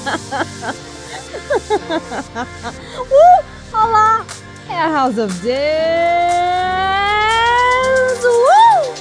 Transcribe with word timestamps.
uh, 0.00 0.08
olá! 3.74 4.24
É 4.70 4.74
a 4.74 4.88
House 4.88 5.18
of 5.18 5.34
Dance! 5.40 5.50
Uh! 8.24 8.94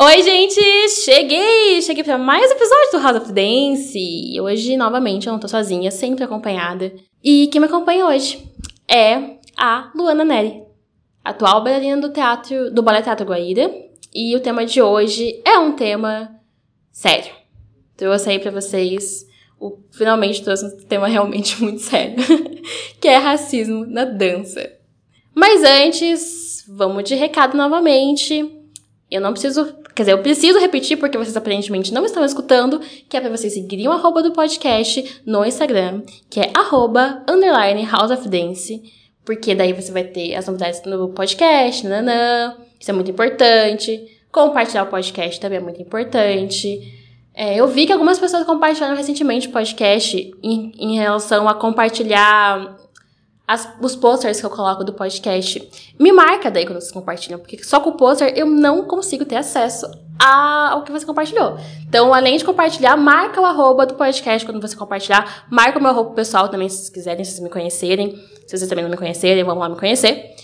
Oi, 0.00 0.22
gente! 0.24 0.60
Cheguei! 1.04 1.80
Cheguei 1.82 2.02
para 2.02 2.18
mais 2.18 2.50
um 2.50 2.54
episódio 2.54 2.90
do 2.92 2.98
House 2.98 3.18
of 3.18 3.32
Dance. 3.32 4.40
Hoje, 4.40 4.76
novamente, 4.76 5.28
eu 5.28 5.32
não 5.32 5.38
tô 5.38 5.46
sozinha, 5.46 5.92
sempre 5.92 6.24
acompanhada. 6.24 6.92
E 7.22 7.46
quem 7.46 7.60
me 7.60 7.68
acompanha 7.68 8.06
hoje 8.06 8.44
é 8.88 9.38
a 9.56 9.92
Luana 9.94 10.24
Neri, 10.24 10.64
atual 11.24 11.62
bailarina 11.62 12.00
do 12.00 12.12
teatro, 12.12 12.72
do 12.72 12.82
Ballet 12.82 13.04
Teatro 13.04 13.24
Guaíra. 13.24 13.70
E 14.12 14.34
o 14.34 14.40
tema 14.40 14.66
de 14.66 14.82
hoje 14.82 15.40
é 15.44 15.58
um 15.58 15.76
tema 15.76 16.37
sério. 16.98 17.32
Trouxe 17.96 18.28
aí 18.28 18.38
pra 18.40 18.50
vocês, 18.50 19.24
o, 19.58 19.78
finalmente 19.92 20.42
trouxe 20.42 20.64
um 20.64 20.76
tema 20.78 21.06
realmente 21.08 21.62
muito 21.62 21.80
sério, 21.80 22.16
que 23.00 23.06
é 23.06 23.16
racismo 23.16 23.86
na 23.86 24.04
dança. 24.04 24.72
Mas 25.32 25.62
antes, 25.62 26.64
vamos 26.68 27.04
de 27.04 27.14
recado 27.14 27.56
novamente. 27.56 28.52
Eu 29.08 29.20
não 29.20 29.30
preciso, 29.30 29.76
quer 29.94 30.02
dizer, 30.02 30.12
eu 30.12 30.22
preciso 30.22 30.58
repetir 30.58 30.98
porque 30.98 31.16
vocês 31.16 31.36
aparentemente 31.36 31.94
não 31.94 32.04
estão 32.04 32.24
escutando, 32.24 32.80
que 33.08 33.16
é 33.16 33.20
para 33.20 33.30
vocês 33.30 33.54
seguirem 33.54 33.86
o 33.86 33.92
arroba 33.92 34.20
do 34.20 34.32
podcast 34.32 35.22
no 35.24 35.44
Instagram, 35.44 36.02
que 36.28 36.40
é 36.40 36.50
arroba 36.52 37.22
underline 37.28 37.86
House 37.86 38.10
of 38.10 38.28
Dance, 38.28 38.82
porque 39.24 39.54
daí 39.54 39.72
você 39.72 39.92
vai 39.92 40.04
ter 40.04 40.34
as 40.34 40.46
novidades 40.46 40.82
no 40.84 41.10
podcast, 41.10 41.86
nananã, 41.86 42.56
isso 42.78 42.90
é 42.90 42.94
muito 42.94 43.10
importante. 43.10 44.17
Compartilhar 44.30 44.84
o 44.84 44.86
podcast 44.86 45.40
também 45.40 45.58
é 45.58 45.62
muito 45.62 45.80
importante. 45.80 46.94
É, 47.34 47.56
eu 47.56 47.68
vi 47.68 47.86
que 47.86 47.92
algumas 47.92 48.18
pessoas 48.18 48.44
compartilharam 48.44 48.96
recentemente 48.96 49.48
podcast 49.48 50.34
em, 50.42 50.72
em 50.76 50.96
relação 50.96 51.48
a 51.48 51.54
compartilhar 51.54 52.76
as, 53.46 53.66
os 53.80 53.96
posters 53.96 54.38
que 54.38 54.44
eu 54.44 54.50
coloco 54.50 54.84
do 54.84 54.92
podcast. 54.92 55.92
Me 55.98 56.12
marca 56.12 56.50
daí 56.50 56.66
quando 56.66 56.80
vocês 56.80 56.92
compartilham, 56.92 57.38
porque 57.38 57.62
só 57.64 57.80
com 57.80 57.90
o 57.90 57.92
poster 57.94 58.34
eu 58.36 58.44
não 58.44 58.84
consigo 58.84 59.24
ter 59.24 59.36
acesso 59.36 59.90
ao 60.18 60.82
que 60.82 60.92
você 60.92 61.06
compartilhou. 61.06 61.56
Então, 61.88 62.12
além 62.12 62.36
de 62.36 62.44
compartilhar, 62.44 62.96
marca 62.96 63.40
o 63.40 63.46
arroba 63.46 63.86
do 63.86 63.94
podcast 63.94 64.44
quando 64.44 64.60
você 64.60 64.76
compartilhar. 64.76 65.46
Marca 65.48 65.78
o 65.78 65.82
meu 65.82 65.92
arroba 65.92 66.10
pessoal 66.10 66.48
também, 66.48 66.68
se 66.68 66.76
vocês 66.76 66.90
quiserem, 66.90 67.24
se 67.24 67.30
vocês 67.30 67.42
me 67.42 67.48
conhecerem. 67.48 68.16
Se 68.46 68.56
vocês 68.58 68.68
também 68.68 68.82
não 68.84 68.90
me 68.90 68.96
conhecerem, 68.96 69.44
vamos 69.44 69.60
lá 69.60 69.68
me 69.68 69.76
conhecer. 69.76 70.34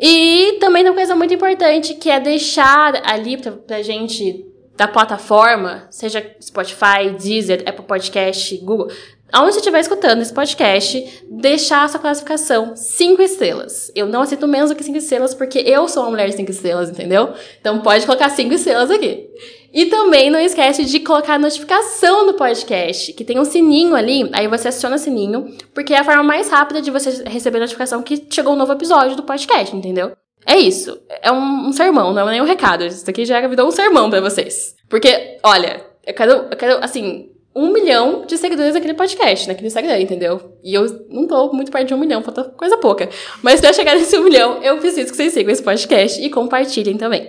E 0.00 0.56
também 0.60 0.82
tem 0.82 0.90
uma 0.90 0.96
coisa 0.96 1.14
muito 1.14 1.32
importante, 1.32 1.94
que 1.94 2.10
é 2.10 2.18
deixar 2.18 3.00
ali 3.04 3.36
pra, 3.36 3.52
pra 3.52 3.82
gente 3.82 4.44
da 4.76 4.88
plataforma, 4.88 5.86
seja 5.90 6.34
Spotify, 6.42 7.10
Deezer, 7.16 7.62
Apple 7.66 7.84
Podcast, 7.84 8.56
Google, 8.58 8.88
aonde 9.32 9.52
você 9.52 9.58
estiver 9.58 9.80
escutando 9.80 10.20
esse 10.20 10.32
podcast, 10.32 11.24
deixar 11.30 11.84
a 11.84 11.88
sua 11.88 12.00
classificação 12.00 12.74
cinco 12.76 13.22
estrelas. 13.22 13.90
Eu 13.94 14.06
não 14.06 14.22
aceito 14.22 14.48
menos 14.48 14.70
do 14.70 14.76
que 14.76 14.82
cinco 14.82 14.98
estrelas, 14.98 15.32
porque 15.34 15.58
eu 15.60 15.88
sou 15.88 16.02
uma 16.02 16.10
mulher 16.10 16.28
de 16.28 16.36
cinco 16.36 16.50
estrelas, 16.50 16.90
entendeu? 16.90 17.32
Então 17.60 17.80
pode 17.80 18.04
colocar 18.04 18.28
cinco 18.30 18.54
estrelas 18.54 18.90
aqui. 18.90 19.28
E 19.74 19.86
também 19.86 20.30
não 20.30 20.38
esquece 20.38 20.84
de 20.84 21.00
colocar 21.00 21.36
notificação 21.36 22.24
no 22.24 22.34
podcast, 22.34 23.12
que 23.12 23.24
tem 23.24 23.40
um 23.40 23.44
sininho 23.44 23.96
ali, 23.96 24.30
aí 24.32 24.46
você 24.46 24.68
aciona 24.68 24.94
o 24.94 24.98
sininho, 24.98 25.52
porque 25.74 25.92
é 25.92 25.98
a 25.98 26.04
forma 26.04 26.22
mais 26.22 26.48
rápida 26.48 26.80
de 26.80 26.92
você 26.92 27.24
receber 27.26 27.58
notificação 27.58 28.00
que 28.00 28.24
chegou 28.30 28.52
um 28.52 28.56
novo 28.56 28.72
episódio 28.72 29.16
do 29.16 29.24
podcast, 29.24 29.74
entendeu? 29.74 30.12
É 30.46 30.56
isso. 30.56 30.96
É 31.20 31.32
um, 31.32 31.68
um 31.68 31.72
sermão, 31.72 32.12
não 32.12 32.28
é 32.28 32.32
nem 32.32 32.40
um 32.40 32.44
recado. 32.44 32.84
Isso 32.84 33.08
aqui 33.10 33.24
já 33.24 33.44
virou 33.48 33.66
um 33.66 33.72
sermão 33.72 34.08
para 34.08 34.20
vocês. 34.20 34.76
Porque, 34.88 35.38
olha, 35.42 35.84
eu 36.06 36.14
quero, 36.14 36.32
eu 36.50 36.56
quero, 36.56 36.84
assim, 36.84 37.30
um 37.52 37.72
milhão 37.72 38.24
de 38.26 38.38
seguidores 38.38 38.74
naquele 38.74 38.94
podcast, 38.94 39.48
naquele 39.48 39.66
Instagram, 39.66 39.98
entendeu? 39.98 40.56
E 40.62 40.72
eu 40.72 41.06
não 41.08 41.26
tô 41.26 41.52
muito 41.52 41.72
perto 41.72 41.88
de 41.88 41.94
um 41.94 41.98
milhão, 41.98 42.22
falta 42.22 42.44
coisa 42.44 42.76
pouca. 42.76 43.08
Mas 43.42 43.60
pra 43.60 43.72
chegar 43.72 43.96
nesse 43.96 44.16
um 44.18 44.22
milhão, 44.24 44.62
eu 44.62 44.76
preciso 44.78 45.10
que 45.10 45.16
vocês 45.16 45.32
sigam 45.32 45.52
esse 45.52 45.62
podcast 45.62 46.22
e 46.22 46.30
compartilhem 46.30 46.96
também. 46.96 47.28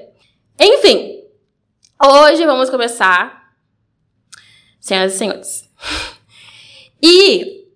Enfim, 0.60 1.15
hoje 2.04 2.46
vamos 2.46 2.70
começar, 2.70 3.54
senhoras 4.80 5.14
e 5.14 5.18
senhores. 5.18 5.70
E 7.08 7.68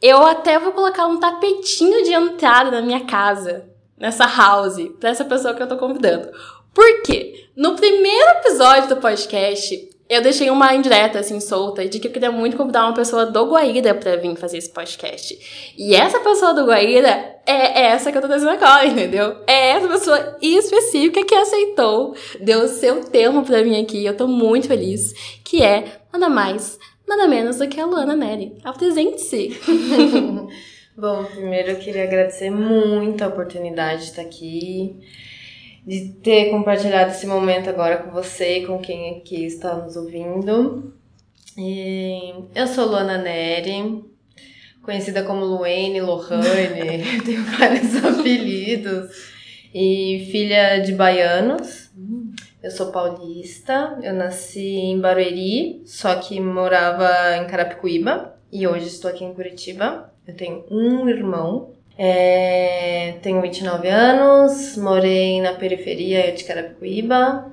eu 0.00 0.24
até 0.24 0.58
vou 0.58 0.72
colocar 0.72 1.06
um 1.06 1.18
tapetinho 1.18 2.04
de 2.04 2.12
entrada 2.12 2.70
na 2.70 2.82
minha 2.82 3.04
casa 3.04 3.68
nessa 3.96 4.26
house 4.26 4.76
pra 5.00 5.10
essa 5.10 5.24
pessoa 5.24 5.54
que 5.54 5.62
eu 5.62 5.66
tô 5.66 5.76
convidando. 5.76 6.30
Por 6.72 7.02
quê? 7.02 7.48
No 7.56 7.74
primeiro 7.74 8.30
episódio 8.38 8.90
do 8.90 8.98
podcast, 8.98 9.89
eu 10.10 10.20
deixei 10.20 10.50
uma 10.50 10.74
indireta, 10.74 11.20
assim, 11.20 11.38
solta, 11.38 11.86
de 11.88 12.00
que 12.00 12.08
eu 12.08 12.12
queria 12.12 12.32
muito 12.32 12.56
convidar 12.56 12.84
uma 12.84 12.94
pessoa 12.94 13.26
do 13.26 13.46
Guaíra 13.46 13.94
pra 13.94 14.16
vir 14.16 14.34
fazer 14.34 14.58
esse 14.58 14.68
podcast. 14.68 15.72
E 15.78 15.94
essa 15.94 16.18
pessoa 16.18 16.52
do 16.52 16.66
Guaíra 16.66 17.36
é 17.46 17.84
essa 17.84 18.10
que 18.10 18.18
eu 18.18 18.20
tô 18.20 18.26
trazendo 18.26 18.50
agora, 18.50 18.84
entendeu? 18.86 19.36
É 19.46 19.70
essa 19.70 19.86
pessoa 19.86 20.36
específica 20.42 21.24
que 21.24 21.32
aceitou, 21.32 22.16
deu 22.40 22.64
o 22.64 22.68
seu 22.68 23.04
termo 23.04 23.44
pra 23.44 23.62
mim 23.62 23.80
aqui, 23.80 24.04
eu 24.04 24.16
tô 24.16 24.26
muito 24.26 24.66
feliz, 24.66 25.12
que 25.44 25.62
é 25.62 26.00
nada 26.12 26.28
mais, 26.28 26.76
nada 27.06 27.28
menos 27.28 27.58
do 27.58 27.68
que 27.68 27.78
a 27.78 27.86
Luana 27.86 28.16
Neri. 28.16 28.58
Apresente-se! 28.64 29.60
Bom, 30.98 31.24
primeiro 31.24 31.70
eu 31.70 31.76
queria 31.76 32.02
agradecer 32.02 32.50
muito 32.50 33.22
a 33.22 33.28
oportunidade 33.28 34.02
de 34.02 34.10
estar 34.10 34.22
aqui, 34.22 34.96
de 35.90 36.12
ter 36.22 36.50
compartilhado 36.50 37.10
esse 37.10 37.26
momento 37.26 37.68
agora 37.68 37.96
com 37.96 38.12
você 38.12 38.58
e 38.58 38.66
com 38.66 38.78
quem 38.78 39.18
aqui 39.18 39.44
está 39.44 39.74
nos 39.74 39.96
ouvindo. 39.96 40.94
E 41.58 42.32
eu 42.54 42.64
sou 42.68 42.86
Luana 42.86 43.18
Neri, 43.18 44.04
conhecida 44.84 45.24
como 45.24 45.44
Luene, 45.44 46.00
Lohane, 46.00 47.02
tenho 47.26 47.42
vários 47.42 47.96
apelidos, 48.04 49.10
e 49.74 50.28
filha 50.30 50.78
de 50.78 50.92
baianos. 50.92 51.90
Eu 52.62 52.70
sou 52.70 52.92
paulista, 52.92 53.98
eu 54.00 54.12
nasci 54.12 54.60
em 54.60 55.00
Barueri, 55.00 55.82
só 55.86 56.14
que 56.14 56.38
morava 56.38 57.36
em 57.36 57.48
Carapicuíba 57.48 58.38
e 58.52 58.64
hoje 58.64 58.86
estou 58.86 59.10
aqui 59.10 59.24
em 59.24 59.34
Curitiba. 59.34 60.12
Eu 60.24 60.36
tenho 60.36 60.64
um 60.70 61.08
irmão, 61.08 61.72
é, 62.02 63.18
tenho 63.20 63.42
29 63.42 63.86
anos, 63.86 64.74
morei 64.78 65.38
na 65.42 65.52
periferia 65.52 66.32
de 66.32 66.44
Carapicuíba 66.44 67.52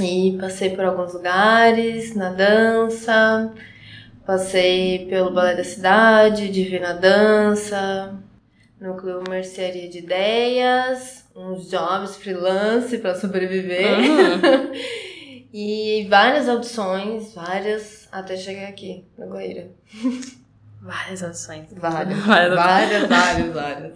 e 0.00 0.34
passei 0.40 0.70
por 0.70 0.82
alguns 0.82 1.12
lugares 1.12 2.16
na 2.16 2.30
dança, 2.30 3.52
passei 4.24 5.04
pelo 5.10 5.30
Balé 5.30 5.56
da 5.56 5.62
Cidade, 5.62 6.48
Divina 6.48 6.94
Dança, 6.94 8.18
Núcleo 8.80 9.22
Mercearia 9.28 9.90
de 9.90 9.98
Ideias, 9.98 11.28
uns 11.36 11.68
jobs 11.68 12.16
freelance 12.16 12.96
para 12.96 13.14
sobreviver. 13.14 13.98
Uhum. 13.98 14.72
e 15.52 16.06
várias 16.08 16.48
audições, 16.48 17.34
várias, 17.34 18.08
até 18.10 18.38
chegar 18.38 18.68
aqui, 18.68 19.04
na 19.18 19.26
Goiânia. 19.26 19.70
Várias 20.86 21.22
audições. 21.22 21.66
Várias, 21.76 22.18
Várias. 22.20 22.54
várias, 22.54 23.08
várias, 23.08 23.52
várias. 23.52 23.92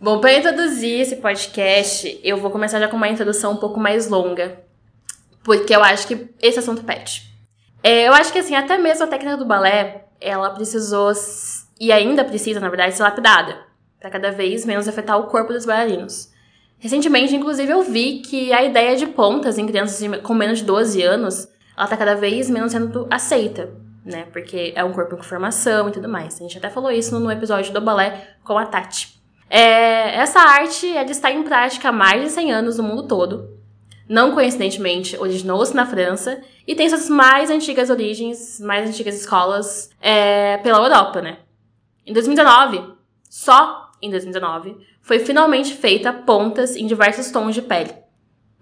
Bom, 0.00 0.20
para 0.20 0.34
introduzir 0.34 1.00
esse 1.00 1.16
podcast, 1.16 2.20
eu 2.22 2.36
vou 2.36 2.50
começar 2.50 2.80
já 2.80 2.88
com 2.88 2.96
uma 2.96 3.08
introdução 3.08 3.52
um 3.52 3.56
pouco 3.56 3.78
mais 3.78 4.08
longa, 4.08 4.58
porque 5.42 5.74
eu 5.74 5.82
acho 5.82 6.06
que 6.06 6.28
esse 6.42 6.58
assunto 6.58 6.82
pede. 6.82 7.32
É, 7.82 8.08
eu 8.08 8.12
acho 8.12 8.32
que 8.32 8.38
assim, 8.38 8.54
até 8.54 8.76
mesmo 8.76 9.04
a 9.04 9.06
técnica 9.06 9.36
do 9.36 9.46
balé, 9.46 10.06
ela 10.20 10.50
precisou 10.50 11.12
e 11.78 11.92
ainda 11.92 12.24
precisa, 12.24 12.60
na 12.60 12.68
verdade, 12.68 12.94
ser 12.94 13.02
lapidada, 13.02 13.58
para 14.00 14.10
cada 14.10 14.30
vez 14.32 14.64
menos 14.64 14.88
afetar 14.88 15.18
o 15.18 15.28
corpo 15.28 15.52
dos 15.52 15.64
bailarinos. 15.64 16.28
Recentemente, 16.78 17.34
inclusive, 17.34 17.70
eu 17.70 17.82
vi 17.82 18.18
que 18.18 18.52
a 18.52 18.62
ideia 18.62 18.96
de 18.96 19.06
pontas 19.06 19.58
em 19.58 19.66
crianças 19.66 20.20
com 20.22 20.34
menos 20.34 20.58
de 20.58 20.64
12 20.64 21.02
anos, 21.02 21.48
ela 21.76 21.86
tá 21.86 21.96
cada 21.96 22.14
vez 22.14 22.50
menos 22.50 22.72
sendo 22.72 23.06
aceita, 23.10 23.70
né? 24.04 24.26
Porque 24.32 24.72
é 24.76 24.84
um 24.84 24.92
corpo 24.92 25.14
em 25.14 25.22
formação 25.22 25.88
e 25.88 25.92
tudo 25.92 26.08
mais. 26.08 26.36
A 26.36 26.42
gente 26.42 26.58
até 26.58 26.68
falou 26.68 26.90
isso 26.90 27.18
no 27.18 27.30
episódio 27.30 27.72
do 27.72 27.80
balé 27.80 28.36
com 28.44 28.58
a 28.58 28.66
Tati. 28.66 29.14
É, 29.48 30.16
essa 30.16 30.40
arte 30.40 30.86
ela 30.96 31.10
está 31.10 31.30
em 31.30 31.42
prática 31.42 31.88
há 31.88 31.92
mais 31.92 32.22
de 32.22 32.30
100 32.30 32.52
anos 32.52 32.78
no 32.78 32.84
mundo 32.84 33.04
todo. 33.04 33.54
Não 34.08 34.32
coincidentemente, 34.32 35.16
originou-se 35.16 35.74
na 35.74 35.86
França 35.86 36.42
e 36.66 36.74
tem 36.74 36.88
suas 36.88 37.08
mais 37.08 37.50
antigas 37.50 37.88
origens, 37.88 38.60
mais 38.60 38.88
antigas 38.88 39.14
escolas 39.14 39.90
é, 40.00 40.58
pela 40.58 40.78
Europa, 40.78 41.22
né? 41.22 41.38
Em 42.06 42.12
2019, 42.12 42.84
só 43.30 43.90
em 44.02 44.10
2019, 44.10 44.76
foi 45.00 45.18
finalmente 45.20 45.74
feita 45.74 46.12
pontas 46.12 46.76
em 46.76 46.86
diversos 46.86 47.30
tons 47.30 47.54
de 47.54 47.62
pele. 47.62 47.94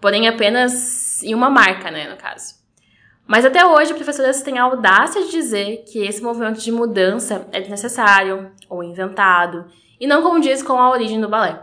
Porém, 0.01 0.29
apenas 0.29 1.23
em 1.23 1.35
uma 1.35 1.51
marca, 1.51 1.91
né, 1.91 2.09
no 2.09 2.17
caso. 2.17 2.62
Mas 3.27 3.45
até 3.45 3.65
hoje, 3.65 3.95
professoras 3.95 4.43
têm 4.43 4.59
a 4.59 4.65
audácia 4.65 5.23
de 5.23 5.31
dizer 5.31 5.85
que 5.91 6.01
esse 6.01 6.23
movimento 6.23 6.61
de 6.61 6.73
mudança 6.73 7.47
é 7.53 7.61
desnecessário 7.61 8.51
ou 8.69 8.83
inventado 8.83 9.67
e 10.01 10.07
não 10.07 10.23
condiz 10.23 10.63
com 10.63 10.75
a 10.75 10.91
origem 10.91 11.21
do 11.21 11.29
balé. 11.29 11.61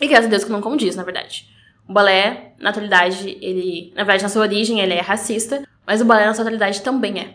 E 0.00 0.06
graças 0.06 0.26
a 0.26 0.30
Deus 0.30 0.44
que 0.44 0.52
não 0.52 0.60
condiz, 0.60 0.96
na 0.96 1.02
verdade. 1.02 1.48
O 1.88 1.92
balé, 1.92 2.54
na 2.58 2.70
atualidade, 2.70 3.38
ele, 3.40 3.92
na 3.94 4.02
verdade, 4.02 4.22
na 4.22 4.28
sua 4.28 4.42
origem, 4.42 4.80
ele 4.80 4.94
é 4.94 5.00
racista, 5.00 5.62
mas 5.86 6.00
o 6.00 6.04
balé 6.04 6.26
na 6.26 6.34
sua 6.34 6.42
atualidade 6.42 6.82
também 6.82 7.20
é. 7.20 7.34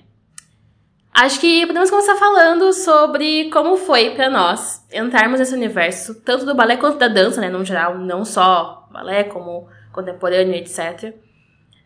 Acho 1.14 1.40
que 1.40 1.66
podemos 1.68 1.90
começar 1.90 2.16
falando 2.16 2.72
sobre 2.72 3.50
como 3.50 3.76
foi 3.76 4.12
para 4.12 4.30
nós 4.30 4.86
entrarmos 4.92 5.40
nesse 5.40 5.54
universo, 5.54 6.16
tanto 6.22 6.46
do 6.46 6.56
balé 6.56 6.78
quanto 6.78 6.98
da 6.98 7.08
dança, 7.08 7.42
né, 7.42 7.50
no 7.50 7.66
geral, 7.66 7.98
não 7.98 8.24
só 8.24 8.88
balé, 8.92 9.26
como 9.26 9.68
contemporâneo, 9.92 10.56
etc. 10.56 11.14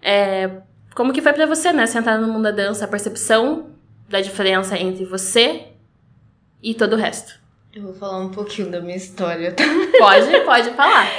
É, 0.01 0.61
como 0.95 1.11
que 1.11 1.21
foi 1.21 1.33
para 1.33 1.45
você, 1.45 1.73
né, 1.73 1.85
você 1.85 1.99
entrar 1.99 2.17
no 2.17 2.31
mundo 2.31 2.43
da 2.43 2.51
dança, 2.51 2.85
a 2.85 2.87
percepção 2.87 3.67
da 4.09 4.21
diferença 4.21 4.77
entre 4.79 5.03
você 5.03 5.65
e 6.63 6.73
todo 6.73 6.93
o 6.93 6.95
resto? 6.95 7.37
Eu 7.73 7.83
vou 7.83 7.93
falar 7.93 8.19
um 8.19 8.29
pouquinho 8.29 8.71
da 8.71 8.79
minha 8.79 8.95
história, 8.95 9.51
tá? 9.51 9.65
Pode, 9.99 10.39
pode 10.45 10.69
falar. 10.71 11.11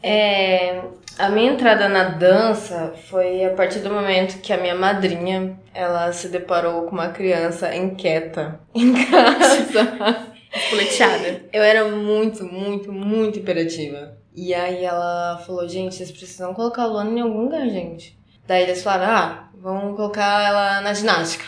É, 0.00 0.80
a 1.18 1.28
minha 1.28 1.50
entrada 1.50 1.88
na 1.88 2.04
dança 2.04 2.94
foi 3.08 3.44
a 3.44 3.50
partir 3.50 3.80
do 3.80 3.90
momento 3.90 4.40
que 4.40 4.52
a 4.52 4.56
minha 4.56 4.76
madrinha, 4.76 5.58
ela 5.74 6.12
se 6.12 6.28
deparou 6.28 6.82
com 6.82 6.92
uma 6.92 7.08
criança 7.08 7.74
inquieta 7.74 8.60
em 8.72 8.92
casa. 9.06 10.30
Espoleteada. 10.54 11.42
Eu 11.52 11.62
era 11.62 11.88
muito, 11.88 12.44
muito, 12.44 12.92
muito 12.92 13.40
imperativa. 13.40 14.16
E 14.34 14.54
aí 14.54 14.84
ela 14.84 15.42
falou, 15.44 15.68
gente, 15.68 15.96
vocês 15.96 16.12
precisam 16.12 16.54
colocar 16.54 16.84
a 16.84 16.86
Luana 16.86 17.10
em 17.10 17.20
algum 17.20 17.42
lugar, 17.42 17.68
gente. 17.68 18.19
Daí 18.50 18.64
eles 18.64 18.82
falaram, 18.82 19.12
ah, 19.12 19.48
vamos 19.54 19.94
colocar 19.94 20.42
ela 20.42 20.80
na 20.80 20.92
ginástica. 20.92 21.44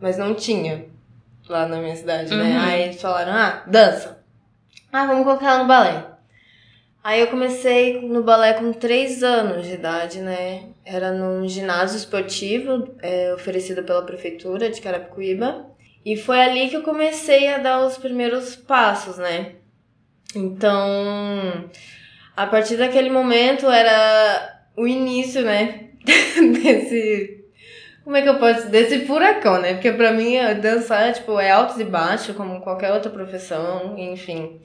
Mas 0.00 0.16
não 0.16 0.34
tinha 0.34 0.86
lá 1.46 1.68
na 1.68 1.76
minha 1.76 1.94
cidade, 1.94 2.34
né? 2.34 2.42
Uhum. 2.42 2.60
Aí 2.62 2.82
eles 2.84 3.02
falaram, 3.02 3.34
ah, 3.34 3.64
dança. 3.66 4.24
Ah, 4.90 5.04
vamos 5.04 5.24
colocar 5.24 5.50
ela 5.50 5.58
no 5.58 5.68
balé. 5.68 6.06
Aí 7.04 7.20
eu 7.20 7.26
comecei 7.26 8.00
no 8.00 8.22
balé 8.22 8.54
com 8.54 8.72
3 8.72 9.22
anos 9.22 9.66
de 9.66 9.74
idade, 9.74 10.20
né? 10.20 10.70
Era 10.86 11.12
num 11.12 11.46
ginásio 11.46 11.98
esportivo 11.98 12.94
é, 13.02 13.34
oferecido 13.34 13.82
pela 13.82 14.06
prefeitura 14.06 14.70
de 14.70 14.80
Carapicuíba. 14.80 15.66
E 16.02 16.16
foi 16.16 16.40
ali 16.40 16.70
que 16.70 16.76
eu 16.76 16.82
comecei 16.82 17.52
a 17.52 17.58
dar 17.58 17.84
os 17.84 17.98
primeiros 17.98 18.56
passos, 18.56 19.18
né? 19.18 19.56
Então, 20.34 21.68
a 22.34 22.46
partir 22.46 22.78
daquele 22.78 23.10
momento 23.10 23.66
era 23.66 24.62
o 24.74 24.86
início, 24.86 25.42
né? 25.42 25.87
Desse. 26.62 27.44
Como 28.04 28.16
é 28.16 28.22
que 28.22 28.28
eu 28.28 28.38
posso. 28.38 28.68
Desse 28.68 29.04
furacão, 29.06 29.60
né? 29.60 29.74
Porque 29.74 29.92
pra 29.92 30.12
mim 30.12 30.36
dançar, 30.62 31.12
tipo, 31.12 31.38
é 31.38 31.50
altos 31.50 31.78
e 31.78 31.84
baixos, 31.84 32.34
como 32.36 32.60
qualquer 32.60 32.92
outra 32.92 33.10
profissão, 33.10 33.98
enfim. 33.98 34.60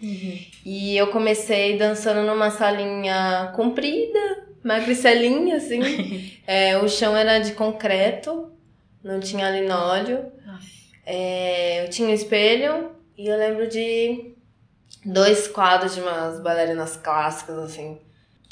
E 0.65 0.95
eu 0.97 1.07
comecei 1.07 1.77
dançando 1.77 2.25
numa 2.25 2.49
salinha 2.49 3.51
comprida, 3.55 4.47
magricelinha, 4.63 5.57
assim. 5.57 5.81
É, 6.45 6.77
o 6.77 6.89
chão 6.89 7.15
era 7.15 7.39
de 7.39 7.53
concreto, 7.53 8.51
não 9.01 9.17
tinha 9.21 9.49
linóleo. 9.49 10.25
É, 11.05 11.85
eu 11.85 11.89
tinha 11.89 12.13
espelho 12.13 12.91
e 13.17 13.27
eu 13.27 13.37
lembro 13.37 13.67
de 13.67 14.33
dois 15.05 15.47
quadros 15.47 15.95
de 15.95 16.01
umas 16.01 16.41
bailarinas 16.41 16.97
clássicas, 16.97 17.57
assim, 17.59 17.97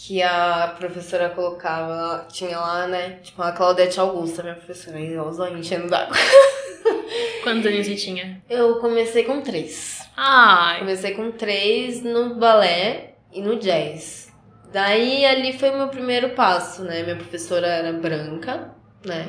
que 0.04 0.22
a 0.24 0.76
professora 0.80 1.30
colocava, 1.30 2.26
tinha 2.32 2.58
lá, 2.58 2.88
né? 2.88 3.20
Tipo, 3.22 3.44
a 3.44 3.52
Claudete 3.52 4.00
Augusta, 4.00 4.42
minha 4.42 4.56
professora, 4.56 5.00
e 5.00 5.16
os 5.16 5.38
olhos 5.38 5.60
enchendo 5.60 5.88
d'água. 5.88 6.18
Quantos 7.44 7.68
anos 7.68 7.86
você 7.86 7.96
tinha? 7.96 8.42
Eu 8.50 8.80
comecei 8.80 9.24
com 9.24 9.42
três. 9.42 10.02
Ai. 10.18 10.80
Comecei 10.80 11.14
com 11.14 11.32
três 11.32 12.02
no 12.02 12.36
balé 12.36 13.14
e 13.32 13.42
no 13.42 13.60
jazz. 13.60 14.34
Daí 14.74 15.24
ali 15.24 15.54
foi 15.54 15.70
o 15.70 15.78
meu 15.78 15.90
primeiro 15.90 16.30
passo, 16.30 16.84
né? 16.84 17.04
Minha 17.04 17.18
professora 17.18 17.68
era 17.68 17.94
branca, 17.94 18.74
né? 19.06 19.28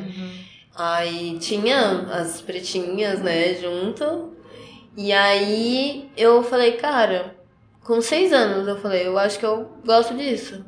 Aí 0.75 1.39
tinha 1.39 2.07
as 2.13 2.41
pretinhas, 2.41 3.21
né, 3.21 3.55
junto. 3.55 4.33
E 4.97 5.13
aí 5.13 6.11
eu 6.17 6.43
falei, 6.43 6.73
cara, 6.73 7.35
com 7.84 8.00
seis 8.00 8.32
anos 8.32 8.67
eu 8.67 8.79
falei, 8.81 9.06
eu 9.06 9.19
acho 9.19 9.38
que 9.38 9.46
eu 9.46 9.70
gosto 9.84 10.14
disso. 10.14 10.64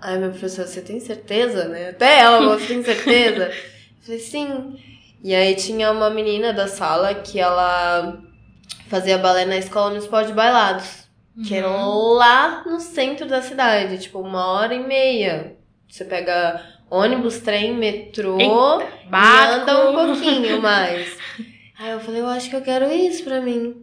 Aí 0.00 0.18
minha 0.18 0.30
professora, 0.30 0.66
você 0.66 0.80
tem 0.80 0.98
certeza, 0.98 1.68
né? 1.68 1.90
Até 1.90 2.20
ela, 2.20 2.58
você 2.58 2.66
tem 2.66 2.82
certeza? 2.82 3.44
eu 3.46 4.02
falei, 4.04 4.20
sim. 4.20 4.76
E 5.22 5.34
aí 5.34 5.54
tinha 5.54 5.92
uma 5.92 6.10
menina 6.10 6.52
da 6.52 6.66
sala 6.66 7.14
que 7.14 7.38
ela 7.38 8.18
fazia 8.88 9.18
balé 9.18 9.44
na 9.44 9.56
escola 9.56 9.90
municipal 9.90 10.24
de 10.24 10.32
bailados. 10.32 11.02
Que 11.46 11.54
era 11.54 11.68
lá 11.68 12.62
no 12.66 12.78
centro 12.78 13.26
da 13.26 13.40
cidade, 13.40 13.98
tipo, 13.98 14.18
uma 14.20 14.48
hora 14.52 14.74
e 14.74 14.86
meia. 14.86 15.56
Você 15.88 16.04
pega 16.04 16.60
ônibus, 16.90 17.38
trem, 17.38 17.74
metrô 17.74 18.38
Eita, 18.38 18.86
e 19.10 19.54
anda 19.54 19.90
um 19.90 19.94
pouquinho 19.94 20.60
mais. 20.60 21.16
Aí 21.78 21.92
eu 21.92 22.00
falei, 22.00 22.20
eu 22.20 22.26
acho 22.26 22.50
que 22.50 22.56
eu 22.56 22.60
quero 22.60 22.92
isso 22.92 23.24
pra 23.24 23.40
mim. 23.40 23.82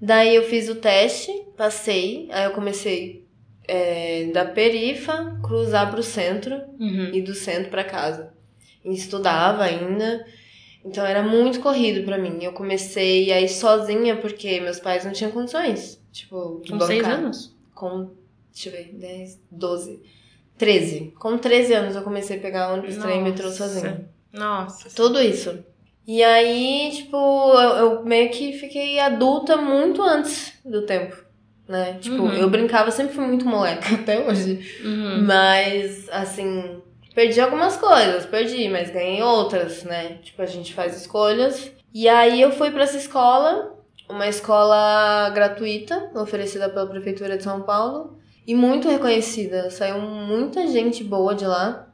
Daí 0.00 0.34
eu 0.34 0.42
fiz 0.44 0.68
o 0.68 0.76
teste, 0.76 1.30
passei, 1.56 2.28
aí 2.30 2.44
eu 2.46 2.52
comecei 2.52 3.26
é, 3.68 4.30
da 4.32 4.44
perifa 4.44 5.38
cruzar 5.42 5.90
pro 5.90 6.02
centro 6.02 6.54
Uhum. 6.78 7.10
e 7.14 7.20
do 7.20 7.34
centro 7.34 7.70
pra 7.70 7.84
casa. 7.84 8.32
E 8.84 8.92
estudava 8.94 9.62
ainda. 9.64 10.26
Então 10.84 11.04
era 11.04 11.22
muito 11.22 11.60
corrido 11.60 12.02
pra 12.04 12.16
mim. 12.16 12.38
Eu 12.42 12.52
comecei 12.52 13.30
a 13.30 13.40
ir 13.40 13.48
sozinha 13.50 14.16
porque 14.16 14.58
meus 14.60 14.80
pais 14.80 15.04
não 15.04 15.12
tinham 15.12 15.30
condições. 15.30 16.02
Tipo, 16.10 16.62
de 16.64 16.72
Com 16.72 16.80
seis 16.80 17.02
bancar. 17.02 17.18
anos? 17.18 17.54
Com, 17.74 18.10
deixa 18.52 18.68
eu 18.70 18.72
ver, 18.72 18.94
10, 18.94 19.38
12, 19.50 20.02
13. 20.56 21.12
Com 21.18 21.36
13 21.36 21.74
anos 21.74 21.94
eu 21.94 22.02
comecei 22.02 22.38
a 22.38 22.40
pegar 22.40 22.72
ônibus, 22.72 22.96
trem 22.96 23.20
e 23.20 23.22
metrô 23.22 23.50
sozinha. 23.50 24.08
Nossa. 24.32 24.88
Tudo 24.96 25.20
isso. 25.20 25.62
E 26.06 26.22
aí, 26.22 26.90
tipo, 26.92 27.16
eu, 27.16 27.70
eu 27.76 28.04
meio 28.04 28.30
que 28.30 28.52
fiquei 28.54 28.98
adulta 28.98 29.56
muito 29.56 30.02
antes 30.02 30.54
do 30.64 30.82
tempo, 30.82 31.16
né? 31.68 31.98
Tipo, 32.00 32.22
Uhum. 32.22 32.32
eu 32.34 32.50
brincava, 32.50 32.90
sempre 32.90 33.14
fui 33.14 33.24
muito 33.26 33.46
moleca, 33.46 33.94
até 33.94 34.18
hoje. 34.26 34.58
Uhum. 34.84 35.24
Mas, 35.24 36.08
assim, 36.10 36.80
perdi 37.14 37.40
algumas 37.40 37.76
coisas, 37.76 38.26
perdi, 38.26 38.68
mas 38.68 38.90
ganhei 38.90 39.22
outras, 39.22 39.84
né? 39.84 40.18
Tipo, 40.22 40.42
a 40.42 40.46
gente 40.46 40.74
faz 40.74 40.96
escolhas. 41.00 41.70
E 41.94 42.08
aí 42.08 42.40
eu 42.40 42.50
fui 42.50 42.70
pra 42.70 42.82
essa 42.84 42.96
escola, 42.96 43.76
uma 44.08 44.26
escola 44.26 45.30
gratuita, 45.30 46.10
oferecida 46.14 46.68
pela 46.68 46.86
Prefeitura 46.86 47.36
de 47.36 47.44
São 47.44 47.62
Paulo, 47.62 48.18
e 48.46 48.54
muito 48.54 48.88
reconhecida. 48.88 49.70
Saiu 49.70 50.00
muita 50.00 50.66
gente 50.66 51.04
boa 51.04 51.34
de 51.36 51.46
lá. 51.46 51.86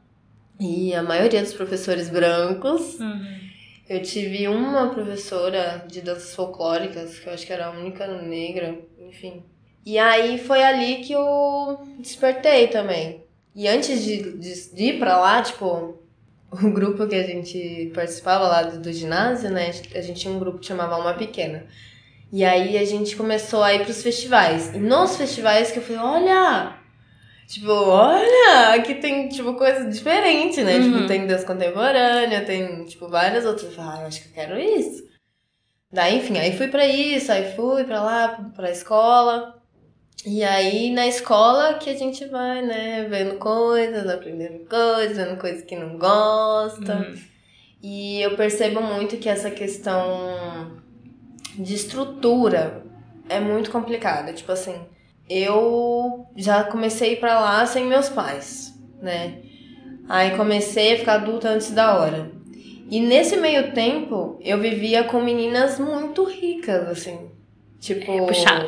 E 0.59 0.91
a 0.95 1.03
maioria 1.03 1.41
dos 1.43 1.53
professores 1.53 2.09
brancos. 2.09 2.99
Uhum. 2.99 3.37
Eu 3.89 4.01
tive 4.01 4.47
uma 4.47 4.89
professora 4.89 5.85
de 5.87 6.01
danças 6.01 6.35
folclóricas, 6.35 7.19
que 7.19 7.27
eu 7.27 7.33
acho 7.33 7.45
que 7.45 7.53
era 7.53 7.67
a 7.67 7.71
única 7.71 8.05
negra, 8.07 8.77
enfim. 8.99 9.43
E 9.85 9.97
aí 9.97 10.37
foi 10.37 10.61
ali 10.61 10.97
que 10.97 11.13
eu 11.13 11.79
despertei 11.97 12.67
também. 12.67 13.23
E 13.55 13.67
antes 13.67 14.03
de, 14.03 14.37
de, 14.37 14.75
de 14.75 14.83
ir 14.83 14.99
pra 14.99 15.17
lá, 15.17 15.41
tipo, 15.41 15.97
o 16.51 16.69
grupo 16.71 17.07
que 17.07 17.15
a 17.15 17.23
gente 17.23 17.91
participava 17.95 18.47
lá 18.47 18.63
do, 18.63 18.81
do 18.81 18.91
ginásio, 18.91 19.49
né? 19.49 19.71
A 19.95 20.01
gente 20.01 20.19
tinha 20.19 20.33
um 20.33 20.39
grupo 20.39 20.59
que 20.59 20.65
chamava 20.65 20.95
Alma 20.95 21.13
Pequena. 21.13 21.65
E 22.31 22.43
aí 22.43 22.77
a 22.77 22.83
gente 22.83 23.15
começou 23.15 23.63
a 23.63 23.73
ir 23.73 23.85
pros 23.85 24.03
festivais. 24.03 24.73
E 24.75 24.79
nos 24.79 25.15
festivais 25.15 25.71
que 25.71 25.79
eu 25.79 25.83
falei, 25.83 26.01
olha! 26.01 26.76
Tipo, 27.47 27.71
olha, 27.71 28.73
aqui 28.75 28.95
tem, 28.95 29.29
tipo, 29.29 29.53
coisa 29.53 29.89
diferente, 29.89 30.61
né? 30.61 30.77
Uhum. 30.77 30.91
Tipo, 30.91 31.07
tem 31.07 31.25
dança 31.25 31.45
contemporânea, 31.45 32.43
tem, 32.43 32.83
tipo, 32.83 33.07
várias 33.07 33.45
outras. 33.45 33.73
Ah, 33.79 33.99
eu 34.01 34.07
acho 34.07 34.21
que 34.21 34.27
eu 34.27 34.33
quero 34.33 34.59
isso. 34.59 35.07
Daí, 35.89 36.17
enfim, 36.17 36.37
aí 36.37 36.57
fui 36.57 36.67
pra 36.67 36.85
isso, 36.85 37.31
aí 37.31 37.55
fui 37.55 37.85
pra 37.85 38.03
lá, 38.03 38.51
pra 38.53 38.69
escola. 38.69 39.55
E 40.25 40.43
aí, 40.43 40.89
na 40.91 41.07
escola 41.07 41.75
que 41.75 41.89
a 41.89 41.95
gente 41.95 42.25
vai, 42.25 42.61
né, 42.61 43.07
vendo 43.09 43.37
coisas, 43.37 44.05
aprendendo 44.09 44.67
coisas, 44.67 45.15
vendo 45.15 45.39
coisas 45.39 45.63
que 45.63 45.77
não 45.77 45.97
gosta. 45.97 46.95
Uhum. 46.97 47.15
E 47.81 48.21
eu 48.21 48.35
percebo 48.35 48.81
muito 48.81 49.15
que 49.15 49.29
essa 49.29 49.49
questão 49.49 50.81
de 51.57 51.73
estrutura 51.73 52.83
é 53.29 53.39
muito 53.39 53.71
complicada. 53.71 54.33
Tipo 54.33 54.51
assim, 54.51 54.75
eu 55.29 56.25
já 56.35 56.63
comecei 56.63 57.09
a 57.09 57.13
ir 57.13 57.19
pra 57.19 57.39
lá 57.39 57.65
sem 57.65 57.85
meus 57.85 58.09
pais, 58.09 58.73
né? 59.01 59.39
Aí 60.09 60.31
comecei 60.37 60.93
a 60.95 60.99
ficar 60.99 61.13
adulta 61.15 61.49
antes 61.49 61.71
da 61.71 61.99
hora. 61.99 62.31
E 62.89 62.99
nesse 63.01 63.35
meio 63.35 63.73
tempo, 63.73 64.39
eu 64.41 64.57
vivia 64.57 65.03
com 65.03 65.19
meninas 65.21 65.77
muito 65.77 66.23
ricas, 66.23 66.87
assim. 66.87 67.29
Tipo. 67.79 68.11
É 68.11 68.25
puxado. 68.25 68.67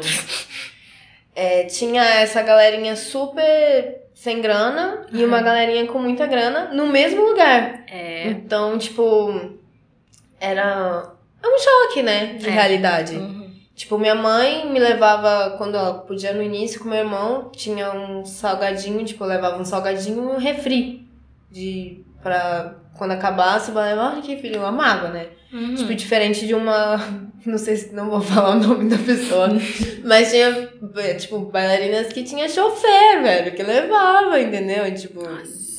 É, 1.36 1.64
tinha 1.64 2.04
essa 2.04 2.42
galerinha 2.42 2.98
super 2.98 4.02
sem 4.14 4.42
grana 4.42 5.08
e 5.14 5.24
uma 5.24 5.42
galerinha 5.42 5.88
com 5.88 5.98
muita 6.00 6.28
grana 6.28 6.74
no 6.74 6.88
mesmo 6.88 7.24
lugar. 7.24 7.86
É. 7.88 8.28
Então, 8.28 8.78
tipo, 8.78 9.58
era 10.38 11.14
é 11.42 11.48
um 11.48 11.58
choque, 11.58 12.04
né, 12.04 12.34
de 12.38 12.50
É. 12.50 12.52
realidade. 12.52 13.16
Uhum. 13.16 13.39
Tipo, 13.80 13.98
minha 13.98 14.14
mãe 14.14 14.70
me 14.70 14.78
levava, 14.78 15.56
quando 15.58 15.76
ela 15.76 15.94
podia 16.00 16.34
no 16.34 16.44
início 16.44 16.82
com 16.82 16.90
meu 16.90 16.98
irmão, 16.98 17.50
tinha 17.50 17.94
um 17.94 18.26
salgadinho, 18.26 19.06
tipo, 19.06 19.24
eu 19.24 19.28
levava 19.30 19.58
um 19.58 19.64
salgadinho 19.64 20.18
e 20.18 20.36
um 20.36 20.38
refri 20.38 21.08
de 21.50 22.04
pra 22.22 22.76
quando 22.98 23.12
acabasse 23.12 23.72
o 23.72 23.74
balé, 23.74 23.94
ah, 23.94 24.20
que 24.22 24.36
filho, 24.36 24.58
eu 24.58 24.66
amava, 24.66 25.08
né? 25.08 25.28
Uhum. 25.54 25.76
Tipo, 25.76 25.96
diferente 25.96 26.46
de 26.46 26.54
uma. 26.54 26.98
Não 27.46 27.58
sei 27.58 27.78
se 27.78 27.96
não 27.96 28.10
vou 28.10 28.20
falar 28.20 28.58
o 28.58 28.60
nome 28.60 28.90
da 28.90 28.98
pessoa. 28.98 29.48
mas 30.04 30.30
tinha, 30.30 30.70
é, 30.98 31.14
tipo, 31.14 31.40
bailarinas 31.40 32.12
que 32.12 32.22
tinha 32.22 32.50
chofer, 32.50 33.24
velho, 33.24 33.56
que 33.56 33.64
levava, 33.64 34.42
entendeu? 34.42 34.86
E, 34.86 34.92
tipo, 34.92 35.22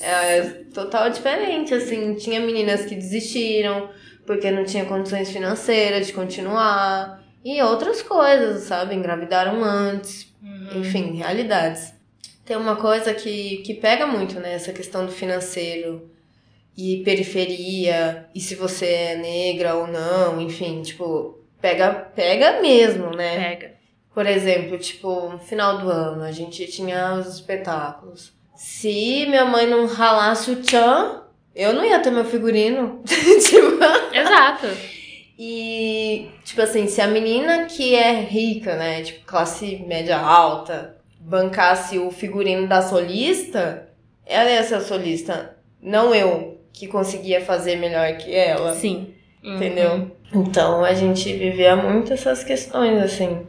é 0.00 0.40
total 0.72 1.10
diferente, 1.10 1.74
assim. 1.74 2.14
Tinha 2.14 2.40
meninas 2.40 2.86
que 2.86 2.94
desistiram 2.94 3.90
porque 4.24 4.50
não 4.50 4.64
tinha 4.64 4.86
condições 4.86 5.30
financeiras 5.30 6.06
de 6.06 6.14
continuar. 6.14 7.19
E 7.44 7.62
outras 7.62 8.02
coisas, 8.02 8.64
sabe? 8.64 8.94
Engravidaram 8.94 9.64
antes. 9.64 10.32
Uhum. 10.42 10.80
Enfim, 10.80 11.16
realidades. 11.16 11.94
Tem 12.44 12.56
uma 12.56 12.76
coisa 12.76 13.14
que, 13.14 13.58
que 13.58 13.74
pega 13.74 14.06
muito, 14.06 14.38
né? 14.40 14.54
Essa 14.54 14.72
questão 14.72 15.06
do 15.06 15.12
financeiro 15.12 16.10
e 16.76 17.02
periferia, 17.04 18.26
e 18.34 18.40
se 18.40 18.54
você 18.54 18.86
é 18.86 19.16
negra 19.16 19.74
ou 19.74 19.86
não, 19.86 20.40
enfim, 20.40 20.82
tipo, 20.82 21.38
pega, 21.60 21.92
pega 21.92 22.60
mesmo, 22.60 23.10
né? 23.10 23.50
Pega. 23.50 23.74
Por 24.14 24.26
exemplo, 24.26 24.78
tipo, 24.78 25.28
no 25.28 25.38
final 25.38 25.78
do 25.78 25.90
ano, 25.90 26.22
a 26.22 26.32
gente 26.32 26.66
tinha 26.66 27.14
os 27.14 27.34
espetáculos. 27.34 28.32
Se 28.56 29.26
minha 29.26 29.44
mãe 29.44 29.66
não 29.66 29.86
ralasse 29.86 30.50
o 30.50 30.56
tchan, 30.56 31.22
eu 31.54 31.72
não 31.72 31.84
ia 31.84 32.00
ter 32.00 32.10
meu 32.10 32.24
figurino. 32.24 33.02
tipo, 33.06 33.78
Exato. 34.12 34.66
E, 35.42 36.28
tipo 36.44 36.60
assim, 36.60 36.86
se 36.86 37.00
a 37.00 37.06
menina 37.06 37.64
que 37.64 37.94
é 37.94 38.20
rica, 38.20 38.76
né, 38.76 39.00
tipo, 39.00 39.24
classe 39.24 39.82
média 39.86 40.18
alta, 40.18 40.98
bancasse 41.18 41.98
o 41.98 42.10
figurino 42.10 42.66
da 42.68 42.82
solista, 42.82 43.88
ela 44.26 44.50
ia 44.50 44.62
ser 44.62 44.74
a 44.74 44.80
solista, 44.82 45.56
não 45.80 46.14
eu, 46.14 46.60
que 46.74 46.86
conseguia 46.86 47.40
fazer 47.40 47.76
melhor 47.76 48.18
que 48.18 48.34
ela. 48.34 48.74
Sim. 48.74 49.14
Uhum. 49.42 49.56
Entendeu? 49.56 50.10
Então 50.34 50.84
a 50.84 50.92
gente 50.92 51.32
vivia 51.32 51.74
muito 51.74 52.12
essas 52.12 52.44
questões, 52.44 53.02
assim. 53.02 53.40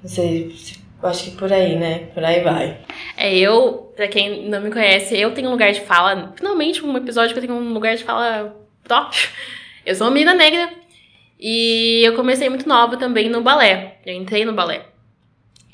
Não 0.00 0.08
sei, 0.08 0.52
se- 0.52 0.78
acho 1.02 1.24
que 1.24 1.30
por 1.32 1.52
aí, 1.52 1.74
né? 1.76 2.08
Por 2.14 2.24
aí 2.24 2.44
vai. 2.44 2.78
É, 3.16 3.36
eu, 3.36 3.92
pra 3.96 4.06
quem 4.06 4.48
não 4.48 4.60
me 4.60 4.70
conhece, 4.70 5.18
eu 5.18 5.34
tenho 5.34 5.48
um 5.48 5.52
lugar 5.52 5.72
de 5.72 5.80
fala. 5.80 6.32
Finalmente, 6.36 6.84
um 6.84 6.96
episódio 6.96 7.32
que 7.32 7.40
eu 7.40 7.46
tenho 7.48 7.58
um 7.58 7.72
lugar 7.72 7.96
de 7.96 8.04
fala 8.04 8.56
próprio. 8.84 9.28
Eu 9.86 9.94
sou 9.94 10.08
uma 10.08 10.12
menina 10.12 10.34
negra. 10.34 10.68
E 11.38 12.02
eu 12.04 12.14
comecei 12.14 12.48
muito 12.48 12.68
nova 12.68 12.96
também 12.96 13.28
no 13.28 13.40
balé. 13.40 13.98
Eu 14.04 14.14
entrei 14.14 14.44
no 14.44 14.52
balé. 14.52 14.86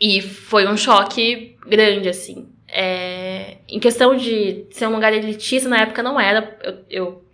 E 0.00 0.20
foi 0.20 0.68
um 0.68 0.76
choque 0.76 1.56
grande, 1.66 2.08
assim. 2.08 2.48
É, 2.68 3.58
em 3.68 3.78
questão 3.78 4.16
de 4.16 4.66
ser 4.70 4.86
um 4.86 4.92
lugar 4.94 5.12
elitista, 5.12 5.68
na 5.68 5.80
época 5.80 6.02
não 6.02 6.20
era. 6.20 6.58
Eu, 6.62 6.78
eu 6.90 7.24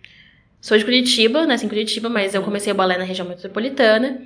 sou 0.61 0.77
de 0.77 0.85
Curitiba, 0.85 1.45
nasci 1.45 1.65
em 1.65 1.69
Curitiba, 1.69 2.09
mas 2.09 2.33
eu 2.33 2.43
comecei 2.43 2.71
o 2.71 2.75
balé 2.75 2.97
na 2.97 3.03
região 3.03 3.27
metropolitana. 3.27 4.21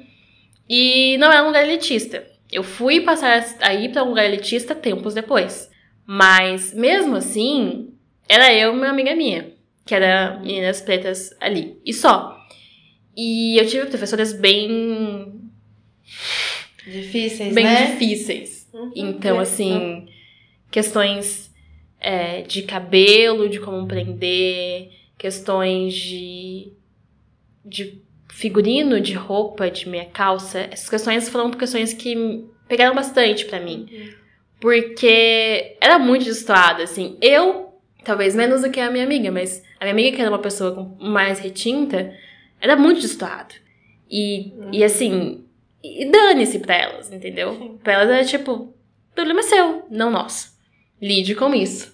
E 0.69 1.17
não 1.17 1.31
era 1.31 1.43
um 1.43 1.47
lugar 1.47 1.63
elitista. 1.63 2.25
Eu 2.51 2.63
fui 2.63 3.01
passar 3.01 3.43
a 3.61 3.73
ir 3.73 3.91
para 3.91 4.03
um 4.03 4.09
lugar 4.09 4.25
elitista 4.25 4.75
tempos 4.75 5.13
depois. 5.13 5.71
Mas, 6.05 6.73
mesmo 6.73 7.15
assim, 7.15 7.93
era 8.27 8.53
eu 8.53 8.73
e 8.73 8.77
uma 8.77 8.89
amiga 8.89 9.15
minha, 9.15 9.53
que 9.85 9.95
era 9.95 10.39
meninas 10.39 10.81
pretas 10.81 11.35
ali. 11.39 11.79
E 11.85 11.93
só. 11.93 12.42
E 13.15 13.57
eu 13.57 13.67
tive 13.67 13.85
professoras 13.85 14.33
bem, 14.33 15.39
Difíceis, 16.85 17.53
bem 17.53 17.63
né? 17.63 17.91
difíceis. 17.91 18.67
Uhum. 18.73 18.91
Então, 18.95 19.39
assim, 19.39 20.07
questões 20.69 21.51
é, 21.99 22.41
de 22.41 22.63
cabelo, 22.63 23.47
de 23.47 23.59
como 23.59 23.87
prender, 23.87 24.89
questões 25.17 25.93
de, 25.93 26.73
de 27.63 28.01
figurino, 28.29 28.99
de 28.99 29.13
roupa, 29.13 29.69
de 29.71 29.87
meia 29.87 30.05
calça. 30.05 30.67
Essas 30.71 30.89
questões 30.89 31.29
foram 31.29 31.51
questões 31.51 31.93
que 31.93 32.45
pegaram 32.67 32.95
bastante 32.95 33.45
pra 33.45 33.59
mim. 33.59 33.87
Porque 34.59 35.77
era 35.79 35.97
muito 35.99 36.25
destoada, 36.25 36.83
assim. 36.83 37.17
Eu, 37.21 37.73
talvez 38.03 38.35
menos 38.35 38.61
do 38.61 38.69
que 38.69 38.79
a 38.79 38.91
minha 38.91 39.03
amiga, 39.03 39.31
mas 39.31 39.63
a 39.79 39.85
minha 39.85 39.93
amiga, 39.93 40.15
que 40.15 40.21
era 40.21 40.31
uma 40.31 40.39
pessoa 40.39 40.95
mais 40.99 41.39
retinta, 41.39 42.13
era 42.63 42.77
muito 42.77 43.01
destoado. 43.01 43.53
E, 44.09 44.53
e 44.71 44.83
assim, 44.85 45.43
e 45.83 46.09
dane-se 46.09 46.59
pra 46.59 46.75
elas, 46.75 47.11
entendeu? 47.11 47.53
Sim. 47.55 47.77
Pra 47.83 47.93
elas 47.93 48.09
era 48.09 48.23
tipo, 48.23 48.73
problema 49.13 49.41
é 49.41 49.43
seu, 49.43 49.85
não 49.91 50.09
nosso. 50.09 50.53
Lide 51.01 51.35
com 51.35 51.53
isso. 51.53 51.93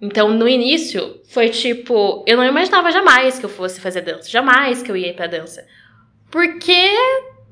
Então, 0.00 0.30
no 0.30 0.48
início, 0.48 1.20
foi 1.28 1.48
tipo, 1.48 2.24
eu 2.28 2.36
não 2.36 2.44
imaginava 2.44 2.92
jamais 2.92 3.40
que 3.40 3.44
eu 3.44 3.50
fosse 3.50 3.80
fazer 3.80 4.02
dança, 4.02 4.28
jamais 4.30 4.82
que 4.82 4.90
eu 4.90 4.96
ia 4.96 5.08
ir 5.08 5.16
pra 5.16 5.26
dança. 5.26 5.66
Porque 6.30 6.88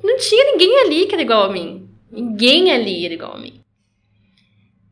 não 0.02 0.16
tinha 0.16 0.52
ninguém 0.52 0.82
ali 0.82 1.06
que 1.06 1.14
era 1.14 1.22
igual 1.22 1.44
a 1.44 1.52
mim. 1.52 1.90
Ninguém 2.12 2.72
ali 2.72 3.04
era 3.04 3.14
igual 3.14 3.34
a 3.34 3.38
mim. 3.38 3.60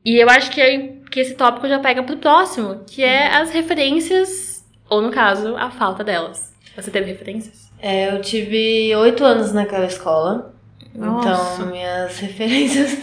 E 0.05 0.17
eu 0.17 0.29
acho 0.29 0.51
que, 0.51 1.03
que 1.11 1.21
esse 1.21 1.35
tópico 1.35 1.69
já 1.69 1.79
pega 1.79 2.03
pro 2.03 2.17
próximo, 2.17 2.85
que 2.85 3.03
é 3.03 3.29
as 3.29 3.51
referências, 3.51 4.65
ou 4.91 5.01
no 5.01 5.11
caso, 5.11 5.57
a 5.57 5.71
falta 5.71 6.03
delas. 6.03 6.48
Você 6.81 6.91
teve 6.91 7.11
referências? 7.11 7.69
É, 7.81 8.15
eu 8.15 8.21
tive 8.21 8.95
oito 8.97 9.25
anos 9.25 9.53
naquela 9.53 9.87
escola. 9.87 10.55
Nossa. 10.95 11.63
Então, 11.63 11.67
minhas 11.67 12.19
referências. 12.19 12.99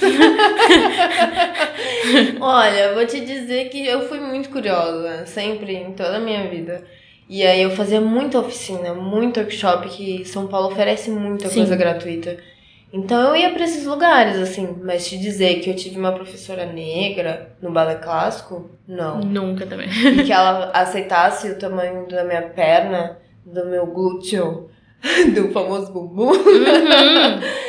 Olha, 2.40 2.94
vou 2.94 3.06
te 3.06 3.22
dizer 3.22 3.70
que 3.70 3.86
eu 3.86 4.08
fui 4.08 4.20
muito 4.20 4.50
curiosa, 4.50 5.26
sempre, 5.26 5.76
em 5.76 5.94
toda 5.94 6.18
a 6.18 6.20
minha 6.20 6.48
vida. 6.48 6.84
E 7.28 7.46
aí 7.46 7.62
eu 7.62 7.72
fazia 7.72 8.00
muita 8.00 8.40
oficina, 8.40 8.94
muito 8.94 9.40
workshop, 9.40 9.90
que 9.90 10.24
São 10.26 10.48
Paulo 10.48 10.68
oferece 10.68 11.10
muita 11.10 11.50
Sim. 11.50 11.56
coisa 11.56 11.76
gratuita. 11.76 12.38
Então 12.94 13.30
eu 13.30 13.36
ia 13.36 13.50
pra 13.50 13.66
esses 13.66 13.86
lugares, 13.86 14.38
assim, 14.38 14.78
mas 14.82 15.10
te 15.10 15.18
dizer 15.18 15.60
que 15.60 15.70
eu 15.70 15.76
tive 15.76 16.00
uma 16.00 16.14
professora 16.14 16.66
negra 16.66 17.54
no 17.62 17.72
balé 17.72 17.96
clássico, 17.96 18.70
não. 18.88 19.20
Nunca 19.20 19.66
também. 19.66 19.90
E 19.90 20.24
que 20.24 20.32
ela 20.32 20.72
aceitasse 20.74 21.50
o 21.50 21.58
tamanho 21.58 22.08
da 22.08 22.24
minha 22.24 22.44
perna, 22.44 23.18
do 23.46 23.66
meu 23.66 23.86
glúteo, 23.86 24.70
do 25.36 25.50
famoso 25.52 25.92
bumbum. 25.92 26.32
Uhum. 26.32 26.36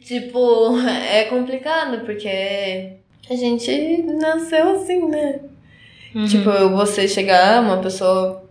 Tipo, 0.00 0.78
é 1.10 1.24
complicado, 1.24 2.04
porque 2.04 2.92
a 3.28 3.34
gente 3.34 4.02
nasceu 4.02 4.76
assim, 4.76 5.04
né? 5.08 5.40
Uhum. 6.14 6.26
Tipo, 6.26 6.50
você 6.76 7.08
chegar, 7.08 7.60
uma 7.60 7.78
pessoa 7.78 8.44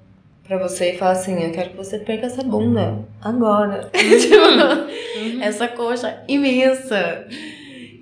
pra 0.46 0.58
você 0.58 0.92
e 0.92 0.98
falar 0.98 1.12
assim, 1.12 1.42
eu 1.42 1.52
quero 1.52 1.70
que 1.70 1.78
você 1.78 1.98
perca 2.00 2.26
essa 2.26 2.44
bunda 2.44 3.00
agora. 3.22 3.90
tipo, 3.94 4.36
Uhum. 4.36 5.42
essa 5.42 5.68
coxa 5.70 6.22
imensa. 6.28 7.26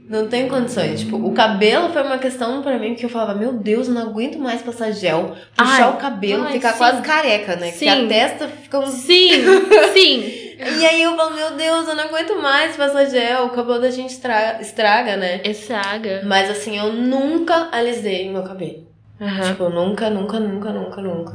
Não 0.10 0.28
tem 0.28 0.48
condições. 0.48 1.00
Tipo, 1.02 1.16
o 1.18 1.34
cabelo 1.34 1.90
foi 1.90 2.04
uma 2.04 2.18
questão 2.18 2.62
pra 2.62 2.78
mim 2.78 2.94
que 2.94 3.06
eu 3.06 3.10
falava, 3.10 3.34
meu 3.40 3.54
Deus, 3.54 3.88
eu 3.88 3.94
não 3.94 4.02
aguento 4.04 4.38
mais 4.38 4.62
passar 4.62 4.92
gel, 4.92 5.36
puxar 5.56 5.88
Ai, 5.88 5.94
o 5.94 5.98
cabelo, 5.98 6.44
ai, 6.44 6.54
ficar 6.54 6.74
sim. 6.74 6.78
quase 6.78 7.02
careca, 7.02 7.56
né? 7.56 7.72
Que 7.72 7.88
a 7.88 7.96
Sim. 7.96 8.08
testa 8.08 8.48
fica 8.48 8.80
um 8.80 8.86
Sim, 8.88 9.30
sim. 9.94 10.44
E 10.80 10.86
aí 10.86 11.02
eu 11.02 11.16
falo, 11.16 11.36
meu 11.36 11.52
Deus, 11.52 11.88
eu 11.88 11.96
não 11.96 12.04
aguento 12.04 12.42
mais 12.42 12.76
passar 12.76 13.06
gel, 13.06 13.46
o 13.46 13.50
cabelo 13.50 13.80
da 13.82 13.90
gente 13.92 14.12
estraga, 14.12 14.62
estraga 14.62 15.18
né? 15.18 15.42
Estraga. 15.44 16.22
Mas 16.26 16.50
assim, 16.50 16.78
eu 16.78 16.94
nunca 16.94 17.70
alisei 17.72 18.30
meu 18.30 18.44
cabelo. 18.44 18.88
Aham. 19.20 19.50
Tipo, 19.52 19.70
nunca, 19.70 20.10
nunca, 20.10 20.40
nunca, 20.40 20.72
nunca, 20.72 21.02
nunca. 21.02 21.34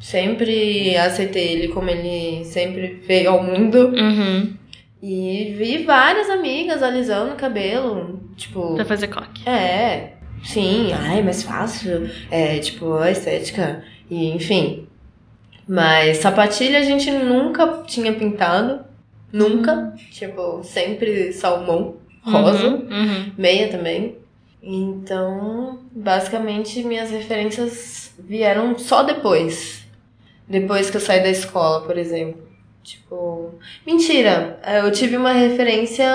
Sempre 0.00 0.96
aceitei 0.96 1.52
ele 1.52 1.68
como 1.68 1.88
ele 1.88 2.44
sempre 2.44 3.02
veio 3.06 3.30
ao 3.30 3.42
mundo. 3.42 3.88
Uhum. 3.94 4.54
E 5.02 5.54
vi 5.58 5.84
várias 5.84 6.30
amigas 6.30 6.82
alisando 6.82 7.32
o 7.32 7.36
cabelo. 7.36 8.20
Tipo, 8.36 8.74
Pra 8.76 8.84
fazer 8.84 9.08
coque. 9.08 9.48
é, 9.48 10.12
sim, 10.44 10.92
ai, 10.92 11.22
mais 11.22 11.42
fácil. 11.42 12.08
É, 12.30 12.58
tipo, 12.60 12.94
a 12.94 13.10
estética. 13.10 13.82
E 14.08 14.28
enfim. 14.30 14.86
Mas 15.66 16.18
sapatilha 16.18 16.78
a 16.78 16.82
gente 16.82 17.10
nunca 17.10 17.82
tinha 17.86 18.12
pintado. 18.12 18.84
Nunca. 19.32 19.94
Tipo, 20.10 20.62
sempre 20.62 21.32
salmão, 21.32 21.96
rosa. 22.22 22.68
Uhum. 22.68 22.74
Uhum. 22.90 23.32
Meia 23.36 23.68
também. 23.68 24.16
Então, 24.62 25.80
basicamente, 25.90 26.84
minhas 26.84 27.10
referências 27.10 28.14
vieram 28.18 28.78
só 28.78 29.02
depois. 29.02 29.84
Depois 30.46 30.90
que 30.90 30.96
eu 30.96 31.00
saí 31.00 31.20
da 31.22 31.30
escola, 31.30 31.80
por 31.86 31.96
exemplo. 31.98 32.51
Tipo. 32.82 33.54
Mentira! 33.86 34.58
Eu 34.82 34.90
tive 34.90 35.16
uma 35.16 35.32
referência 35.32 36.06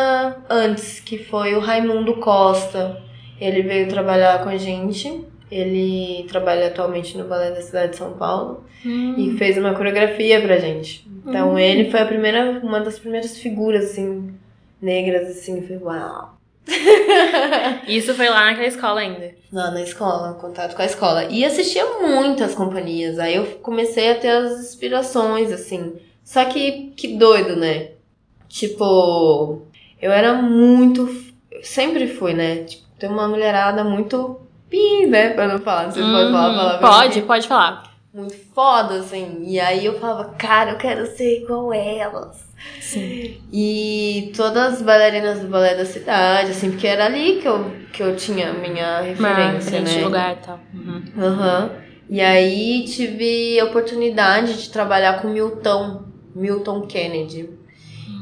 antes, 0.50 1.00
que 1.00 1.17
foi 1.17 1.55
o 1.55 1.59
Raimundo 1.59 2.15
Costa. 2.17 3.01
Ele 3.39 3.62
veio 3.62 3.88
trabalhar 3.88 4.43
com 4.43 4.50
a 4.50 4.57
gente. 4.57 5.24
Ele 5.50 6.25
trabalha 6.27 6.67
atualmente 6.67 7.17
no 7.17 7.24
Balé 7.25 7.51
da 7.51 7.62
cidade 7.62 7.91
de 7.91 7.97
São 7.97 8.13
Paulo 8.13 8.65
Hum. 8.86 9.15
e 9.17 9.38
fez 9.38 9.57
uma 9.57 9.74
coreografia 9.74 10.41
pra 10.41 10.57
gente. 10.57 11.07
Então 11.25 11.57
ele 11.57 11.89
foi 11.89 12.01
a 12.01 12.05
primeira, 12.05 12.59
uma 12.63 12.79
das 12.79 13.00
primeiras 13.00 13.38
figuras 13.38 13.86
assim 13.86 14.33
negras 14.81 15.29
assim, 15.29 15.62
foi 15.65 15.77
uau. 15.77 16.38
Isso 17.88 18.13
foi 18.13 18.29
lá 18.29 18.45
naquela 18.45 18.67
escola 18.67 19.00
ainda. 19.00 19.31
Lá 19.51 19.71
na 19.71 19.81
escola, 19.81 20.33
contato 20.33 20.75
com 20.75 20.81
a 20.81 20.86
escola. 20.86 21.24
E 21.25 21.43
assistia 21.45 21.86
muitas 22.01 22.53
companhias. 22.53 23.17
Aí 23.19 23.36
eu 23.36 23.45
comecei 23.62 24.12
a 24.12 24.15
ter 24.15 24.29
as 24.29 24.59
inspirações, 24.59 25.51
assim. 25.51 25.93
Só 26.27 26.43
que, 26.43 26.91
que 26.98 27.15
doido, 27.15 27.55
né? 27.55 27.91
Tipo, 28.50 29.62
eu 30.01 30.12
era 30.12 30.34
muito. 30.34 31.10
Sempre 31.63 32.05
fui, 32.10 32.34
né? 32.34 32.65
Tipo, 32.65 32.84
tem 33.00 33.10
uma 33.10 33.29
mulherada 33.29 33.81
muito 33.86 34.41
pi, 34.69 35.07
né? 35.07 35.29
Pra 35.29 35.48
não 35.48 35.57
falar. 35.60 35.89
Você 35.89 36.01
pode 36.01 36.29
falar 36.31 36.46
a 36.46 36.50
Uhum. 36.50 36.55
palavra? 36.57 36.79
Pode, 36.79 37.22
pode 37.22 37.48
falar. 37.48 37.96
Muito 38.13 38.36
foda, 38.53 38.96
assim. 38.96 39.43
E 39.48 39.57
aí 39.57 39.86
eu 39.86 39.98
falava, 40.01 40.34
cara, 40.38 40.72
eu 40.72 40.77
quero 40.77 41.05
ser 41.15 41.43
igual 41.43 41.74
elas. 41.74 42.46
Sim. 42.81 43.38
E 43.51 44.34
todas 44.36 44.74
as 44.74 44.81
bailarinas 44.81 45.39
do 45.39 45.48
balé 45.48 45.75
da 45.75 45.86
cidade, 45.86 46.51
assim, 46.51 46.72
porque 46.72 46.88
era 46.88 47.05
ali 47.05 47.39
que 47.41 47.48
eu, 47.48 47.72
que 47.93 48.03
eu 48.03 48.17
tinha 48.17 48.50
a 48.50 48.53
minha 48.53 49.00
referência, 49.00 49.79
Diferente 49.79 50.00
né? 50.00 50.03
lugar 50.03 50.34
e 50.34 50.46
tal. 50.46 50.60
Uhum. 50.74 51.03
Aham. 51.17 51.72
E 52.10 52.19
aí 52.19 52.84
tive 52.86 53.57
a 53.62 53.65
oportunidade 53.65 54.62
de 54.62 54.69
trabalhar 54.69 55.22
com 55.22 55.29
o 55.29 55.31
Milton, 55.31 56.03
Milton 56.38 56.82
Kennedy. 56.82 57.50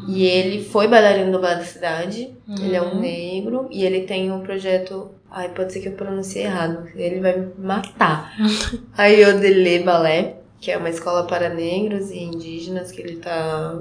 E 0.07 0.23
ele 0.25 0.63
foi 0.63 0.87
bailarino 0.87 1.31
do 1.31 1.39
balé 1.39 1.55
da 1.57 1.63
cidade. 1.63 2.33
Ele 2.59 2.75
é 2.75 2.81
um 2.81 2.93
Uhum. 2.95 2.99
negro 3.01 3.67
e 3.71 3.83
ele 3.83 4.01
tem 4.01 4.31
um 4.31 4.41
projeto. 4.41 5.09
Ai, 5.31 5.49
pode 5.49 5.73
ser 5.73 5.79
que 5.79 5.87
eu 5.89 5.93
pronuncie 5.93 6.41
errado. 6.43 6.87
Ele 6.95 7.19
vai 7.19 7.37
me 7.39 7.47
matar. 7.57 8.31
a 8.97 9.05
Yodelê 9.07 9.79
Balé, 9.79 10.35
que 10.61 10.71
é 10.71 10.77
uma 10.77 10.89
escola 10.89 11.25
para 11.27 11.49
negros 11.49 12.09
e 12.11 12.19
indígenas 12.19 12.91
que 12.91 13.01
ele 13.01 13.17
tá 13.17 13.79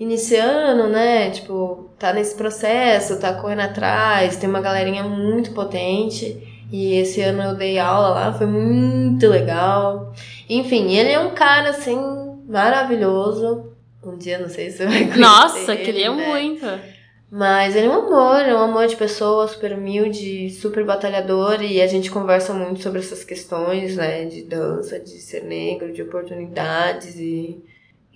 iniciando, 0.00 0.88
né? 0.88 1.30
Tipo, 1.30 1.90
tá 1.98 2.12
nesse 2.12 2.34
processo, 2.34 3.18
tá 3.20 3.32
correndo 3.34 3.60
atrás, 3.60 4.36
tem 4.36 4.48
uma 4.48 4.60
galerinha 4.60 5.02
muito 5.04 5.52
potente. 5.52 6.66
E 6.70 6.94
esse 6.94 7.20
ano 7.22 7.42
eu 7.42 7.54
dei 7.54 7.78
aula 7.78 8.08
lá, 8.10 8.32
foi 8.32 8.46
muito 8.46 9.26
legal. 9.28 10.12
Enfim, 10.48 10.92
ele 10.92 11.10
é 11.10 11.18
um 11.18 11.30
cara 11.30 11.70
assim 11.70 11.96
maravilhoso. 12.48 13.72
Um 14.02 14.16
dia 14.16 14.38
não 14.38 14.48
sei 14.48 14.70
se 14.70 14.78
você 14.78 14.86
vai 14.86 15.00
conhecer. 15.00 15.18
Nossa, 15.20 15.74
ele, 15.74 15.84
queria 15.84 16.12
né? 16.12 16.26
muito. 16.26 16.66
Mas 17.30 17.76
ele 17.76 17.86
é 17.86 17.90
um 17.90 18.06
amor, 18.06 18.40
é 18.40 18.54
um 18.54 18.62
amor 18.62 18.86
de 18.86 18.96
pessoa, 18.96 19.46
super 19.46 19.74
humilde, 19.74 20.48
super 20.50 20.82
batalhador, 20.84 21.62
e 21.62 21.82
a 21.82 21.86
gente 21.86 22.10
conversa 22.10 22.54
muito 22.54 22.82
sobre 22.82 23.00
essas 23.00 23.22
questões, 23.22 23.96
né, 23.96 24.24
de 24.24 24.42
dança, 24.44 24.98
de 24.98 25.20
ser 25.20 25.44
negro, 25.44 25.92
de 25.92 26.02
oportunidades 26.02 27.16
e. 27.16 27.62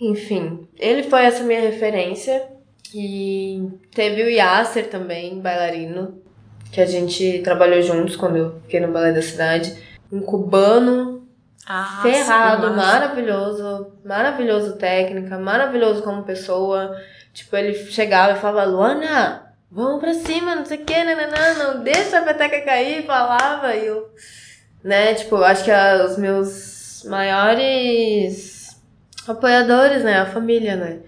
Enfim, 0.01 0.67
ele 0.81 1.05
foi 1.05 1.25
essa 1.25 1.45
minha 1.45 1.61
referência. 1.61 2.49
E 2.95 3.69
teve 3.95 4.23
o 4.23 4.29
Yasser 4.29 4.89
também, 4.89 5.41
bailarino, 5.41 6.21
que 6.71 6.81
a 6.81 6.87
gente 6.87 7.41
trabalhou 7.45 7.81
juntos 7.83 8.17
quando 8.17 8.37
eu 8.37 8.61
fiquei 8.63 8.81
no 8.81 8.93
Balé 8.93 9.13
da 9.13 9.23
Cidade. 9.23 9.77
Um 10.11 10.21
cubano 10.21 11.12
Ah, 11.67 12.01
ferrado, 12.03 12.69
sim, 12.69 12.75
maravilhoso, 12.77 13.93
maravilhoso 14.05 14.77
técnica, 14.77 15.39
maravilhoso 15.39 16.03
como 16.03 16.25
pessoa. 16.25 16.97
Tipo, 17.33 17.57
ele 17.57 17.75
chegava 17.75 18.33
e 18.37 18.41
falava, 18.41 18.71
Luana, 18.71 19.55
vamos 19.71 20.01
pra 20.01 20.13
cima, 20.13 20.55
não 20.57 20.65
sei 20.65 20.79
o 20.79 20.85
que, 20.85 21.05
nananã, 21.05 21.55
não 21.55 21.83
deixa 21.83 22.19
a 22.19 22.23
peteca 22.23 22.61
cair, 22.63 23.07
falava, 23.07 23.75
e 23.75 23.87
eu, 23.87 24.11
né, 24.85 25.15
tipo, 25.15 25.37
acho 25.37 25.65
que 25.65 25.71
a- 25.71 26.05
os 26.05 26.19
meus 26.19 27.05
maiores 27.07 28.77
apoiadores, 29.27 30.03
né, 30.05 30.19
a 30.19 30.27
família, 30.27 30.77
né. 30.77 30.99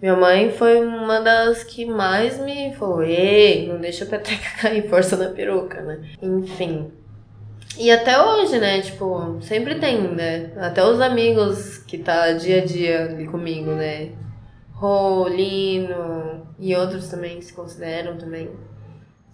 Minha 0.00 0.14
mãe 0.16 0.50
foi 0.52 0.84
uma 0.84 1.20
das 1.20 1.64
que 1.64 1.84
mais 1.86 2.38
me 2.38 2.74
falou, 2.76 3.02
ei, 3.02 3.66
não 3.68 3.78
deixa 3.80 4.04
a 4.04 4.08
peteca 4.08 4.48
cair, 4.62 4.88
força 4.88 5.16
na 5.16 5.30
peruca, 5.30 5.80
né. 5.80 5.98
Enfim. 6.22 6.92
E 7.78 7.90
até 7.90 8.20
hoje, 8.20 8.58
né? 8.58 8.80
Tipo, 8.80 9.38
sempre 9.42 9.74
tem, 9.78 10.00
né? 10.14 10.52
Até 10.58 10.84
os 10.84 11.00
amigos 11.00 11.78
que 11.78 11.98
tá 11.98 12.32
dia 12.32 12.62
a 12.62 12.64
dia 12.64 13.04
ali 13.04 13.26
comigo, 13.26 13.70
né? 13.72 14.12
Rô, 14.72 15.26
Lino 15.28 16.46
e 16.58 16.74
outros 16.76 17.08
também 17.08 17.38
que 17.38 17.44
se 17.46 17.52
consideram 17.52 18.16
também. 18.16 18.50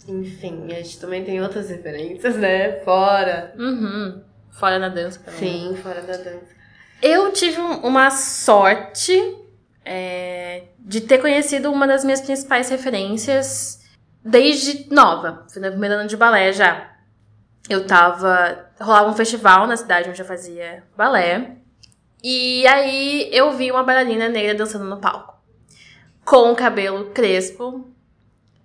Enfim, 0.08 0.66
a 0.72 0.74
gente 0.76 0.98
também 1.00 1.24
tem 1.24 1.40
outras 1.40 1.68
referências, 1.70 2.36
né? 2.36 2.72
Fora. 2.84 3.54
Uhum. 3.56 4.22
Fora 4.50 4.78
na 4.78 4.88
dança 4.88 5.20
também. 5.24 5.38
Sim, 5.38 5.76
fora 5.82 6.00
da 6.02 6.16
dança. 6.16 6.46
Eu 7.00 7.32
tive 7.32 7.60
um- 7.60 7.80
uma 7.86 8.10
sorte 8.10 9.36
é, 9.84 10.62
de 10.78 11.00
ter 11.00 11.18
conhecido 11.18 11.70
uma 11.72 11.86
das 11.88 12.04
minhas 12.04 12.20
principais 12.20 12.68
referências 12.68 13.80
desde 14.24 14.88
nova. 14.94 15.44
Fui 15.52 15.60
no 15.60 15.68
primeiro 15.70 15.96
ano 15.96 16.08
de 16.08 16.16
balé 16.16 16.52
já. 16.52 16.91
Eu 17.68 17.86
tava. 17.86 18.70
Rolava 18.80 19.10
um 19.10 19.14
festival 19.14 19.66
na 19.66 19.76
cidade 19.76 20.08
onde 20.08 20.20
eu 20.20 20.26
fazia 20.26 20.82
balé. 20.96 21.56
E 22.22 22.66
aí 22.66 23.28
eu 23.32 23.52
vi 23.52 23.70
uma 23.70 23.82
bailarina 23.82 24.28
negra 24.28 24.54
dançando 24.54 24.84
no 24.84 24.98
palco. 24.98 25.34
Com 26.24 26.52
o 26.52 26.56
cabelo 26.56 27.06
crespo 27.06 27.88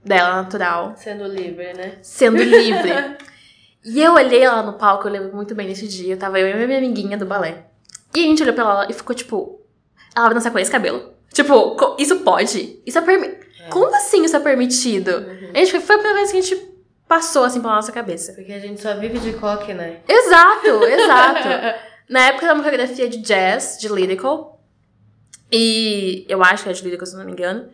dela 0.06 0.44
natural 0.44 0.94
Sendo 0.96 1.26
livre, 1.26 1.74
né? 1.74 1.98
sendo 2.02 2.38
livre. 2.38 3.18
e 3.84 4.02
eu 4.02 4.14
olhei 4.14 4.44
ela 4.44 4.62
no 4.62 4.74
palco, 4.74 5.08
eu 5.08 5.12
lembro 5.12 5.36
muito 5.36 5.56
bem 5.56 5.68
desse 5.68 5.88
dia. 5.88 6.14
Eu 6.14 6.20
tava 6.20 6.40
eu 6.40 6.48
e 6.48 6.64
a 6.64 6.68
minha 6.68 6.78
amiguinha 6.78 7.18
do 7.18 7.26
balé. 7.26 7.66
E 8.16 8.20
a 8.20 8.24
gente 8.24 8.44
olhou 8.44 8.54
pra 8.54 8.64
ela 8.64 8.88
e 8.90 8.94
ficou 8.94 9.16
tipo. 9.16 9.62
Ela 10.16 10.28
vai 10.28 10.36
dançar 10.36 10.52
com 10.52 10.60
esse 10.60 10.72
cabelo? 10.72 11.14
Tipo, 11.34 11.96
isso 12.00 12.20
pode? 12.20 12.82
Isso 12.86 12.98
é 12.98 13.02
permitido? 13.02 13.48
Como 13.70 13.94
assim 13.96 14.24
isso 14.24 14.36
é 14.36 14.40
permitido? 14.40 15.12
A 15.54 15.58
gente 15.58 15.80
foi 15.80 15.96
a 15.96 16.00
primeira 16.00 16.18
vez 16.20 16.32
que 16.32 16.38
a 16.38 16.42
gente 16.42 16.56
passou 17.08 17.44
assim 17.44 17.62
pela 17.62 17.76
nossa 17.76 17.92
cabeça. 17.92 18.34
Porque 18.34 18.52
a 18.52 18.60
gente 18.60 18.82
só 18.82 18.96
vive 18.96 19.20
de 19.20 19.34
coque, 19.34 19.74
né? 19.74 20.02
Exato, 20.08 20.84
exato. 20.86 21.48
Na 22.10 22.28
época 22.28 22.46
era 22.46 22.54
uma 22.54 22.64
coreografia 22.64 23.10
de 23.10 23.18
jazz, 23.18 23.78
de 23.80 23.88
lyrical. 23.90 24.62
E 25.52 26.26
eu 26.28 26.44
acho 26.44 26.64
que 26.64 26.70
é 26.70 26.74
de 26.74 26.84
lyrical, 26.84 27.06
se 27.06 27.14
eu 27.14 27.20
não 27.20 27.26
me 27.26 27.32
engano. 27.32 27.70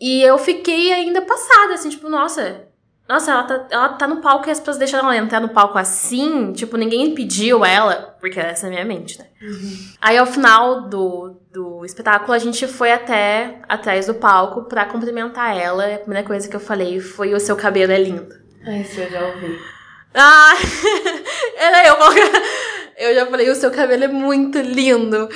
E 0.00 0.22
eu 0.22 0.36
fiquei 0.38 0.92
ainda 0.92 1.22
passada, 1.22 1.74
assim, 1.74 1.88
tipo, 1.88 2.08
nossa. 2.08 2.68
Nossa, 3.08 3.32
ela 3.32 3.42
tá, 3.42 3.66
ela 3.70 3.88
tá 3.90 4.08
no 4.08 4.22
palco 4.22 4.48
e 4.48 4.50
as 4.50 4.58
pessoas 4.58 4.78
deixam 4.78 5.00
ela 5.00 5.16
entrar 5.16 5.38
no 5.38 5.50
palco 5.50 5.76
assim. 5.76 6.52
Tipo, 6.52 6.78
ninguém 6.78 7.14
pediu 7.14 7.64
ela, 7.64 8.16
porque 8.18 8.40
essa 8.40 8.66
é 8.66 8.68
a 8.68 8.70
minha 8.72 8.84
mente, 8.84 9.18
né? 9.18 9.26
Aí 10.00 10.16
ao 10.16 10.26
final 10.26 10.88
do, 10.88 11.36
do 11.52 11.84
espetáculo, 11.84 12.32
a 12.32 12.38
gente 12.38 12.66
foi 12.66 12.92
até 12.92 13.60
atrás 13.68 14.06
do 14.06 14.14
palco 14.14 14.64
pra 14.64 14.86
cumprimentar 14.86 15.54
ela. 15.56 15.86
E 15.86 15.94
a 15.94 15.98
primeira 15.98 16.26
coisa 16.26 16.48
que 16.48 16.56
eu 16.56 16.60
falei 16.60 16.98
foi: 16.98 17.34
o 17.34 17.40
seu 17.40 17.56
cabelo 17.56 17.92
é 17.92 17.98
lindo. 17.98 18.34
Ai, 18.66 18.80
isso 18.80 18.98
eu 19.00 19.10
já 19.10 19.26
ouvi. 19.26 19.58
Ah, 20.14 20.54
era 21.58 21.86
eu. 21.88 21.96
Eu 22.96 23.12
já 23.12 23.26
falei, 23.26 23.50
o 23.50 23.56
seu 23.56 23.72
cabelo 23.72 24.04
é 24.04 24.08
muito 24.08 24.56
lindo. 24.60 25.28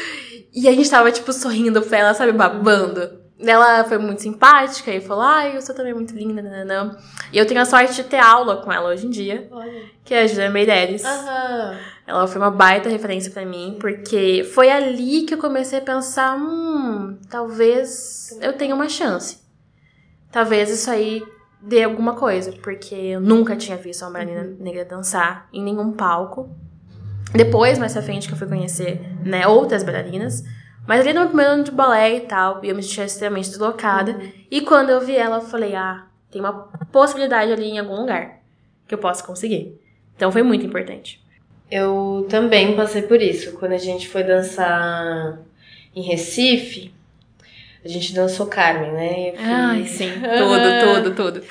E 0.54 0.68
a 0.68 0.72
gente 0.72 0.88
tava, 0.88 1.10
tipo, 1.10 1.32
sorrindo 1.32 1.82
pra 1.82 1.98
ela, 1.98 2.14
sabe, 2.14 2.30
babando. 2.30 3.20
Ela 3.40 3.84
foi 3.84 3.98
muito 3.98 4.20
simpática 4.20 4.90
e 4.90 5.00
falou, 5.00 5.22
ai, 5.22 5.56
o 5.56 5.62
seu 5.62 5.74
também 5.74 5.92
é 5.92 5.94
muito 5.94 6.12
linda, 6.12 6.42
nananã. 6.42 6.96
E 7.32 7.38
eu 7.38 7.46
tenho 7.46 7.60
a 7.60 7.64
sorte 7.64 7.94
de 7.94 8.02
ter 8.02 8.18
aula 8.18 8.62
com 8.62 8.72
ela 8.72 8.90
hoje 8.90 9.06
em 9.06 9.10
dia, 9.10 9.46
Olha. 9.52 9.82
que 10.04 10.12
é 10.12 10.22
a 10.22 10.26
Julia 10.26 10.50
Meireles. 10.50 11.04
Aham. 11.04 11.78
Ela 12.04 12.26
foi 12.26 12.40
uma 12.40 12.50
baita 12.50 12.88
referência 12.88 13.30
pra 13.30 13.44
mim, 13.44 13.76
porque 13.80 14.42
foi 14.54 14.70
ali 14.70 15.22
que 15.22 15.34
eu 15.34 15.38
comecei 15.38 15.78
a 15.78 15.82
pensar, 15.82 16.36
hum, 16.36 17.18
talvez 17.30 18.36
eu 18.40 18.54
tenha 18.54 18.74
uma 18.74 18.88
chance. 18.88 19.38
Talvez 20.32 20.68
isso 20.70 20.90
aí 20.90 21.22
dê 21.60 21.84
alguma 21.84 22.14
coisa, 22.14 22.52
porque 22.62 22.94
eu 22.94 23.20
nunca 23.20 23.54
tinha 23.56 23.76
visto 23.76 24.02
uma 24.02 24.10
bailarina 24.10 24.56
negra 24.58 24.84
dançar 24.84 25.48
em 25.52 25.62
nenhum 25.62 25.92
palco. 25.92 26.50
Depois, 27.32 27.78
mais 27.78 27.92
pra 27.92 28.02
frente, 28.02 28.26
que 28.26 28.34
eu 28.34 28.38
fui 28.38 28.48
conhecer, 28.48 29.00
né, 29.22 29.46
outras 29.46 29.84
bailarinas. 29.84 30.42
Mas 30.88 31.00
ali 31.02 31.12
no 31.12 31.20
meu 31.20 31.28
primeiro 31.28 31.52
ano 31.52 31.64
de 31.64 31.70
balé 31.70 32.16
e 32.16 32.20
tal, 32.20 32.64
eu 32.64 32.74
me 32.74 32.82
sentia 32.82 33.04
extremamente 33.04 33.50
deslocada. 33.50 34.18
E 34.50 34.62
quando 34.62 34.88
eu 34.88 34.98
vi 35.02 35.14
ela, 35.14 35.36
eu 35.36 35.40
falei, 35.42 35.74
ah, 35.74 36.06
tem 36.30 36.40
uma 36.40 36.52
possibilidade 36.90 37.52
ali 37.52 37.66
em 37.66 37.78
algum 37.78 37.94
lugar 38.00 38.38
que 38.86 38.94
eu 38.94 38.98
possa 38.98 39.22
conseguir. 39.22 39.78
Então 40.16 40.32
foi 40.32 40.42
muito 40.42 40.64
importante. 40.64 41.20
Eu 41.70 42.26
também 42.30 42.74
passei 42.74 43.02
por 43.02 43.20
isso. 43.20 43.52
Quando 43.58 43.72
a 43.72 43.78
gente 43.78 44.08
foi 44.08 44.24
dançar 44.24 45.38
em 45.94 46.00
Recife, 46.00 46.90
a 47.84 47.88
gente 47.88 48.14
dançou 48.14 48.46
Carmen, 48.46 48.90
né? 48.90 49.32
Fiz- 49.32 49.46
Ai, 49.46 49.84
sim. 49.84 50.10
Tudo, 50.38 51.12
tudo, 51.12 51.14
tudo. 51.40 51.46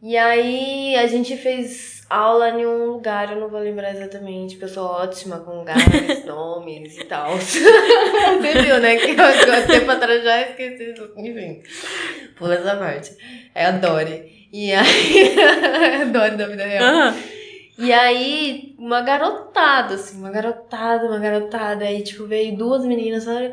E 0.00 0.16
aí 0.16 0.94
a 0.94 1.06
gente 1.08 1.36
fez 1.36 1.91
aula 2.12 2.50
em 2.50 2.66
um 2.66 2.92
lugar, 2.92 3.32
eu 3.32 3.40
não 3.40 3.48
vou 3.48 3.60
lembrar 3.60 3.94
exatamente, 3.94 4.54
porque 4.54 4.66
eu 4.66 4.68
sou 4.68 4.84
ótima 4.84 5.38
com 5.40 5.58
lugares, 5.58 6.24
nomes 6.26 6.98
e 6.98 7.04
tal. 7.04 7.36
Você 7.40 8.62
viu, 8.62 8.78
né? 8.80 8.96
Que 8.96 9.10
eu, 9.10 9.66
tempo 9.66 9.90
atrás 9.90 10.22
já 10.22 10.42
esqueci. 10.42 10.94
Enfim, 11.16 11.62
pula 12.36 12.54
essa 12.54 12.76
parte. 12.76 13.16
É 13.54 13.66
a 13.66 13.70
Dory. 13.70 14.48
E 14.52 14.72
aí. 14.72 15.34
a 16.02 16.04
Dory 16.04 16.36
da 16.36 16.46
vida 16.46 16.64
real. 16.64 16.84
Aham. 16.84 17.16
E 17.78 17.90
aí, 17.90 18.76
uma 18.78 19.00
garotada, 19.00 19.94
assim, 19.94 20.18
uma 20.18 20.30
garotada, 20.30 21.06
uma 21.06 21.18
garotada. 21.18 21.84
Aí, 21.86 22.02
tipo, 22.02 22.26
veio 22.26 22.56
duas 22.56 22.84
meninas 22.84 23.22
e 23.22 23.26
falaram: 23.26 23.52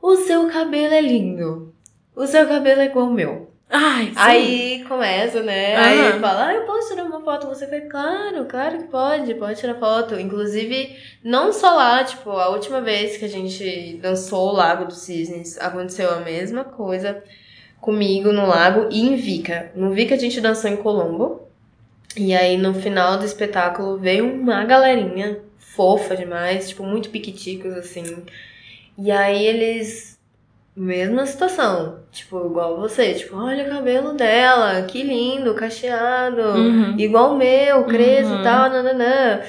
O 0.00 0.16
seu 0.16 0.48
cabelo 0.48 0.94
é 0.94 1.00
lindo. 1.02 1.74
O 2.16 2.26
seu 2.26 2.48
cabelo 2.48 2.80
é 2.80 2.86
igual 2.86 3.06
o 3.06 3.12
meu. 3.12 3.49
Ai, 3.70 4.06
sim. 4.06 4.14
Aí 4.16 4.84
começa, 4.88 5.42
né? 5.42 5.76
Aham. 5.76 5.84
Aí 5.84 5.98
ele 6.00 6.18
fala, 6.18 6.46
ah, 6.48 6.54
eu 6.54 6.62
posso 6.62 6.88
tirar 6.88 7.04
uma 7.04 7.20
foto? 7.20 7.46
Você 7.46 7.68
foi, 7.68 7.82
claro, 7.82 8.44
claro 8.46 8.78
que 8.78 8.88
pode, 8.88 9.34
pode 9.34 9.60
tirar 9.60 9.76
foto. 9.76 10.18
Inclusive, 10.18 10.96
não 11.22 11.52
só 11.52 11.74
lá, 11.74 12.02
tipo, 12.02 12.30
a 12.30 12.48
última 12.48 12.80
vez 12.80 13.16
que 13.16 13.24
a 13.24 13.28
gente 13.28 13.98
dançou 14.02 14.48
o 14.48 14.52
Lago 14.52 14.86
dos 14.86 14.98
Cisnes, 14.98 15.56
aconteceu 15.58 16.10
a 16.10 16.20
mesma 16.20 16.64
coisa 16.64 17.22
comigo 17.80 18.32
no 18.32 18.46
lago 18.46 18.88
e 18.90 19.00
em 19.00 19.16
Vica. 19.16 19.70
No 19.74 19.90
Vica 19.90 20.14
a 20.14 20.18
gente 20.18 20.40
dançou 20.40 20.70
em 20.70 20.76
Colombo. 20.76 21.48
E 22.16 22.34
aí 22.34 22.56
no 22.58 22.74
final 22.74 23.18
do 23.18 23.24
espetáculo 23.24 23.96
veio 23.96 24.26
uma 24.26 24.64
galerinha 24.64 25.40
fofa 25.58 26.16
demais, 26.16 26.68
tipo, 26.68 26.82
muito 26.82 27.08
piquiticos, 27.10 27.72
assim. 27.74 28.24
E 28.98 29.10
aí 29.10 29.46
eles. 29.46 30.19
Mesma 30.76 31.26
situação. 31.26 31.98
Tipo, 32.12 32.46
igual 32.46 32.78
você. 32.78 33.12
Tipo, 33.14 33.36
olha 33.36 33.66
o 33.66 33.70
cabelo 33.70 34.12
dela, 34.14 34.82
que 34.82 35.02
lindo, 35.02 35.54
cacheado. 35.54 36.40
Uhum. 36.42 36.94
Igual 36.98 37.34
o 37.34 37.36
meu, 37.36 37.84
crespo 37.84 38.34
Uhum. 38.34 38.40
e 38.40 38.42
tal, 38.44 38.70
nananã. 38.70 39.40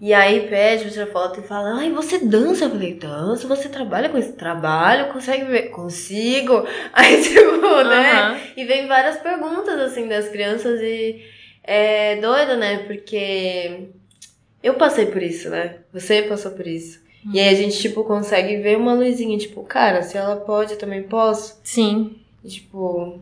E 0.00 0.14
aí 0.14 0.48
pede 0.48 0.84
pra 0.84 0.92
tirar 0.92 1.06
foto 1.08 1.40
e 1.40 1.42
fala, 1.42 1.74
ai, 1.80 1.90
você 1.90 2.18
dança? 2.24 2.66
Eu 2.66 2.70
falei, 2.70 2.94
danço, 2.94 3.48
você 3.48 3.68
trabalha 3.68 4.08
com 4.08 4.16
isso? 4.16 4.32
Trabalho, 4.34 5.12
consegue 5.12 5.44
ver? 5.46 5.70
Consigo. 5.70 6.64
Aí, 6.94 7.20
tipo, 7.20 7.82
né? 7.82 8.12
Aham. 8.12 8.38
E 8.56 8.64
vem 8.64 8.86
várias 8.86 9.16
perguntas, 9.16 9.76
assim, 9.80 10.06
das 10.06 10.28
crianças 10.28 10.80
e 10.80 11.20
é 11.64 12.14
doido, 12.20 12.56
né? 12.56 12.84
Porque 12.86 13.88
eu 14.62 14.74
passei 14.74 15.06
por 15.06 15.20
isso, 15.20 15.50
né? 15.50 15.78
Você 15.92 16.22
passou 16.22 16.52
por 16.52 16.66
isso. 16.68 17.00
E 17.32 17.40
aí 17.40 17.48
a 17.48 17.54
gente, 17.54 17.78
tipo, 17.78 18.04
consegue 18.04 18.58
ver 18.58 18.76
uma 18.76 18.94
luzinha, 18.94 19.36
tipo, 19.38 19.62
cara, 19.64 20.02
se 20.02 20.16
ela 20.16 20.36
pode, 20.36 20.72
eu 20.72 20.78
também 20.78 21.02
posso. 21.02 21.60
Sim. 21.62 22.16
E, 22.44 22.48
tipo, 22.48 23.18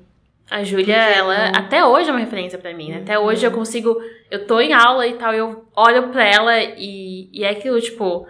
A 0.51 0.63
Júlia, 0.63 0.97
ela 0.97 1.49
até 1.49 1.85
hoje 1.85 2.09
é 2.09 2.13
uma 2.13 2.21
referência 2.21 2.59
pra 2.59 2.75
mim, 2.75 2.91
né? 2.91 2.99
Até 2.99 3.19
hoje 3.19 3.45
eu 3.45 3.51
consigo. 3.51 3.97
Eu 4.31 4.47
tô 4.47 4.61
em 4.61 4.73
aula 4.73 5.07
e 5.07 5.15
tal, 5.15 5.33
eu 5.35 5.65
olho 5.75 6.09
pra 6.09 6.25
ela 6.25 6.59
e, 6.61 7.29
e 7.33 7.45
é 7.45 7.51
aquilo, 7.51 7.81
tipo. 7.81 8.27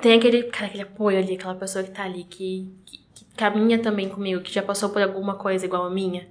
Tem 0.00 0.16
aquele, 0.18 0.44
cara, 0.44 0.66
aquele 0.66 0.82
apoio 0.82 1.18
ali, 1.18 1.34
aquela 1.34 1.54
pessoa 1.54 1.84
que 1.84 1.90
tá 1.90 2.04
ali, 2.04 2.24
que, 2.24 2.72
que, 2.86 2.98
que 3.14 3.24
caminha 3.36 3.78
também 3.78 4.08
comigo, 4.08 4.40
que 4.40 4.52
já 4.52 4.62
passou 4.62 4.88
por 4.88 5.02
alguma 5.02 5.34
coisa 5.34 5.66
igual 5.66 5.84
a 5.84 5.90
minha, 5.90 6.26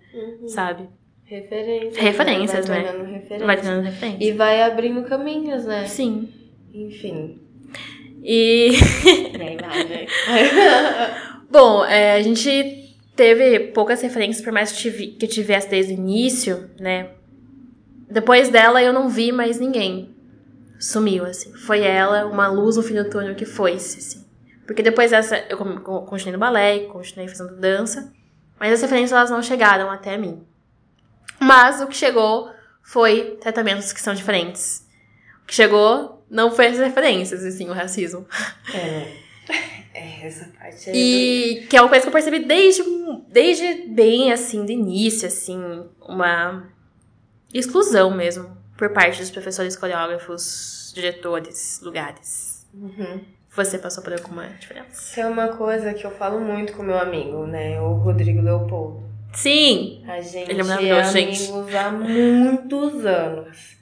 sabe? 0.47 0.89
referência. 1.29 2.01
Referências, 2.01 2.67
vai 2.67 2.81
né? 2.81 2.91
tornando 2.91 3.12
referência. 3.12 3.45
Vai 3.45 3.57
tendo 3.62 3.81
referência. 3.81 4.27
E 4.27 4.31
vai 4.33 4.62
abrindo 4.63 5.03
caminhos, 5.03 5.65
né? 5.65 5.85
Sim. 5.85 6.27
Enfim. 6.73 7.39
E. 8.23 8.71
Vai, 9.38 9.55
né? 9.55 10.08
Bom, 11.49 11.84
é, 11.86 12.13
a 12.13 12.21
gente 12.21 12.95
teve 13.15 13.60
poucas 13.71 14.01
referências, 14.01 14.43
por 14.43 14.53
mais 14.53 14.71
que 14.71 14.77
tive- 14.77 15.08
que 15.08 15.25
eu 15.25 15.29
tivesse 15.29 15.69
desde 15.69 15.93
o 15.93 15.95
início, 15.95 16.69
né? 16.79 17.10
Depois 18.10 18.49
dela 18.49 18.82
eu 18.82 18.93
não 18.93 19.10
vi 19.10 19.32
mais 19.32 19.60
ninguém. 19.60 20.15
Sumiu, 20.79 21.25
assim. 21.25 21.53
Foi 21.53 21.82
ela, 21.82 22.25
uma 22.25 22.47
luz 22.47 22.77
no 22.77 22.84
fim 22.84 22.93
do 22.95 23.10
túnel 23.10 23.36
que 23.36 23.45
foi-se, 23.45 23.97
assim. 23.99 24.25
Porque 24.65 24.82
depois 24.84 25.12
dessa, 25.12 25.43
eu 25.49 25.58
continuei 25.58 26.32
no 26.34 26.39
balé, 26.39 26.79
continuei 26.82 27.27
fazendo 27.27 27.55
dança. 27.60 28.13
Mas 28.60 28.73
as 28.73 28.82
referências, 28.82 29.12
elas 29.12 29.29
não 29.32 29.41
chegaram 29.41 29.89
até 29.91 30.17
mim. 30.17 30.43
Mas 31.39 31.82
o 31.82 31.88
que 31.88 31.95
chegou 31.95 32.49
foi 32.84 33.38
tratamentos 33.41 33.91
que 33.91 34.01
são 34.01 34.13
diferentes. 34.13 34.86
O 35.43 35.47
que 35.47 35.55
chegou 35.55 36.18
não 36.30 36.52
foi 36.52 36.68
as 36.68 36.78
referências, 36.78 37.44
assim, 37.44 37.70
o 37.70 37.74
racismo. 37.74 38.26
É. 38.74 39.30
É, 39.92 40.28
essa 40.28 40.46
parte 40.58 40.92
é. 40.92 40.96
E 40.96 41.65
que 41.68 41.76
é 41.76 41.82
uma 41.82 41.89
coisa 41.89 42.04
que 42.04 42.10
eu 42.10 42.13
percebi 42.13 42.46
desde, 42.46 42.84
desde 43.28 43.88
bem, 43.88 44.32
assim, 44.32 44.63
do 44.63 44.72
início, 44.72 45.28
assim, 45.28 45.60
uma 46.00 46.70
exclusão 47.52 48.15
mesmo 48.15 48.56
por 48.78 48.92
parte 48.92 49.20
dos 49.20 49.32
professores 49.32 49.76
coreógrafos, 49.76 50.92
diretores, 50.94 51.82
lugares. 51.84 52.68
Uhum. 52.74 53.20
Você 53.56 53.78
passou 53.80 54.04
por 54.04 54.13
alguma 54.13 54.46
diferença? 54.60 54.92
Isso 54.92 55.20
é 55.20 55.26
uma 55.26 55.50
coisa 55.50 55.94
que 55.94 56.06
eu 56.06 56.12
falo 56.12 56.39
muito 56.39 56.74
com 56.74 56.84
meu 56.84 56.98
amigo, 56.98 57.46
né? 57.48 57.82
O 57.82 57.96
Rodrigo 57.96 58.42
Leopoldo. 58.42 59.04
Sim! 59.34 60.04
A 60.08 60.22
gente 60.22 60.50
Ele 60.50 60.62
é 60.62 60.63
é, 60.63 60.68
maravilhoso, 60.68 61.12
gente. 61.12 61.52
amigos 61.52 61.76
há 61.76 61.92
muitos 61.92 63.06
anos. 63.06 63.79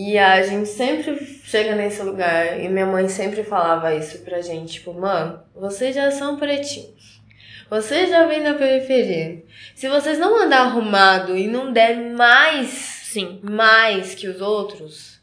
E 0.00 0.16
a 0.16 0.40
gente 0.44 0.68
sempre 0.68 1.26
chega 1.42 1.74
nesse 1.74 2.00
lugar 2.04 2.60
e 2.60 2.68
minha 2.68 2.86
mãe 2.86 3.08
sempre 3.08 3.42
falava 3.42 3.92
isso 3.92 4.20
pra 4.20 4.40
gente, 4.40 4.74
tipo, 4.74 4.94
mano, 4.94 5.40
vocês 5.56 5.92
já 5.92 6.08
são 6.12 6.36
pretinhos. 6.36 7.20
Vocês 7.68 8.08
já 8.08 8.24
vêm 8.28 8.44
da 8.44 8.54
periferia. 8.54 9.42
Se 9.74 9.88
vocês 9.88 10.16
não 10.16 10.40
andar 10.40 10.60
arrumado 10.60 11.36
e 11.36 11.48
não 11.48 11.72
der 11.72 11.96
mais, 12.14 12.68
Sim. 12.68 13.40
mais 13.42 14.14
que 14.14 14.28
os 14.28 14.40
outros, 14.40 15.20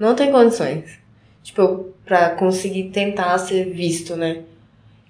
não 0.00 0.16
tem 0.16 0.32
condições. 0.32 0.98
Tipo, 1.44 1.94
pra 2.04 2.30
conseguir 2.30 2.90
tentar 2.90 3.38
ser 3.38 3.70
visto, 3.70 4.16
né? 4.16 4.42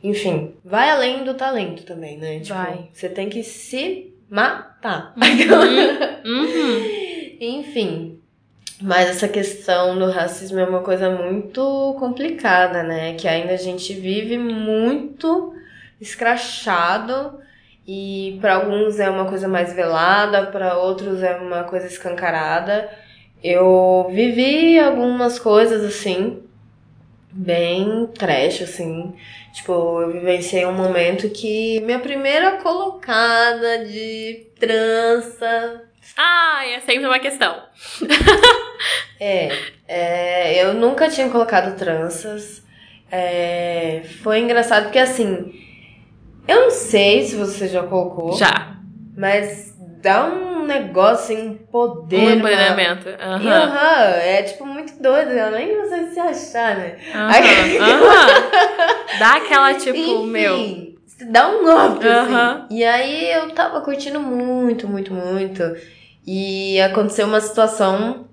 Enfim, 0.04 0.52
vai 0.62 0.90
além 0.90 1.24
do 1.24 1.32
talento 1.32 1.84
também, 1.84 2.18
né? 2.18 2.40
Tipo, 2.40 2.58
Vai. 2.58 2.90
você 2.92 3.08
tem 3.08 3.30
que 3.30 3.42
se 3.42 4.12
matar. 4.28 5.14
Uhum. 6.26 7.02
Enfim. 7.40 8.11
Mas 8.82 9.10
essa 9.10 9.28
questão 9.28 9.96
do 9.96 10.10
racismo 10.10 10.58
é 10.58 10.64
uma 10.64 10.80
coisa 10.80 11.08
muito 11.08 11.94
complicada, 12.00 12.82
né? 12.82 13.14
Que 13.14 13.28
ainda 13.28 13.52
a 13.52 13.56
gente 13.56 13.94
vive 13.94 14.36
muito 14.36 15.54
escrachado 16.00 17.38
e 17.86 18.38
para 18.40 18.56
alguns 18.56 18.98
é 18.98 19.08
uma 19.08 19.26
coisa 19.26 19.46
mais 19.46 19.72
velada, 19.72 20.46
para 20.46 20.76
outros 20.78 21.22
é 21.22 21.36
uma 21.36 21.62
coisa 21.62 21.86
escancarada. 21.86 22.90
Eu 23.42 24.08
vivi 24.10 24.78
algumas 24.80 25.38
coisas 25.38 25.84
assim, 25.84 26.42
bem 27.30 28.08
trash, 28.18 28.62
assim. 28.62 29.14
Tipo, 29.52 30.00
eu 30.02 30.12
vivenciei 30.12 30.66
um 30.66 30.72
momento 30.72 31.28
que 31.30 31.80
minha 31.82 32.00
primeira 32.00 32.56
colocada 32.62 33.84
de 33.84 34.46
trança 34.58 35.91
Ah, 36.16 36.62
é 36.66 36.80
sempre 36.80 37.06
uma 37.06 37.18
questão. 37.18 37.62
É, 39.24 39.50
é, 39.86 40.64
eu 40.64 40.74
nunca 40.74 41.08
tinha 41.08 41.28
colocado 41.28 41.78
tranças. 41.78 42.60
É, 43.08 44.02
foi 44.20 44.40
engraçado 44.40 44.84
porque 44.84 44.98
assim, 44.98 45.52
eu 46.48 46.62
não 46.62 46.70
sei 46.72 47.22
se 47.22 47.36
você 47.36 47.68
já 47.68 47.84
colocou, 47.84 48.36
Já. 48.36 48.74
mas 49.16 49.72
dá 50.02 50.24
um 50.24 50.66
negócio, 50.66 51.36
assim, 51.36 51.50
um 51.50 51.54
poder. 51.54 52.16
Um 52.18 52.30
empoderamento. 52.32 53.08
Aham. 53.20 54.16
é 54.16 54.42
tipo 54.42 54.66
muito 54.66 55.00
doido, 55.00 55.38
além 55.38 55.68
de 55.68 55.74
você 55.76 56.10
se 56.10 56.18
achar, 56.18 56.76
né? 56.76 56.96
Aham. 57.14 57.30
Aham. 57.80 58.26
Dá 59.20 59.32
aquela, 59.36 59.74
tipo, 59.74 59.96
Enfim, 59.96 60.26
meu. 60.26 60.91
Dá 61.30 61.48
um 61.48 61.62
up, 61.64 62.06
assim. 62.06 62.66
E 62.70 62.84
aí 62.84 63.32
eu 63.32 63.50
tava 63.50 63.80
curtindo 63.80 64.20
muito, 64.20 64.88
muito, 64.88 65.12
muito. 65.12 65.62
E 66.26 66.80
aconteceu 66.80 67.26
uma 67.26 67.40
situação 67.40 68.26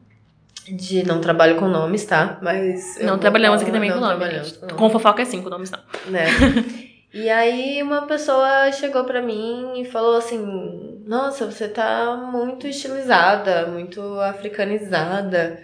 de 0.68 1.04
não 1.04 1.20
trabalho 1.20 1.56
com 1.56 1.68
nomes, 1.68 2.06
tá? 2.06 2.38
Mas. 2.42 3.00
Não 3.02 3.18
trabalhamos 3.18 3.62
aqui 3.62 3.72
também 3.72 3.92
com 3.92 4.00
nome. 4.00 4.16
trabalhamos 4.18 4.48
gente. 4.50 4.60
com 4.60 4.66
nome. 4.68 4.78
Com 4.78 4.90
fofoca 4.90 5.26
sim, 5.26 5.42
com 5.42 5.50
nomes 5.50 5.72
não. 5.72 5.80
né? 6.12 6.26
E 7.12 7.28
aí 7.28 7.82
uma 7.82 8.04
pessoa 8.04 8.72
chegou 8.72 9.04
pra 9.04 9.20
mim 9.20 9.82
e 9.82 9.86
falou 9.86 10.18
assim: 10.18 11.02
"Nossa, 11.08 11.44
você 11.48 11.68
tá 11.68 12.16
muito 12.32 12.68
estilizada, 12.68 13.66
muito 13.66 14.00
africanizada. 14.22 15.60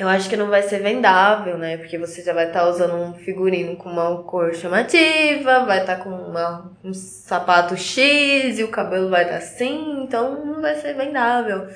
Eu 0.00 0.08
acho 0.08 0.30
que 0.30 0.36
não 0.36 0.48
vai 0.48 0.62
ser 0.62 0.78
vendável, 0.80 1.58
né? 1.58 1.76
Porque 1.76 1.98
você 1.98 2.22
já 2.22 2.32
vai 2.32 2.46
estar 2.46 2.66
usando 2.66 2.94
um 2.94 3.12
figurino 3.12 3.76
com 3.76 3.90
uma 3.90 4.22
cor 4.22 4.54
chamativa, 4.54 5.64
vai 5.66 5.80
estar 5.80 5.96
com 5.96 6.08
uma- 6.08 6.72
um 6.82 6.94
sapato 6.94 7.76
X 7.76 8.58
e 8.58 8.64
o 8.64 8.68
cabelo 8.68 9.10
vai 9.10 9.24
estar 9.24 9.36
assim, 9.36 10.02
então 10.02 10.44
não 10.46 10.62
vai 10.62 10.74
ser 10.76 10.94
vendável. 10.94 11.68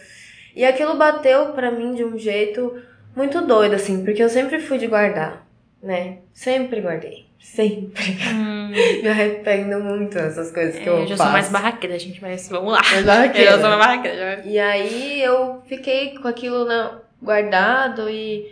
E 0.57 0.65
aquilo 0.65 0.97
bateu 0.97 1.53
pra 1.53 1.71
mim 1.71 1.95
de 1.95 2.03
um 2.03 2.19
jeito 2.19 2.81
muito 3.15 3.43
doido, 3.43 3.75
assim, 3.75 4.03
porque 4.05 4.23
eu 4.23 4.29
sempre 4.31 4.59
fui 4.59 4.79
de 4.79 4.87
guardar, 4.87 5.47
né? 5.83 6.19
Sempre 6.33 6.81
guardei. 6.81 7.27
Sempre. 7.39 8.17
Hum, 8.33 8.71
Me 9.03 9.09
arrependo 9.09 9.79
muito 9.81 10.15
dessas 10.15 10.51
coisas 10.51 10.77
que 10.81 10.89
é, 10.89 10.93
eu, 10.93 11.01
eu 11.01 11.07
já 11.07 11.15
faço. 11.17 11.23
sou 11.25 11.33
mais 11.33 11.49
barraqueira, 11.51 11.99
gente, 11.99 12.23
mas 12.23 12.49
vamos 12.49 12.73
lá. 12.73 12.81
Mais 12.83 13.01
Eu 13.01 13.05
barraqueira. 13.05 13.51
já 13.51 13.61
sou 13.61 13.69
mais 13.69 13.79
barraqueira. 13.79 14.17
já- 14.17 14.43
E 14.49 14.59
aí 14.59 15.23
eu 15.23 15.63
fiquei 15.69 16.15
com 16.17 16.27
aquilo 16.27 16.65
na- 16.65 17.04
guardado 17.25 18.09
e 18.09 18.47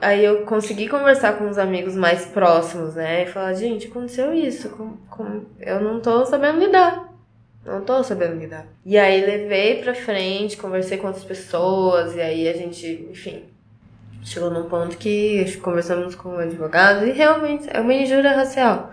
aí 0.00 0.24
eu 0.24 0.44
consegui 0.46 0.88
conversar 0.88 1.36
com 1.36 1.48
os 1.48 1.58
amigos 1.58 1.94
mais 1.96 2.24
próximos, 2.26 2.94
né? 2.94 3.22
E 3.24 3.26
falar, 3.26 3.54
gente, 3.54 3.88
aconteceu 3.88 4.32
isso, 4.32 4.70
com, 4.70 4.96
com- 5.10 5.44
eu 5.60 5.80
não 5.80 6.00
tô 6.00 6.24
sabendo 6.26 6.58
lidar. 6.60 7.08
Não 7.64 7.84
tô 7.84 8.02
sabendo 8.02 8.36
lidar. 8.38 8.66
E 8.84 8.96
aí 8.98 9.20
levei 9.24 9.82
pra 9.82 9.94
frente, 9.94 10.56
conversei 10.56 10.96
com 10.96 11.08
outras 11.08 11.24
pessoas, 11.24 12.14
e 12.14 12.20
aí 12.20 12.48
a 12.48 12.54
gente, 12.54 13.06
enfim, 13.10 13.44
chegou 14.24 14.50
num 14.50 14.68
ponto 14.68 14.96
que 14.96 15.56
conversamos 15.58 16.14
com 16.14 16.36
advogados 16.38 17.06
e 17.06 17.10
realmente 17.12 17.68
é 17.70 17.80
uma 17.80 17.92
injúria 17.92 18.32
racial. 18.32 18.92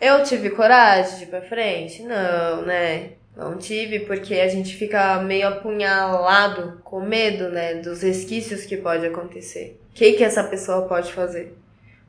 Eu 0.00 0.22
tive 0.22 0.50
coragem 0.50 1.18
de 1.18 1.22
ir 1.24 1.26
pra 1.28 1.40
frente? 1.40 2.02
Não, 2.02 2.62
né? 2.62 3.12
Não 3.36 3.58
tive, 3.58 4.00
porque 4.00 4.34
a 4.34 4.48
gente 4.48 4.74
fica 4.74 5.20
meio 5.20 5.46
apunhalado 5.48 6.80
com 6.82 7.00
medo, 7.00 7.50
né? 7.50 7.74
Dos 7.74 8.00
resquícios 8.02 8.64
que 8.64 8.78
pode 8.78 9.04
acontecer. 9.04 9.78
O 9.90 9.94
que, 9.94 10.12
que 10.12 10.24
essa 10.24 10.42
pessoa 10.42 10.88
pode 10.88 11.12
fazer 11.12 11.54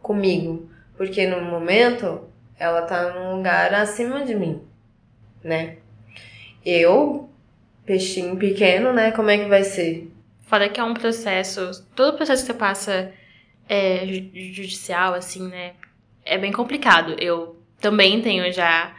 comigo? 0.01 0.69
Porque 0.95 1.27
no 1.27 1.41
momento 1.41 2.21
ela 2.57 2.81
tá 2.83 3.13
num 3.13 3.35
lugar 3.37 3.73
acima 3.73 4.23
de 4.23 4.33
mim, 4.35 4.61
né? 5.43 5.77
Eu, 6.65 7.29
peixinho 7.85 8.35
pequeno, 8.37 8.93
né? 8.93 9.11
Como 9.11 9.29
é 9.29 9.37
que 9.37 9.45
vai 9.49 9.63
ser? 9.63 10.09
Fora 10.43 10.69
que 10.69 10.79
é 10.79 10.83
um 10.83 10.93
processo. 10.93 11.85
Todo 11.95 12.15
processo 12.15 12.43
que 12.45 12.53
você 12.53 12.57
passa 12.57 13.11
é, 13.67 14.05
ju- 14.05 14.29
judicial, 14.53 15.13
assim, 15.13 15.47
né? 15.49 15.73
É 16.25 16.37
bem 16.37 16.51
complicado. 16.53 17.15
Eu 17.19 17.57
também 17.79 18.21
tenho 18.21 18.51
já 18.51 18.95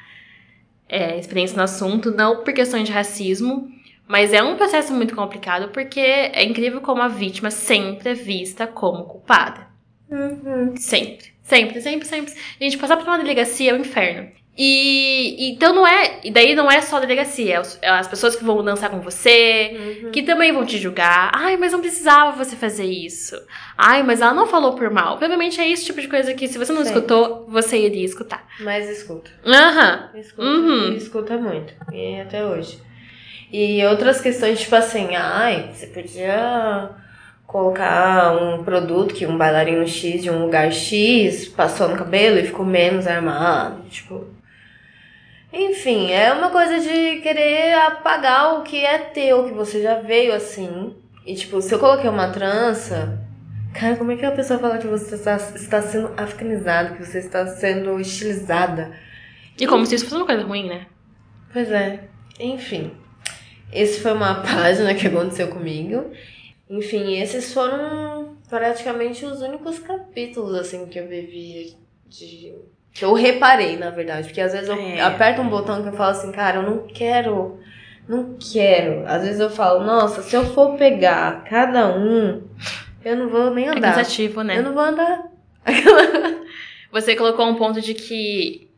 é, 0.89 1.19
experiência 1.19 1.57
no 1.57 1.63
assunto, 1.63 2.11
não 2.11 2.43
por 2.43 2.53
questões 2.53 2.85
de 2.85 2.93
racismo, 2.93 3.71
mas 4.07 4.33
é 4.33 4.43
um 4.43 4.57
processo 4.57 4.93
muito 4.93 5.15
complicado 5.15 5.69
porque 5.69 6.01
é 6.01 6.45
incrível 6.45 6.81
como 6.81 7.03
a 7.03 7.09
vítima 7.09 7.51
sempre 7.51 8.11
é 8.11 8.15
vista 8.15 8.67
como 8.67 9.05
culpada. 9.05 9.69
Sempre. 10.77 11.27
Sempre, 11.43 11.81
sempre, 11.81 12.07
sempre. 12.07 12.35
Gente, 12.61 12.79
passar 12.79 12.97
por 12.97 13.07
uma 13.07 13.19
delegacia 13.19 13.71
é 13.71 13.75
um 13.75 13.81
inferno. 13.81 14.31
E 14.61 15.53
então 15.53 15.73
não 15.73 15.87
é. 15.87 16.19
E 16.25 16.31
daí 16.33 16.55
não 16.57 16.69
é 16.69 16.81
só 16.81 16.97
a 16.97 17.01
delegacia, 17.01 17.63
é 17.81 17.87
é 17.87 17.91
as 17.91 18.09
pessoas 18.09 18.35
que 18.35 18.45
vão 18.45 18.65
dançar 18.65 18.91
com 18.91 19.01
você, 19.01 20.01
Uhum. 20.03 20.11
que 20.11 20.23
também 20.25 20.53
vão 20.53 20.67
te 20.67 20.77
julgar. 20.79 21.31
Ai, 21.33 21.57
mas 21.57 21.71
não 21.73 21.81
precisava 21.81 22.33
você 22.45 22.57
fazer 22.57 22.85
isso. 22.87 23.37
Ai, 23.77 24.03
mas 24.03 24.21
ela 24.21 24.35
não 24.35 24.47
falou 24.49 24.73
por 24.75 24.91
mal. 24.91 25.17
Provavelmente 25.17 25.61
é 25.61 25.71
esse 25.71 25.85
tipo 25.87 26.01
de 26.01 26.09
coisa 26.09 26.35
que, 26.35 26.49
se 26.49 26.59
você 26.59 26.73
não 26.73 26.83
Sim. 26.83 26.89
escutou, 26.89 27.47
você 27.49 27.79
iria 27.79 28.05
escutar. 28.05 28.45
Mas 28.61 28.89
escuta. 28.91 29.31
Aham. 29.47 30.11
Escuta, 30.17 30.43
Uhum. 30.49 30.93
escuta 30.97 31.37
muito. 31.39 31.73
E 31.93 32.21
até 32.21 32.45
hoje. 32.45 32.81
E 33.53 33.85
outras 33.87 34.21
questões, 34.21 34.59
tipo 34.61 34.75
assim, 34.75 35.15
ai, 35.15 35.71
você 35.73 35.87
podia 35.87 36.91
colocar 37.47 38.33
um 38.37 38.63
produto 38.65 39.15
que 39.15 39.25
um 39.25 39.39
bailarino 39.39 39.87
X 39.87 40.23
de 40.23 40.31
um 40.31 40.43
lugar 40.45 40.71
X 40.73 41.49
passou 41.49 41.89
no 41.89 41.97
cabelo 41.97 42.39
e 42.39 42.45
ficou 42.45 42.67
menos 42.67 43.07
armado. 43.07 43.83
Tipo. 43.89 44.37
Enfim, 45.53 46.11
é 46.11 46.33
uma 46.33 46.51
coisa 46.51 46.79
de 46.79 47.21
querer 47.21 47.75
apagar 47.75 48.59
o 48.59 48.63
que 48.63 48.85
é 48.85 48.99
teu, 48.99 49.45
que 49.45 49.55
você 49.55 49.83
já 49.83 50.01
veio 50.01 50.35
assim. 50.35 50.95
E 51.25 51.35
tipo, 51.35 51.61
se 51.61 51.75
eu 51.75 51.79
coloquei 51.79 52.09
uma 52.09 52.31
trança. 52.31 53.19
Cara, 53.75 53.97
como 53.97 54.13
é 54.13 54.17
que 54.17 54.25
a 54.25 54.33
pessoa 54.33 54.59
fala 54.59 54.79
que 54.79 54.87
você 54.87 55.15
está, 55.15 55.37
está 55.37 55.83
sendo 55.83 56.13
africanizada, 56.17 56.95
que 56.95 57.05
você 57.05 57.19
está 57.19 57.47
sendo 57.47 58.01
estilizada? 58.01 58.93
E 59.59 59.67
como 59.67 59.85
se 59.87 59.95
isso 59.95 60.05
fosse 60.05 60.17
uma 60.17 60.27
coisa 60.27 60.43
ruim, 60.43 60.69
né? 60.69 60.87
Pois 61.53 61.71
é. 61.71 62.09
Enfim. 62.39 62.93
Esse 63.73 64.01
foi 64.01 64.13
uma 64.13 64.37
página 64.43 64.95
que 64.95 65.07
aconteceu 65.07 65.49
comigo. 65.49 66.11
Enfim, 66.69 67.21
esses 67.21 67.53
foram 67.53 68.37
praticamente 68.49 69.25
os 69.25 69.41
únicos 69.41 69.79
capítulos 69.79 70.55
assim 70.55 70.87
que 70.87 70.99
eu 70.99 71.09
vivi 71.09 71.77
de 72.07 72.55
que 72.93 73.05
eu 73.05 73.13
reparei, 73.13 73.77
na 73.77 73.91
verdade, 73.91 74.29
porque 74.29 74.41
às 74.41 74.53
vezes 74.53 74.69
eu 74.69 74.77
É. 74.77 75.01
aperto 75.01 75.41
um 75.41 75.49
botão 75.49 75.83
que 75.83 75.89
eu 75.89 75.93
falo 75.93 76.11
assim, 76.11 76.33
cara, 76.33 76.59
eu 76.59 76.63
não 76.63 76.87
quero, 76.87 77.59
não 78.09 78.37
quero. 78.41 79.05
Às 79.07 79.23
vezes 79.23 79.41
eu 79.41 79.51
falo, 79.51 79.85
nossa, 79.85 80.23
se 80.23 80.35
eu 80.35 80.45
for 80.53 80.77
pegar 80.77 81.45
cada 81.45 81.89
um, 81.97 82.43
eu 83.05 83.17
não 83.17 83.29
vou 83.29 83.51
nem 83.55 83.67
É 83.67 83.71
andar. 83.71 83.95
cansativo, 83.95 84.43
né? 84.43 84.59
Eu 84.59 84.63
não 84.63 84.73
vou 84.75 84.83
andar. 84.83 85.25
Você 86.91 87.15
colocou 87.15 87.47
um 87.47 87.55
ponto 87.55 87.81
de 87.81 87.95
que 87.95 88.69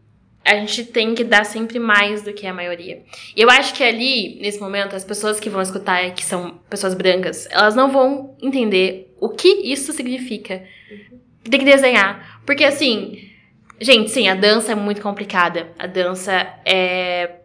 a 0.44 0.54
gente 0.56 0.84
tem 0.84 1.14
que 1.14 1.22
dar 1.22 1.44
sempre 1.44 1.78
mais 1.78 2.22
do 2.22 2.32
que 2.32 2.46
a 2.46 2.52
maioria. 2.52 3.02
E 3.36 3.40
eu 3.40 3.48
acho 3.50 3.72
que 3.74 3.84
ali, 3.84 4.38
nesse 4.40 4.58
momento, 4.60 4.96
as 4.96 5.04
pessoas 5.04 5.38
que 5.38 5.48
vão 5.50 5.60
escutar, 5.62 6.10
que 6.12 6.24
são 6.24 6.58
pessoas 6.68 6.94
brancas, 6.94 7.46
elas 7.50 7.74
não 7.74 7.90
vão 7.90 8.34
entender 8.42 9.14
o 9.20 9.28
que 9.28 9.48
isso 9.70 9.92
significa. 9.92 10.62
Tem 11.48 11.60
que 11.60 11.64
desenhar. 11.64 12.40
Porque 12.44 12.64
assim, 12.64 13.29
gente, 13.80 14.10
sim, 14.10 14.28
a 14.28 14.34
dança 14.34 14.72
é 14.72 14.74
muito 14.74 15.00
complicada. 15.00 15.72
A 15.78 15.86
dança 15.86 16.32
é. 16.64 17.36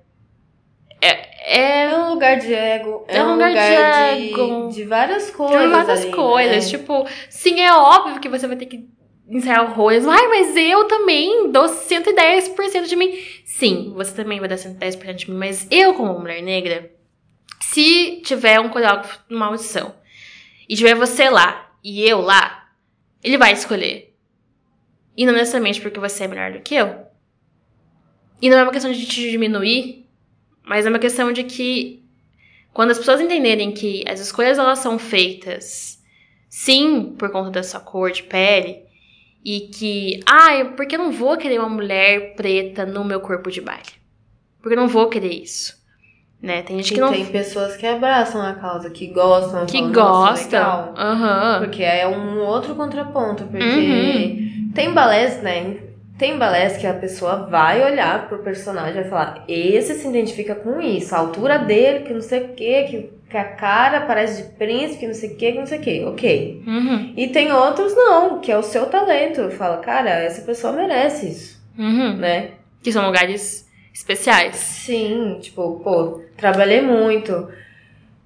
É. 1.02 1.08
é 1.42 1.84
É 1.86 1.98
um 1.98 2.10
lugar 2.14 2.38
de 2.38 2.54
ego, 2.54 3.06
é, 3.08 3.18
É 3.18 3.24
um 3.24 3.34
lugar, 3.34 3.50
lugar 3.50 4.16
de, 4.16 4.22
de 4.22 4.34
ego. 4.34 4.70
de 4.70 4.84
várias 4.84 5.30
coisas. 5.32 5.58
Tem 5.60 5.70
várias 5.70 6.02
ali, 6.04 6.12
coisas. 6.12 6.72
né? 6.72 6.78
Tipo, 6.78 7.08
sim, 7.30 7.62
é 7.62 7.74
óbvio 7.74 8.20
que 8.20 8.30
você 8.30 8.48
vai 8.48 8.56
ter 8.58 8.66
que 8.66 8.88
ensaiar 9.28 9.64
horrores. 9.64 10.06
Ai, 10.08 10.28
mas 10.28 10.56
eu 10.56 10.86
também 10.88 11.52
dou 11.52 11.66
110% 11.66 12.86
de 12.88 12.96
mim. 12.96 13.12
Sim, 13.44 13.94
você 13.96 14.14
também 14.16 14.40
vai 14.40 14.48
dar 14.50 14.56
110% 14.56 15.14
de 15.16 15.32
mim. 15.32 15.38
Mas 15.38 15.68
eu, 15.72 15.94
como 15.94 16.20
mulher 16.20 16.42
negra, 16.42 16.92
se 17.62 18.22
tiver 18.24 18.60
um 18.60 18.70
coreógrafo 18.70 19.20
numa 19.30 19.48
audição 19.48 19.96
e 20.68 20.76
tiver 20.76 20.96
você 20.96 21.30
lá 21.30 21.72
e 21.84 22.08
eu 22.08 22.22
lá, 22.22 22.70
ele 23.24 23.38
vai 23.38 23.54
escolher. 23.54 24.15
E 25.16 25.26
não 25.26 25.34
necessariamente 25.34 25.82
porque 25.82 26.00
você 26.00 26.26
é 26.26 26.28
melhor 26.28 26.52
do 26.52 26.60
que 26.60 26.76
eu. 26.76 27.06
E 28.42 28.50
não 28.50 28.58
é 28.58 28.64
uma 28.64 28.72
questão 28.72 28.92
de 28.92 29.06
te 29.06 29.32
diminuir, 29.32 30.06
mas 30.64 30.86
é 30.86 30.90
uma 30.90 31.00
questão 31.00 31.32
de 31.32 31.44
que 31.44 32.04
quando 32.74 32.92
as 32.92 32.98
pessoas 32.98 33.22
entenderem 33.22 33.72
que 33.72 34.04
as 34.08 34.20
escolhas 34.20 34.58
elas 34.58 34.80
são 34.80 35.00
feitas 35.00 36.04
sim 36.50 37.16
por 37.18 37.30
conta 37.32 37.52
da 37.52 37.64
sua 37.64 37.80
cor 37.80 38.12
de 38.12 38.24
pele 38.24 38.84
e 39.44 39.62
que, 39.62 40.20
ah, 40.26 40.66
porque 40.76 40.96
eu 40.96 41.00
não 41.00 41.12
vou 41.12 41.38
querer 41.38 41.60
uma 41.60 41.70
mulher 41.70 42.36
preta 42.36 42.86
no 42.86 43.04
meu 43.06 43.22
corpo 43.22 43.50
de 43.52 43.62
baile? 43.62 43.84
Porque 44.62 44.74
eu 44.74 44.80
não 44.82 44.88
vou 44.88 45.08
querer 45.08 45.34
isso. 45.34 45.76
Né? 46.42 46.62
Tem 46.64 46.78
gente 46.78 46.92
E 46.92 46.96
que 46.96 47.02
não 47.02 47.12
tem 47.12 47.26
pessoas 47.26 47.78
que 47.78 47.86
abraçam 47.86 48.42
a 48.42 48.54
causa, 48.54 48.90
que 48.90 49.08
gostam. 49.08 49.66
que 49.66 49.78
falam, 49.78 49.92
"Nossa, 49.94 50.32
gostam. 50.32 50.60
legal." 50.60 50.94
Aham. 50.98 51.60
Porque 51.60 51.84
é 51.84 52.08
um 52.08 52.40
outro 52.40 52.76
contraponto. 52.76 53.46
Porque 53.46 53.64
Uhum. 53.64 54.45
Tem 54.76 54.94
balés, 54.94 55.42
né? 55.42 55.78
Tem 56.18 56.38
balés 56.38 56.78
que 56.78 56.86
a 56.88 56.94
pessoa 56.94 57.48
vai 57.50 57.84
olhar 57.84 58.28
pro 58.30 58.40
personagem 58.40 58.92
e 58.92 59.02
vai 59.02 59.10
falar: 59.10 59.44
esse 59.48 59.96
se 59.96 60.08
identifica 60.08 60.54
com 60.56 60.80
isso, 60.82 61.14
a 61.16 61.20
altura 61.20 61.58
dele, 61.58 62.06
que 62.06 62.14
não 62.14 62.22
sei 62.22 62.42
o 62.42 62.48
quê, 62.50 62.86
que, 62.90 63.10
que 63.30 63.36
a 63.38 63.44
cara 63.44 64.02
parece 64.02 64.44
de 64.44 64.50
príncipe, 64.54 65.00
que 65.02 65.08
não 65.08 65.14
sei 65.14 65.30
o 65.32 65.36
quê, 65.36 65.52
que 65.52 65.58
não 65.60 65.66
sei 65.66 65.80
o 65.80 65.82
quê. 65.82 66.06
Ok. 66.08 66.64
Uhum. 66.68 67.14
E 67.18 67.28
tem 67.28 67.52
outros 67.52 67.94
não, 67.96 68.40
que 68.40 68.52
é 68.52 68.58
o 68.58 68.64
seu 68.64 68.86
talento. 68.86 69.50
Fala, 69.52 69.78
cara, 69.78 70.10
essa 70.12 70.42
pessoa 70.44 70.72
merece 70.72 71.28
isso, 71.30 71.62
Uhum. 71.78 72.16
né? 72.18 72.52
Que 72.82 72.92
são 72.94 73.06
lugares 73.06 73.68
especiais. 73.94 74.56
Sim, 74.56 75.40
tipo, 75.42 75.82
pô, 75.84 76.22
trabalhei 76.38 76.82
muito. 76.82 77.50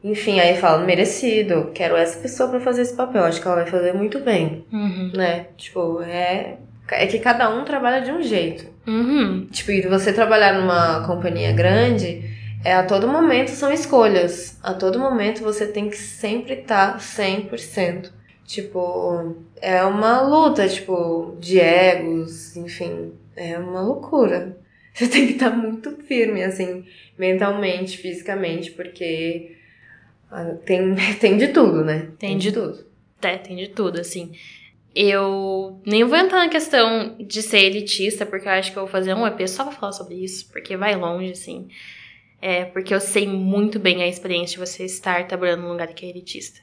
Enfim, 0.03 0.39
aí 0.39 0.55
fala, 0.57 0.85
merecido, 0.85 1.71
quero 1.73 1.95
essa 1.97 2.19
pessoa 2.19 2.49
pra 2.49 2.59
fazer 2.61 2.83
esse 2.83 2.95
papel, 2.95 3.23
acho 3.25 3.41
que 3.41 3.47
ela 3.47 3.57
vai 3.57 3.65
fazer 3.65 3.93
muito 3.93 4.19
bem, 4.19 4.63
Uhum. 4.71 5.11
né? 5.13 5.47
Tipo, 5.57 6.01
é. 6.03 6.57
É 6.91 7.05
que 7.05 7.19
cada 7.19 7.49
um 7.49 7.63
trabalha 7.65 8.01
de 8.03 8.11
um 8.11 8.21
jeito. 8.23 8.65
Uhum. 8.87 9.45
Tipo, 9.51 9.71
e 9.71 9.81
você 9.81 10.11
trabalhar 10.11 10.53
numa 10.59 11.05
companhia 11.05 11.51
grande, 11.51 12.23
é 12.65 12.73
a 12.73 12.83
todo 12.83 13.07
momento 13.07 13.49
são 13.49 13.71
escolhas. 13.71 14.57
A 14.63 14.73
todo 14.73 14.97
momento 14.97 15.43
você 15.43 15.67
tem 15.67 15.89
que 15.89 15.97
sempre 15.97 16.53
estar 16.55 16.97
100%. 16.99 18.11
Tipo, 18.45 19.35
é 19.61 19.83
uma 19.83 20.21
luta, 20.21 20.67
tipo, 20.67 21.35
de 21.39 21.59
egos, 21.59 22.55
enfim, 22.57 23.13
é 23.35 23.55
uma 23.59 23.81
loucura. 23.81 24.57
Você 24.91 25.05
tem 25.07 25.27
que 25.27 25.33
estar 25.33 25.51
muito 25.51 25.91
firme, 26.07 26.43
assim, 26.43 26.83
mentalmente, 27.17 27.97
fisicamente, 27.97 28.71
porque 28.71 29.55
tem, 30.65 30.95
tem 31.19 31.37
de 31.37 31.47
tudo, 31.49 31.83
né? 31.83 32.07
Tem 32.17 32.37
de 32.37 32.51
tudo. 32.51 32.85
É, 33.21 33.37
tem 33.37 33.55
de 33.57 33.67
tudo, 33.69 33.99
assim. 33.99 34.31
Eu 34.95 35.79
nem 35.85 36.03
vou 36.03 36.17
entrar 36.17 36.39
na 36.39 36.49
questão 36.49 37.15
de 37.19 37.41
ser 37.41 37.59
elitista, 37.65 38.25
porque 38.25 38.47
eu 38.47 38.51
acho 38.53 38.71
que 38.71 38.77
eu 38.77 38.83
vou 38.83 38.91
fazer 38.91 39.13
um 39.13 39.25
EP 39.27 39.47
só 39.47 39.63
pra 39.63 39.71
falar 39.73 39.91
sobre 39.91 40.15
isso, 40.15 40.49
porque 40.51 40.75
vai 40.75 40.95
longe, 40.95 41.31
assim. 41.31 41.67
É, 42.41 42.65
porque 42.65 42.93
eu 42.93 42.99
sei 42.99 43.27
muito 43.27 43.77
bem 43.79 44.01
a 44.01 44.07
experiência 44.07 44.57
de 44.57 44.65
você 44.65 44.85
estar 44.85 45.27
trabalhando 45.27 45.61
num 45.63 45.69
lugar 45.71 45.87
que 45.89 46.05
é 46.05 46.09
elitista. 46.09 46.61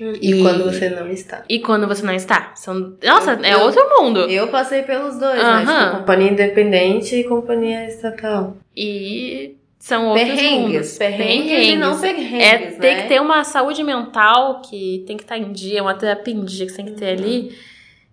E, 0.00 0.30
E- 0.36 0.42
quando 0.42 0.64
você 0.64 0.88
não 0.88 1.10
está. 1.10 1.44
E 1.48 1.58
quando 1.60 1.86
você 1.86 2.06
não 2.06 2.14
está. 2.14 2.54
São... 2.54 2.96
Nossa, 3.04 3.32
é 3.42 3.54
Eu- 3.54 3.60
outro 3.60 3.82
mundo. 3.98 4.20
Eu 4.20 4.48
passei 4.48 4.82
pelos 4.82 5.18
dois, 5.18 5.36
né? 5.36 5.42
Aham. 5.42 5.84
Tipo, 5.86 5.98
companhia 5.98 6.30
independente 6.30 7.16
e 7.16 7.24
companhia 7.24 7.86
estatal. 7.86 8.56
E 8.74 9.56
são 9.86 10.08
outros 10.08 10.24
Perrengues, 10.28 10.72
mundos. 10.72 10.98
perrengues 10.98 11.68
e 11.68 11.76
não 11.76 12.00
perrengues, 12.00 12.32
É, 12.42 12.58
né? 12.70 12.76
tem 12.80 12.96
que 12.96 13.08
ter 13.08 13.20
uma 13.20 13.44
saúde 13.44 13.84
mental 13.84 14.60
que 14.62 15.04
tem 15.06 15.16
que 15.16 15.22
estar 15.22 15.38
em 15.38 15.52
dia, 15.52 15.80
uma 15.80 15.94
terapia 15.94 16.34
em 16.34 16.44
dia 16.44 16.66
que 16.66 16.72
você 16.72 16.82
tem 16.82 16.86
que 16.86 16.98
ter 16.98 17.10
ali, 17.10 17.56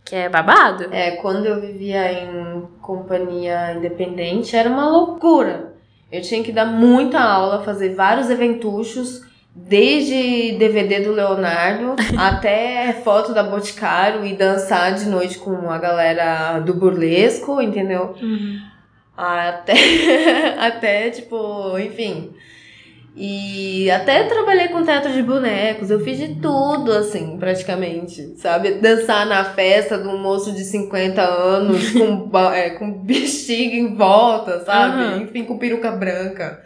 que 0.06 0.16
é 0.16 0.30
babado. 0.30 0.86
É, 0.92 1.12
quando 1.16 1.48
eu 1.48 1.60
vivia 1.60 2.14
em 2.14 2.62
companhia 2.80 3.74
independente, 3.76 4.56
era 4.56 4.70
uma 4.70 4.88
loucura. 4.88 5.74
Eu 6.12 6.22
tinha 6.22 6.44
que 6.44 6.52
dar 6.52 6.66
muita 6.68 7.20
aula, 7.20 7.64
fazer 7.64 7.96
vários 7.96 8.30
eventuchos, 8.30 9.22
desde 9.56 10.52
DVD 10.60 11.00
do 11.00 11.12
Leonardo 11.12 11.96
até 12.20 12.94
foto 13.04 13.34
da 13.34 13.42
Boticário 13.42 14.24
e 14.24 14.34
dançar 14.36 14.94
de 14.94 15.06
noite 15.06 15.40
com 15.40 15.72
a 15.72 15.80
galera 15.80 16.60
do 16.60 16.76
burlesco, 16.76 17.60
entendeu? 17.60 18.16
Até, 19.18 20.56
até 20.60 21.10
tipo, 21.10 21.78
enfim. 21.80 22.34
E 23.16 23.92
até 23.92 24.24
trabalhei 24.24 24.70
com 24.70 24.84
teatro 24.84 25.14
de 25.14 25.22
bonecos, 25.22 25.92
eu 25.92 26.00
fiz 26.00 26.18
de 26.18 26.36
tudo, 26.36 26.92
assim, 26.92 27.38
praticamente, 27.38 28.34
sabe? 28.38 28.72
Dançar 28.76 29.28
na 29.28 29.46
festa 29.46 30.00
de 30.00 30.08
um 30.08 30.18
moço 30.18 30.52
de 30.52 30.64
50 30.64 31.22
anos 31.22 31.92
com, 31.92 32.32
é, 32.52 32.72
com 32.72 32.92
bexiga 32.92 33.76
em 33.76 33.94
volta, 33.96 34.66
sabe? 34.66 35.04
Uhum. 35.04 35.22
Enfim, 35.22 35.44
com 35.44 35.60
peruca 35.60 35.92
branca. 35.92 36.64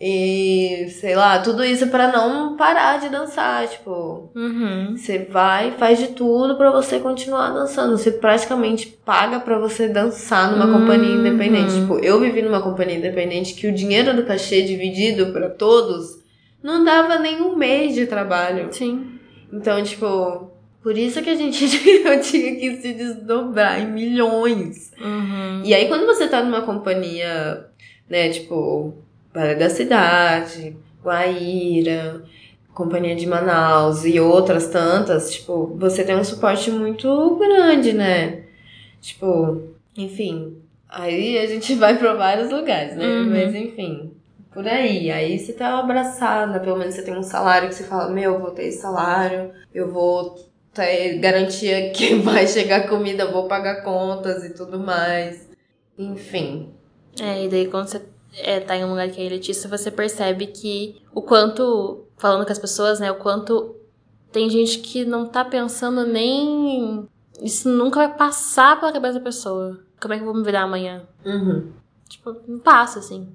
E, 0.00 0.88
sei 1.00 1.14
lá, 1.14 1.38
tudo 1.38 1.64
isso 1.64 1.86
para 1.86 2.10
não 2.10 2.56
parar 2.56 2.98
de 2.98 3.08
dançar, 3.08 3.66
tipo... 3.68 4.28
Uhum. 4.34 4.96
Você 4.96 5.18
vai, 5.30 5.70
faz 5.72 5.98
de 5.98 6.08
tudo 6.08 6.56
para 6.56 6.70
você 6.70 6.98
continuar 6.98 7.50
dançando. 7.50 7.96
Você 7.96 8.10
praticamente 8.10 8.88
paga 9.04 9.38
para 9.40 9.58
você 9.58 9.88
dançar 9.88 10.50
numa 10.50 10.66
Uhum. 10.66 10.80
companhia 10.80 11.14
independente. 11.14 11.74
Tipo, 11.74 11.98
eu 12.00 12.20
vivi 12.20 12.42
numa 12.42 12.60
companhia 12.60 12.96
independente 12.98 13.54
que 13.54 13.68
o 13.68 13.72
dinheiro 13.72 14.14
do 14.14 14.24
cachê 14.24 14.62
dividido 14.62 15.32
para 15.32 15.48
todos 15.48 16.18
não 16.62 16.84
dava 16.84 17.18
nem 17.18 17.40
um 17.40 17.54
mês 17.56 17.94
de 17.94 18.06
trabalho. 18.06 18.68
Sim. 18.72 19.06
Então, 19.52 19.80
tipo, 19.82 20.50
por 20.82 20.98
isso 20.98 21.22
que 21.22 21.30
a 21.30 21.36
gente 21.36 21.66
tinha 22.20 22.56
que 22.56 22.76
se 22.82 22.92
desdobrar 22.92 23.80
em 23.80 23.86
milhões. 23.92 24.90
Uhum. 25.00 25.62
E 25.64 25.72
aí, 25.72 25.86
quando 25.86 26.04
você 26.04 26.26
tá 26.26 26.42
numa 26.42 26.62
companhia, 26.62 27.66
né, 28.10 28.28
tipo, 28.30 28.92
Vale 29.34 29.56
da 29.56 29.68
Cidade, 29.68 30.76
Guaíra, 31.02 32.22
Companhia 32.72 33.16
de 33.16 33.26
Manaus 33.26 34.04
e 34.04 34.20
outras 34.20 34.68
tantas, 34.68 35.32
tipo, 35.32 35.76
você 35.76 36.04
tem 36.04 36.14
um 36.14 36.22
suporte 36.22 36.70
muito 36.70 37.36
grande, 37.36 37.92
né? 37.92 38.44
Tipo, 39.00 39.60
enfim. 39.96 40.56
Aí 40.88 41.36
a 41.38 41.46
gente 41.46 41.74
vai 41.76 41.98
pra 41.98 42.14
vários 42.14 42.50
lugares, 42.50 42.96
né? 42.96 43.04
Uhum. 43.04 43.30
Mas 43.30 43.54
enfim, 43.54 44.12
por 44.52 44.66
aí. 44.68 45.10
Aí 45.10 45.36
você 45.36 45.52
tá 45.52 45.80
abraçada, 45.80 46.60
pelo 46.60 46.76
menos 46.76 46.94
você 46.94 47.02
tem 47.02 47.16
um 47.16 47.22
salário 47.22 47.68
que 47.68 47.74
você 47.74 47.84
fala, 47.84 48.10
meu, 48.10 48.34
eu 48.34 48.40
vou 48.40 48.52
ter 48.52 48.66
esse 48.66 48.78
salário, 48.78 49.50
eu 49.74 49.90
vou 49.90 50.36
ter 50.72 51.18
garantia 51.18 51.90
que 51.94 52.14
vai 52.14 52.46
chegar 52.46 52.88
comida, 52.88 53.30
vou 53.30 53.48
pagar 53.48 53.82
contas 53.82 54.44
e 54.44 54.54
tudo 54.54 54.78
mais. 54.78 55.48
Enfim. 55.98 56.70
É, 57.20 57.44
e 57.44 57.48
daí 57.48 57.68
quando 57.68 57.88
você 57.88 58.00
é, 58.38 58.60
tá 58.60 58.76
em 58.76 58.84
um 58.84 58.90
lugar 58.90 59.08
que 59.10 59.20
é 59.20 59.24
elitista, 59.24 59.68
você 59.68 59.90
percebe 59.90 60.46
que 60.46 61.02
o 61.14 61.22
quanto, 61.22 62.06
falando 62.16 62.44
com 62.44 62.52
as 62.52 62.58
pessoas, 62.58 63.00
né, 63.00 63.10
o 63.10 63.16
quanto 63.16 63.76
tem 64.32 64.50
gente 64.50 64.78
que 64.78 65.04
não 65.04 65.26
tá 65.26 65.44
pensando 65.44 66.06
nem. 66.06 67.08
Isso 67.40 67.68
nunca 67.68 68.00
vai 68.00 68.16
passar 68.16 68.78
pela 68.78 68.92
cabeça 68.92 69.14
da 69.14 69.24
pessoa. 69.24 69.80
Como 70.00 70.12
é 70.12 70.16
que 70.16 70.22
eu 70.22 70.26
vou 70.26 70.34
me 70.34 70.44
virar 70.44 70.62
amanhã? 70.62 71.02
Uhum. 71.24 71.72
Tipo, 72.08 72.36
não 72.46 72.58
passa, 72.58 72.98
assim. 72.98 73.28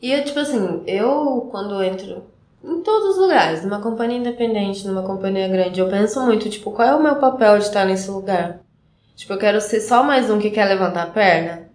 E 0.00 0.10
eu, 0.10 0.24
tipo 0.24 0.38
assim, 0.38 0.82
eu 0.86 1.48
quando 1.50 1.82
entro 1.82 2.24
em 2.64 2.82
todos 2.82 3.10
os 3.10 3.18
lugares, 3.18 3.62
numa 3.62 3.80
companhia 3.80 4.18
independente, 4.18 4.86
numa 4.86 5.02
companhia 5.02 5.48
grande, 5.48 5.80
eu 5.80 5.88
penso 5.88 6.20
muito, 6.22 6.48
tipo, 6.50 6.72
qual 6.72 6.88
é 6.88 6.94
o 6.94 7.02
meu 7.02 7.16
papel 7.16 7.58
de 7.58 7.64
estar 7.64 7.86
nesse 7.86 8.10
lugar? 8.10 8.60
Tipo, 9.16 9.34
eu 9.34 9.38
quero 9.38 9.60
ser 9.60 9.80
só 9.80 10.02
mais 10.02 10.30
um 10.30 10.38
que 10.38 10.50
quer 10.50 10.66
levantar 10.66 11.04
a 11.04 11.10
perna? 11.10 11.69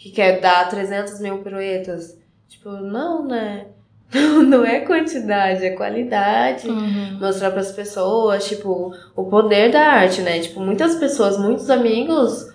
Que 0.00 0.10
quer 0.10 0.40
dar 0.40 0.66
300 0.66 1.20
mil 1.20 1.42
piruetas? 1.42 2.18
Tipo, 2.48 2.70
não, 2.70 3.26
né? 3.26 3.66
Não 4.48 4.64
é 4.64 4.80
quantidade, 4.80 5.64
é 5.64 5.70
qualidade. 5.70 6.66
Uhum. 6.66 7.18
Mostrar 7.20 7.50
pras 7.50 7.70
pessoas, 7.70 8.48
tipo, 8.48 8.92
o 9.14 9.24
poder 9.26 9.70
da 9.70 9.82
arte, 9.82 10.22
né? 10.22 10.40
Tipo, 10.40 10.58
muitas 10.60 10.96
pessoas, 10.96 11.38
muitos 11.38 11.68
amigos 11.68 12.50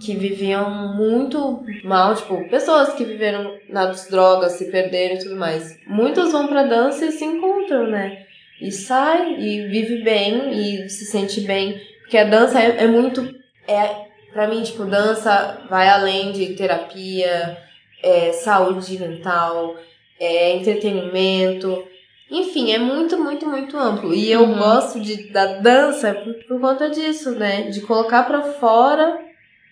que 0.00 0.14
viviam 0.14 0.94
muito 0.94 1.64
mal, 1.82 2.14
tipo, 2.14 2.48
pessoas 2.48 2.94
que 2.94 3.04
viveram 3.04 3.54
nas 3.68 4.08
drogas, 4.08 4.52
se 4.52 4.70
perderam 4.70 5.16
e 5.16 5.18
tudo 5.18 5.36
mais. 5.36 5.76
Muitos 5.86 6.30
vão 6.30 6.46
pra 6.46 6.62
dança 6.62 7.06
e 7.06 7.12
se 7.12 7.24
encontram, 7.24 7.88
né? 7.88 8.24
E 8.60 8.70
sai 8.70 9.34
e 9.40 9.66
vive 9.66 10.02
bem 10.02 10.52
e 10.52 10.88
se 10.88 11.04
sente 11.06 11.40
bem. 11.40 11.78
Porque 12.02 12.16
a 12.16 12.24
dança 12.24 12.60
é, 12.60 12.84
é 12.84 12.86
muito. 12.86 13.20
É, 13.66 14.04
pra 14.34 14.46
mim, 14.48 14.62
tipo, 14.62 14.84
dança 14.84 15.62
vai 15.70 15.88
além 15.88 16.32
de 16.32 16.54
terapia, 16.54 17.56
é, 18.02 18.32
saúde 18.32 18.98
mental, 18.98 19.76
é, 20.20 20.56
entretenimento. 20.56 21.82
Enfim, 22.30 22.72
é 22.72 22.78
muito, 22.78 23.16
muito, 23.18 23.46
muito 23.46 23.78
amplo. 23.78 24.12
E 24.12 24.30
eu 24.30 24.42
Uhum. 24.42 24.58
gosto 24.58 25.00
de, 25.00 25.30
da 25.30 25.46
dança 25.60 26.12
por, 26.14 26.34
por 26.46 26.60
conta 26.60 26.90
disso, 26.90 27.30
né? 27.32 27.62
De 27.70 27.80
colocar 27.82 28.24
pra 28.24 28.42
fora 28.54 29.18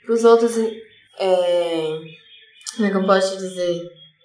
pros 0.06 0.24
outros. 0.24 0.56
É, 1.18 1.98
como 2.76 2.88
é 2.88 2.90
que 2.90 2.96
eu 2.96 3.04
posso 3.06 3.32
te 3.36 3.42
dizer? 3.42 3.82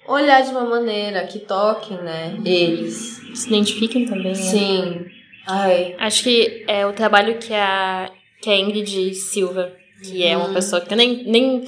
Olhar 0.07 0.41
de 0.41 0.51
uma 0.51 0.63
maneira 0.65 1.25
que 1.25 1.39
toquem, 1.39 1.97
né? 1.97 2.37
Eles. 2.45 3.19
Se 3.35 3.47
identifiquem 3.47 4.05
também, 4.05 4.27
né? 4.29 4.33
Sim. 4.35 5.05
Ai. 5.47 5.95
Acho 5.97 6.23
que 6.23 6.63
é 6.67 6.85
o 6.85 6.93
trabalho 6.93 7.37
que 7.39 7.53
a, 7.53 8.09
que 8.41 8.49
a 8.49 8.55
Ingrid 8.57 9.13
Silva, 9.15 9.73
que 10.03 10.23
é 10.25 10.35
uma 10.37 10.47
Uhum. 10.47 10.53
pessoa 10.53 10.81
que 10.81 10.93
eu 10.93 10.97
nem, 10.97 11.23
nem. 11.25 11.63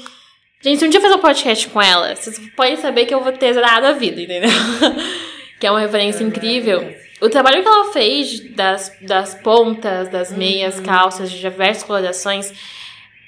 Gente, 0.62 0.80
se 0.80 0.86
um 0.86 0.90
dia 0.90 0.98
eu 0.98 1.02
fazer 1.02 1.16
um 1.16 1.20
podcast 1.20 1.68
com 1.70 1.82
ela, 1.82 2.16
vocês 2.16 2.38
podem 2.56 2.76
saber 2.78 3.06
que 3.06 3.14
eu 3.14 3.24
vou 3.24 3.32
ter 3.32 3.54
zerado 3.54 3.88
a 3.88 3.92
vida, 3.94 4.22
entendeu? 4.22 4.50
que 5.60 5.66
é 5.68 5.72
uma 5.72 5.80
referência 5.80 6.24
incrível. 6.24 6.94
O 7.22 7.30
trabalho 7.30 7.62
que 7.62 7.68
ela 7.68 7.92
fez 7.92 8.40
das, 8.56 8.92
das 9.02 9.36
pontas, 9.36 10.10
das 10.10 10.32
meias, 10.32 10.80
calças, 10.80 11.30
de 11.32 11.40
diversas 11.40 11.84
colorações, 11.84 12.54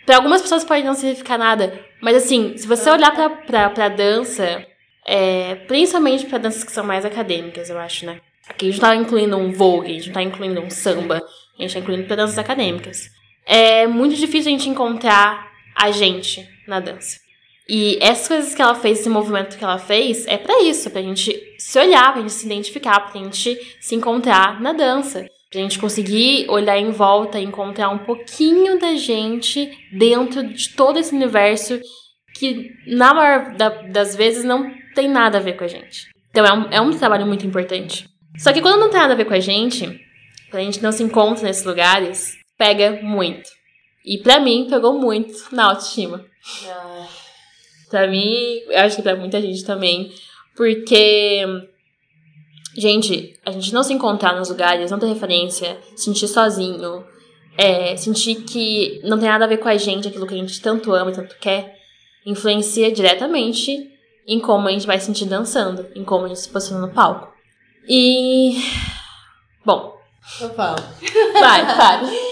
pra 0.06 0.16
algumas 0.18 0.42
pessoas 0.42 0.64
pode 0.64 0.84
não 0.84 0.94
significar 0.94 1.38
nada. 1.38 1.78
Mas 2.02 2.16
assim, 2.18 2.56
se 2.58 2.66
você 2.68 2.90
olhar 2.90 3.12
pra, 3.14 3.30
pra, 3.30 3.70
pra 3.70 3.90
dança, 3.90 4.66
é, 5.06 5.56
principalmente 5.68 6.26
pra 6.26 6.38
danças 6.38 6.64
que 6.64 6.72
são 6.72 6.84
mais 6.86 7.04
acadêmicas, 7.06 7.70
eu 7.70 7.78
acho, 7.78 8.06
né? 8.06 8.20
Aqui 8.48 8.68
a 8.68 8.72
gente 8.72 8.82
não 8.82 8.90
tá 8.90 8.96
incluindo 8.96 9.38
um 9.38 9.52
vogue, 9.52 9.92
a 9.92 9.94
gente 9.94 10.08
não 10.08 10.14
tá 10.14 10.22
incluindo 10.22 10.62
um 10.62 10.70
samba, 10.70 11.22
a 11.58 11.62
gente 11.62 11.74
tá 11.74 11.80
incluindo 11.80 12.06
pra 12.06 12.16
danças 12.16 12.38
acadêmicas. 12.38 13.10
É 13.46 13.88
muito 13.88 14.16
difícil 14.16 14.50
a 14.50 14.58
gente 14.58 14.70
encontrar 14.70 15.50
a 15.76 15.92
gente 15.92 16.48
na 16.68 16.80
dança. 16.80 17.20
E 17.68 17.98
essas 18.02 18.28
coisas 18.28 18.56
que 18.56 18.62
ela 18.62 18.76
fez, 18.76 19.00
esse 19.00 19.10
movimento 19.10 19.58
que 19.58 19.64
ela 19.64 19.78
fez, 19.78 20.28
é 20.28 20.38
pra 20.38 20.62
isso, 20.64 20.90
pra 20.90 21.02
gente 21.02 21.34
se 21.58 21.80
olhar, 21.80 22.12
pra 22.12 22.22
gente 22.22 22.34
se 22.34 22.46
identificar, 22.46 23.00
pra 23.00 23.22
gente 23.22 23.58
se 23.80 23.96
encontrar 23.96 24.60
na 24.62 24.74
dança. 24.74 25.26
Pra 25.50 25.62
gente 25.62 25.80
conseguir 25.80 26.50
olhar 26.50 26.78
em 26.78 26.92
volta 26.92 27.40
e 27.40 27.44
encontrar 27.44 27.90
um 27.90 28.00
pouquinho 28.00 28.80
da 28.80 28.96
gente 28.96 29.70
dentro 29.92 30.44
de 30.44 30.70
todo 30.70 30.98
esse 30.98 31.14
universo 31.14 31.80
que, 32.34 32.72
na 32.88 33.14
maior 33.14 33.54
da- 33.56 33.70
das 33.70 34.16
vezes, 34.16 34.44
não 34.44 34.72
tem 34.96 35.08
nada 35.10 35.38
a 35.38 35.42
ver 35.42 35.58
com 35.58 35.64
a 35.64 35.68
gente. 35.68 36.08
Então 36.30 36.46
é 36.46 36.54
um, 36.54 36.68
é 36.72 36.82
um 36.82 36.92
trabalho 36.98 37.26
muito 37.28 37.46
importante. 37.46 38.08
Só 38.38 38.54
que 38.54 38.62
quando 38.62 38.80
não 38.80 38.90
tem 38.90 39.00
nada 39.00 39.14
a 39.14 39.18
ver 39.18 39.26
com 39.26 39.34
a 39.34 39.40
gente, 39.40 39.86
quando 40.50 40.62
a 40.62 40.66
gente 40.66 40.82
não 40.82 40.92
se 40.92 41.04
encontra 41.04 41.44
nesses 41.44 41.66
lugares, 41.66 42.38
pega 42.62 43.00
muito. 43.02 43.50
E 44.06 44.20
pra 44.20 44.40
mim, 44.40 44.68
pegou 44.70 44.94
muito 44.94 45.34
na 45.52 45.70
autoestima. 45.70 46.24
Ai. 46.68 47.08
Pra 47.90 48.08
mim, 48.08 48.60
eu 48.70 48.80
acho 48.82 48.98
que 48.98 49.02
pra 49.02 49.16
muita 49.16 49.42
gente 49.42 49.66
também. 49.66 50.14
Porque, 50.56 51.44
gente, 52.78 53.34
a 53.44 53.50
gente 53.50 53.74
não 53.74 53.82
se 53.82 53.94
encontrar 53.94 54.36
nos 54.36 54.50
lugares, 54.50 54.92
não 54.92 55.00
ter 55.00 55.08
referência, 55.08 55.76
sentir 55.96 56.28
sozinho, 56.28 57.04
é, 57.58 57.96
sentir 57.98 58.44
que 58.44 59.02
não 59.04 59.18
tem 59.18 59.28
nada 59.28 59.46
a 59.46 59.48
ver 59.48 59.58
com 59.58 59.68
a 59.68 59.76
gente, 59.76 60.08
aquilo 60.08 60.28
que 60.28 60.36
a 60.36 60.38
gente 60.38 60.62
tanto 60.62 60.94
ama 60.94 61.10
e 61.10 61.16
tanto 61.16 61.36
quer, 61.40 61.80
influencia 62.28 62.92
diretamente 62.92 63.90
em 64.28 64.40
como 64.40 64.68
a 64.68 64.72
gente 64.72 64.86
vai 64.86 65.00
se 65.00 65.08
sentir 65.08 65.26
dançando, 65.26 65.88
em 65.96 66.04
como 66.04 66.26
a 66.26 66.28
gente 66.28 66.42
se 66.42 66.50
posiciona 66.50 66.86
no 66.86 66.94
palco. 66.94 67.34
E. 67.90 68.56
Bom, 69.66 69.98
Eu 70.40 70.54
falo. 70.54 70.78
vai, 71.40 71.66
fale. 71.76 72.12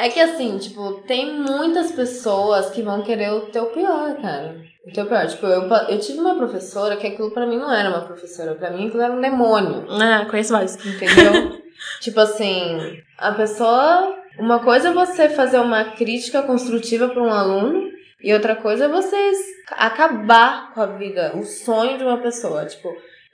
É 0.00 0.08
que 0.08 0.20
assim, 0.20 0.58
tipo, 0.58 1.02
tem 1.06 1.34
muitas 1.40 1.90
pessoas 1.92 2.70
que 2.70 2.82
vão 2.82 3.02
querer 3.02 3.32
o 3.32 3.40
teu 3.46 3.66
pior, 3.66 4.14
cara. 4.22 4.56
O 4.86 4.92
teu 4.92 5.06
pior. 5.06 5.26
Tipo, 5.26 5.46
eu, 5.46 5.62
eu 5.88 5.98
tive 5.98 6.20
uma 6.20 6.36
professora 6.36 6.96
que 6.96 7.06
aquilo 7.06 7.30
pra 7.32 7.46
mim 7.46 7.56
não 7.58 7.72
era 7.72 7.88
uma 7.88 8.02
professora. 8.02 8.54
Pra 8.54 8.70
mim 8.70 8.86
aquilo 8.88 9.02
era 9.02 9.12
um 9.12 9.20
demônio. 9.20 9.86
Ah, 9.90 10.24
conheço 10.30 10.52
vários. 10.52 10.76
Entendeu? 10.86 11.58
tipo 12.00 12.20
assim, 12.20 13.02
a 13.18 13.32
pessoa. 13.32 14.14
Uma 14.38 14.60
coisa 14.60 14.90
é 14.90 14.92
você 14.92 15.28
fazer 15.28 15.58
uma 15.58 15.84
crítica 15.84 16.42
construtiva 16.42 17.08
pra 17.08 17.20
um 17.22 17.32
aluno. 17.32 17.88
E 18.22 18.32
outra 18.32 18.54
coisa 18.54 18.84
é 18.84 18.88
você 18.88 19.16
es- 19.16 19.46
acabar 19.72 20.72
com 20.74 20.80
a 20.80 20.86
vida, 20.86 21.32
o 21.36 21.42
sonho 21.44 21.98
de 21.98 22.04
uma 22.04 22.18
pessoa. 22.18 22.64
Tipo, 22.66 22.88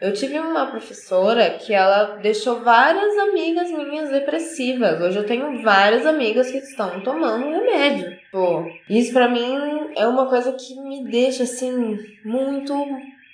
eu 0.05 0.13
tive 0.13 0.39
uma 0.39 0.67
professora 0.67 1.53
que 1.53 1.73
ela 1.73 2.19
deixou 2.21 2.61
várias 2.61 3.17
amigas 3.17 3.71
minhas 3.71 4.11
depressivas. 4.11 5.01
Hoje 5.01 5.17
eu 5.17 5.25
tenho 5.25 5.63
várias 5.63 6.05
amigas 6.05 6.51
que 6.51 6.59
estão 6.59 7.01
tomando 7.01 7.49
remédio. 7.49 8.15
Pô, 8.31 8.71
isso 8.87 9.15
pra 9.15 9.31
mim 9.31 9.57
é 9.97 10.07
uma 10.07 10.29
coisa 10.29 10.53
que 10.53 10.79
me 10.79 11.11
deixa 11.11 11.45
assim 11.45 11.99
muito 12.23 12.75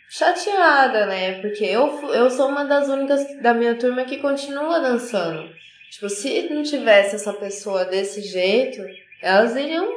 chateada, 0.09 1.07
né? 1.07 1.41
Porque 1.41 1.65
eu, 1.65 2.09
eu 2.13 2.31
sou 2.31 2.47
uma 2.47 2.65
das 2.65 2.89
únicas 2.89 3.43
da 3.43 3.53
minha 3.53 3.75
turma 3.75 4.05
que 4.05 4.19
continua 4.19 4.79
dançando. 4.79 5.51
Tipo, 5.91 6.09
se 6.09 6.55
não 6.55 6.63
tivesse 6.63 7.17
essa 7.17 7.33
pessoa 7.33 7.85
desse 7.85 8.23
jeito, 8.23 8.81
elas 9.21 9.57
iriam 9.57 9.89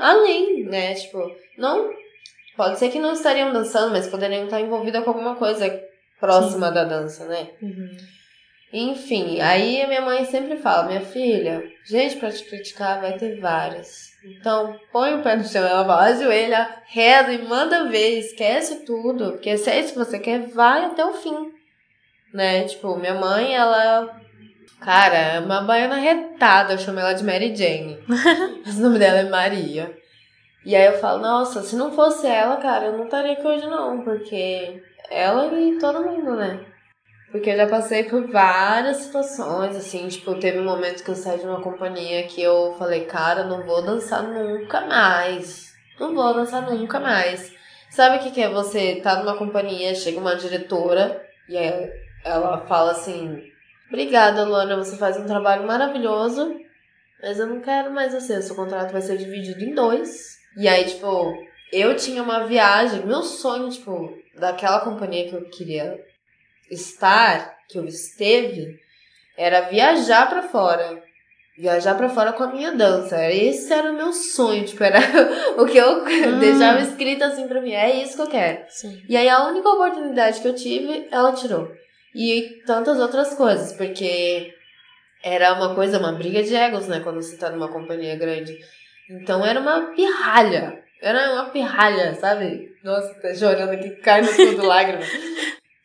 além, 0.00 0.64
né? 0.64 0.94
Tipo, 0.94 1.30
não 1.56 1.92
pode 2.56 2.76
ser 2.80 2.88
que 2.90 2.98
não 2.98 3.12
estariam 3.12 3.52
dançando, 3.52 3.92
mas 3.92 4.08
poderiam 4.08 4.46
estar 4.46 4.60
envolvidas 4.60 5.04
com 5.04 5.10
alguma 5.10 5.36
coisa 5.36 5.86
próxima 6.20 6.70
da 6.70 6.84
dança, 6.84 7.26
né? 7.26 7.48
Uhum. 7.62 7.96
Enfim, 8.72 9.40
aí 9.40 9.80
a 9.80 9.88
minha 9.88 10.02
mãe 10.02 10.24
sempre 10.26 10.58
fala, 10.58 10.86
minha 10.86 11.00
filha, 11.00 11.64
gente 11.86 12.16
pra 12.16 12.30
te 12.30 12.44
criticar 12.44 13.00
vai 13.00 13.16
ter 13.16 13.40
várias. 13.40 14.08
Então, 14.22 14.78
põe 14.92 15.14
o 15.14 15.22
pé 15.22 15.36
no 15.36 15.44
chão, 15.44 15.64
ela 15.64 15.86
fala, 15.86 16.02
ajoelha, 16.02 16.82
reza 16.86 17.32
e 17.32 17.46
manda 17.46 17.88
ver, 17.88 18.18
esquece 18.18 18.84
tudo, 18.84 19.32
porque 19.32 19.56
se 19.56 19.70
é 19.70 19.80
isso 19.80 19.92
que 19.92 19.98
você 19.98 20.18
quer, 20.18 20.48
vai 20.48 20.84
até 20.84 21.04
o 21.04 21.14
fim. 21.14 21.52
Né? 22.34 22.64
Tipo, 22.64 22.96
minha 22.96 23.14
mãe, 23.14 23.54
ela. 23.54 24.20
Cara, 24.80 25.16
é 25.16 25.40
uma 25.40 25.62
baiana 25.62 25.96
retada, 25.96 26.74
eu 26.74 26.78
chamo 26.78 27.00
ela 27.00 27.14
de 27.14 27.24
Mary 27.24 27.56
Jane. 27.56 27.98
Mas 28.64 28.78
o 28.78 28.82
nome 28.82 28.98
dela 28.98 29.20
é 29.20 29.28
Maria. 29.28 29.96
E 30.64 30.76
aí 30.76 30.86
eu 30.86 30.98
falo, 30.98 31.22
nossa, 31.22 31.62
se 31.62 31.74
não 31.74 31.90
fosse 31.90 32.26
ela, 32.26 32.56
cara, 32.56 32.86
eu 32.86 32.98
não 32.98 33.04
estaria 33.04 33.32
aqui 33.32 33.46
hoje 33.46 33.66
não, 33.66 34.02
porque 34.02 34.82
ela 35.10 35.52
e 35.58 35.78
todo 35.78 36.04
mundo, 36.04 36.36
né? 36.36 36.64
Porque 37.30 37.50
eu 37.50 37.56
já 37.56 37.66
passei 37.66 38.04
por 38.04 38.26
várias 38.30 38.98
situações, 38.98 39.76
assim, 39.76 40.08
tipo, 40.08 40.34
teve 40.36 40.58
um 40.58 40.64
momento 40.64 41.04
que 41.04 41.10
eu 41.10 41.14
saí 41.14 41.38
de 41.38 41.44
uma 41.46 41.60
companhia 41.60 42.26
que 42.26 42.42
eu 42.42 42.74
falei, 42.78 43.04
cara, 43.04 43.44
não 43.44 43.66
vou 43.66 43.82
dançar 43.82 44.22
nunca 44.22 44.80
mais. 44.82 45.74
Não 46.00 46.14
vou 46.14 46.32
dançar 46.32 46.62
nunca 46.62 46.98
mais. 46.98 47.52
Sabe 47.90 48.16
o 48.16 48.20
que, 48.20 48.30
que 48.30 48.40
é 48.40 48.48
você 48.48 48.96
tá 49.02 49.16
numa 49.16 49.36
companhia, 49.36 49.94
chega 49.94 50.18
uma 50.18 50.36
diretora 50.36 51.22
e 51.48 51.56
aí 51.56 51.90
ela 52.24 52.66
fala 52.66 52.92
assim: 52.92 53.42
Obrigada, 53.88 54.44
Luana, 54.44 54.76
você 54.76 54.96
faz 54.96 55.16
um 55.16 55.26
trabalho 55.26 55.66
maravilhoso, 55.66 56.54
mas 57.22 57.38
eu 57.38 57.46
não 57.46 57.60
quero 57.60 57.90
mais 57.90 58.12
você, 58.12 58.38
o 58.38 58.42
seu 58.42 58.54
contrato 58.54 58.92
vai 58.92 59.00
ser 59.00 59.16
dividido 59.16 59.62
em 59.64 59.74
dois. 59.74 60.36
E 60.56 60.68
aí, 60.68 60.84
tipo, 60.84 61.34
eu 61.72 61.96
tinha 61.96 62.22
uma 62.22 62.46
viagem, 62.46 63.06
meu 63.06 63.22
sonho, 63.22 63.70
tipo, 63.70 64.14
daquela 64.38 64.80
companhia 64.80 65.28
que 65.28 65.34
eu 65.34 65.44
queria 65.48 65.98
estar, 66.70 67.56
que 67.68 67.78
eu 67.78 67.84
esteve, 67.84 68.78
era 69.36 69.62
viajar 69.62 70.28
para 70.28 70.42
fora. 70.42 71.02
Viajar 71.56 71.96
para 71.96 72.08
fora 72.08 72.32
com 72.32 72.44
a 72.44 72.52
minha 72.52 72.72
dança. 72.72 73.24
Esse 73.32 73.72
era 73.72 73.90
o 73.90 73.96
meu 73.96 74.12
sonho, 74.12 74.64
tipo, 74.64 74.82
era 74.84 75.00
o 75.60 75.66
que 75.66 75.76
eu 75.76 76.04
hum. 76.04 76.38
deixava 76.38 76.80
escrito 76.80 77.24
assim 77.24 77.48
pra 77.48 77.60
mim. 77.60 77.72
É 77.72 78.02
isso 78.02 78.14
que 78.14 78.22
eu 78.22 78.28
quero. 78.28 78.64
Sim. 78.68 79.02
E 79.08 79.16
aí 79.16 79.28
a 79.28 79.46
única 79.46 79.68
oportunidade 79.68 80.40
que 80.40 80.46
eu 80.46 80.54
tive, 80.54 81.08
ela 81.10 81.32
tirou. 81.32 81.68
E 82.14 82.62
tantas 82.64 82.98
outras 83.00 83.34
coisas, 83.34 83.72
porque 83.72 84.54
era 85.22 85.52
uma 85.54 85.74
coisa, 85.74 85.98
uma 85.98 86.12
briga 86.12 86.42
de 86.42 86.54
egos, 86.54 86.86
né? 86.86 87.00
Quando 87.00 87.20
você 87.20 87.36
tá 87.36 87.50
numa 87.50 87.68
companhia 87.68 88.16
grande. 88.16 88.56
Então 89.10 89.44
era 89.44 89.60
uma 89.60 89.94
pirralha. 89.94 90.82
Era 91.00 91.32
uma 91.32 91.50
pirralha, 91.50 92.14
sabe? 92.14 92.72
Nossa, 92.88 93.12
tá 93.20 93.34
chorando 93.34 93.72
aqui, 93.72 93.90
cai 93.96 94.22
no 94.22 94.34
tudo 94.34 94.64
lágrima. 94.66 95.02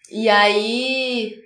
E 0.10 0.30
aí 0.30 1.38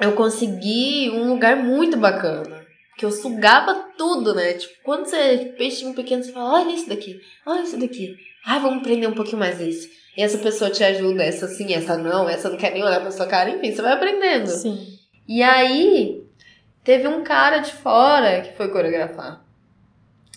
eu 0.00 0.10
consegui 0.14 1.08
um 1.10 1.28
lugar 1.28 1.54
muito 1.54 1.96
bacana. 1.96 2.66
Que 2.96 3.04
eu 3.04 3.12
sugava 3.12 3.92
tudo, 3.96 4.34
né? 4.34 4.54
Tipo, 4.54 4.74
quando 4.82 5.06
você 5.06 5.16
é 5.16 5.36
peixinho 5.56 5.94
pequeno, 5.94 6.24
você 6.24 6.32
fala, 6.32 6.60
olha 6.60 6.74
isso 6.74 6.88
daqui, 6.88 7.20
olha 7.46 7.62
isso 7.62 7.78
daqui. 7.78 8.16
Ah, 8.44 8.58
vamos 8.58 8.80
aprender 8.80 9.06
um 9.06 9.14
pouquinho 9.14 9.38
mais 9.38 9.58
desse. 9.58 9.88
E 10.16 10.20
essa 10.20 10.38
pessoa 10.38 10.68
te 10.68 10.82
ajuda, 10.82 11.22
essa 11.22 11.46
sim, 11.46 11.72
essa 11.72 11.96
não, 11.96 12.28
essa 12.28 12.50
não 12.50 12.56
quer 12.56 12.72
nem 12.72 12.82
olhar 12.82 13.00
pra 13.00 13.12
sua 13.12 13.26
cara, 13.26 13.50
enfim, 13.50 13.70
você 13.70 13.80
vai 13.80 13.92
aprendendo. 13.92 14.48
Sim. 14.48 14.84
E 15.28 15.44
aí, 15.44 16.24
teve 16.82 17.06
um 17.06 17.22
cara 17.22 17.58
de 17.58 17.72
fora 17.72 18.40
que 18.40 18.56
foi 18.56 18.68
coreografar. 18.68 19.47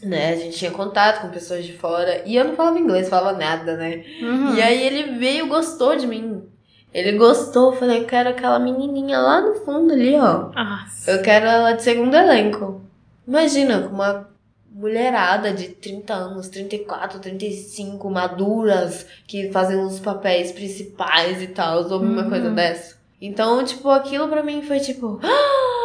Né, 0.04 0.32
a 0.32 0.36
gente 0.36 0.58
tinha 0.58 0.72
contato 0.72 1.22
com 1.22 1.30
pessoas 1.30 1.64
de 1.64 1.74
fora 1.74 2.24
e 2.26 2.36
eu 2.36 2.44
não 2.46 2.56
falava 2.56 2.80
inglês, 2.80 3.08
falava 3.08 3.38
nada, 3.38 3.78
né? 3.78 4.04
Uhum. 4.22 4.56
E 4.56 4.62
aí 4.62 4.82
ele 4.86 5.18
veio, 5.20 5.48
gostou 5.48 5.96
de 5.96 6.08
mim. 6.08 6.42
Ele 6.94 7.14
gostou, 7.18 7.74
falei, 7.74 8.00
eu 8.00 8.06
quero 8.06 8.30
aquela 8.30 8.58
menininha 8.60 9.20
lá 9.20 9.40
no 9.42 9.56
fundo 9.64 9.94
ali, 9.94 10.16
ó. 10.16 10.50
Nossa. 10.54 11.10
Eu 11.12 11.22
quero 11.22 11.46
ela 11.46 11.74
de 11.74 11.84
segundo 11.84 12.16
elenco. 12.16 12.82
Imagina, 13.28 13.80
com 13.84 13.94
uma 13.94 14.28
mulherada 14.74 15.54
de 15.54 15.68
30 15.70 16.14
anos, 16.14 16.50
34, 16.50 17.20
35, 17.20 18.10
maduras, 18.10 19.06
que 19.28 19.52
fazem 19.52 19.78
os 19.80 20.00
papéis 20.00 20.52
principais 20.52 21.42
e 21.42 21.48
tal, 21.48 21.84
ou 21.90 22.02
uma 22.02 22.24
Uhum. 22.24 22.30
coisa 22.30 22.50
dessa. 22.50 22.98
Então, 23.22 23.64
tipo, 23.64 23.88
aquilo 23.90 24.28
pra 24.28 24.42
mim 24.42 24.62
foi 24.64 24.80
tipo. 24.80 25.20
"Ah, 25.24 25.81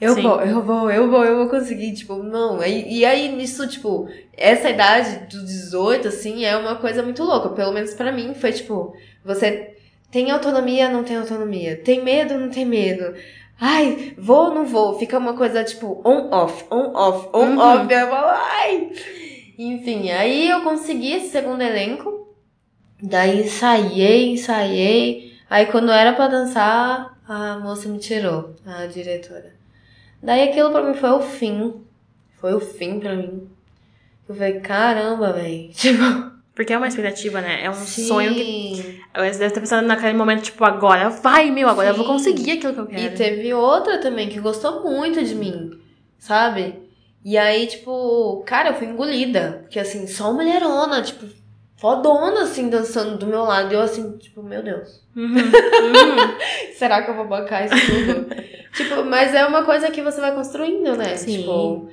Eu 0.00 0.14
Sim. 0.14 0.22
vou, 0.22 0.40
eu 0.42 0.62
vou, 0.62 0.90
eu 0.90 1.10
vou, 1.10 1.24
eu 1.24 1.36
vou 1.38 1.48
conseguir, 1.48 1.94
tipo, 1.94 2.16
não. 2.16 2.62
E, 2.62 2.98
e 2.98 3.04
aí, 3.04 3.34
nisso, 3.34 3.66
tipo, 3.66 4.08
essa 4.36 4.68
idade 4.68 5.26
dos 5.30 5.46
18, 5.46 6.08
assim, 6.08 6.44
é 6.44 6.56
uma 6.56 6.76
coisa 6.76 7.02
muito 7.02 7.22
louca. 7.22 7.48
Pelo 7.50 7.72
menos 7.72 7.94
pra 7.94 8.12
mim, 8.12 8.34
foi 8.34 8.52
tipo, 8.52 8.94
você 9.24 9.74
tem 10.10 10.30
autonomia, 10.30 10.90
não 10.90 11.02
tem 11.02 11.16
autonomia. 11.16 11.76
Tem 11.82 12.04
medo, 12.04 12.38
não 12.38 12.50
tem 12.50 12.66
medo. 12.66 13.14
Ai, 13.58 14.14
vou, 14.18 14.54
não 14.54 14.66
vou. 14.66 14.98
Fica 14.98 15.18
uma 15.18 15.34
coisa 15.34 15.64
tipo 15.64 16.02
on-off, 16.04 16.66
on-off, 16.70 17.28
on-off. 17.32 17.92
Eu 17.92 18.08
falo, 18.08 18.28
ai. 18.28 18.92
Enfim, 19.58 20.10
aí 20.10 20.50
eu 20.50 20.60
consegui 20.60 21.12
esse 21.12 21.30
segundo 21.30 21.62
elenco. 21.62 22.34
Daí 23.02 23.40
ensaiei, 23.40 24.32
ensaiei. 24.32 25.32
Aí 25.48 25.66
quando 25.66 25.90
era 25.90 26.12
pra 26.12 26.28
dançar, 26.28 27.18
a 27.26 27.58
moça 27.58 27.88
me 27.88 27.98
tirou, 27.98 28.54
a 28.66 28.84
diretora. 28.86 29.54
Daí 30.22 30.48
aquilo 30.48 30.70
pra 30.70 30.82
mim 30.82 30.94
foi 30.94 31.10
o 31.10 31.20
fim. 31.20 31.74
Foi 32.40 32.54
o 32.54 32.60
fim 32.60 32.98
pra 33.00 33.14
mim. 33.14 33.48
Eu 34.28 34.34
falei, 34.34 34.60
caramba, 34.60 35.32
velho. 35.32 35.70
Tipo, 35.74 36.02
Porque 36.54 36.72
é 36.72 36.78
uma 36.78 36.88
expectativa, 36.88 37.40
né? 37.40 37.62
É 37.64 37.70
um 37.70 37.74
sim. 37.74 38.06
sonho 38.06 38.34
que. 38.34 39.00
Você 39.14 39.38
deve 39.38 39.46
estar 39.46 39.60
pensando 39.60 39.86
naquele 39.86 40.14
momento, 40.16 40.42
tipo, 40.42 40.64
agora 40.64 41.10
vai, 41.10 41.50
meu, 41.50 41.68
agora 41.68 41.88
eu 41.90 41.94
vou 41.94 42.04
Sim. 42.06 42.12
conseguir 42.12 42.52
aquilo 42.52 42.72
que 42.74 42.80
eu 42.80 42.84
E 42.84 42.88
quero. 42.88 43.16
teve 43.16 43.52
outra 43.54 43.98
também 43.98 44.28
que 44.28 44.40
gostou 44.40 44.82
muito 44.82 45.22
de 45.22 45.34
mim, 45.34 45.78
sabe? 46.18 46.74
E 47.24 47.36
aí, 47.36 47.66
tipo, 47.66 48.42
cara, 48.46 48.70
eu 48.70 48.74
fui 48.74 48.86
engolida. 48.86 49.58
Porque 49.62 49.78
assim, 49.78 50.06
só 50.06 50.32
mulherona, 50.32 51.02
tipo, 51.02 51.26
fodona, 51.76 52.42
assim, 52.42 52.68
dançando 52.68 53.18
do 53.18 53.26
meu 53.26 53.42
lado. 53.42 53.72
E 53.72 53.74
eu 53.74 53.80
assim, 53.80 54.16
tipo, 54.18 54.42
meu 54.42 54.62
Deus. 54.62 55.00
Uhum. 55.14 55.36
Uhum. 55.76 56.72
Será 56.74 57.02
que 57.02 57.10
eu 57.10 57.14
vou 57.14 57.26
bancar 57.26 57.64
isso 57.64 57.74
tudo? 57.86 58.26
tipo, 58.74 59.04
mas 59.04 59.34
é 59.34 59.46
uma 59.46 59.64
coisa 59.64 59.90
que 59.90 60.02
você 60.02 60.20
vai 60.20 60.34
construindo, 60.34 60.96
né? 60.96 61.16
Sim. 61.16 61.38
Tipo, 61.38 61.88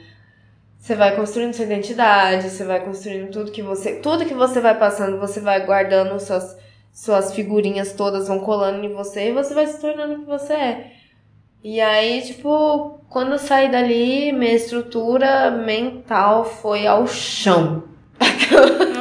você 0.77 0.95
vai 0.95 1.15
construindo 1.15 1.53
sua 1.53 1.65
identidade, 1.65 2.49
você 2.49 2.63
vai 2.63 2.83
construindo 2.83 3.31
tudo 3.31 3.51
que 3.51 3.61
você. 3.61 3.95
Tudo 3.95 4.25
que 4.25 4.33
você 4.33 4.59
vai 4.59 4.77
passando, 4.77 5.19
você 5.19 5.39
vai 5.39 5.65
guardando 5.65 6.19
suas, 6.19 6.57
suas 6.91 7.33
figurinhas 7.33 7.93
todas, 7.93 8.27
vão 8.27 8.39
colando 8.39 8.85
em 8.85 8.93
você 8.93 9.29
e 9.29 9.33
você 9.33 9.53
vai 9.53 9.67
se 9.67 9.79
tornando 9.79 10.15
o 10.15 10.19
que 10.19 10.25
você 10.25 10.53
é. 10.53 10.91
E 11.63 11.79
aí, 11.79 12.21
tipo, 12.21 12.99
quando 13.09 13.33
eu 13.33 13.39
saí 13.39 13.71
dali, 13.71 14.33
minha 14.33 14.53
estrutura 14.53 15.49
mental 15.51 16.43
foi 16.43 16.85
ao 16.85 17.07
chão. 17.07 17.92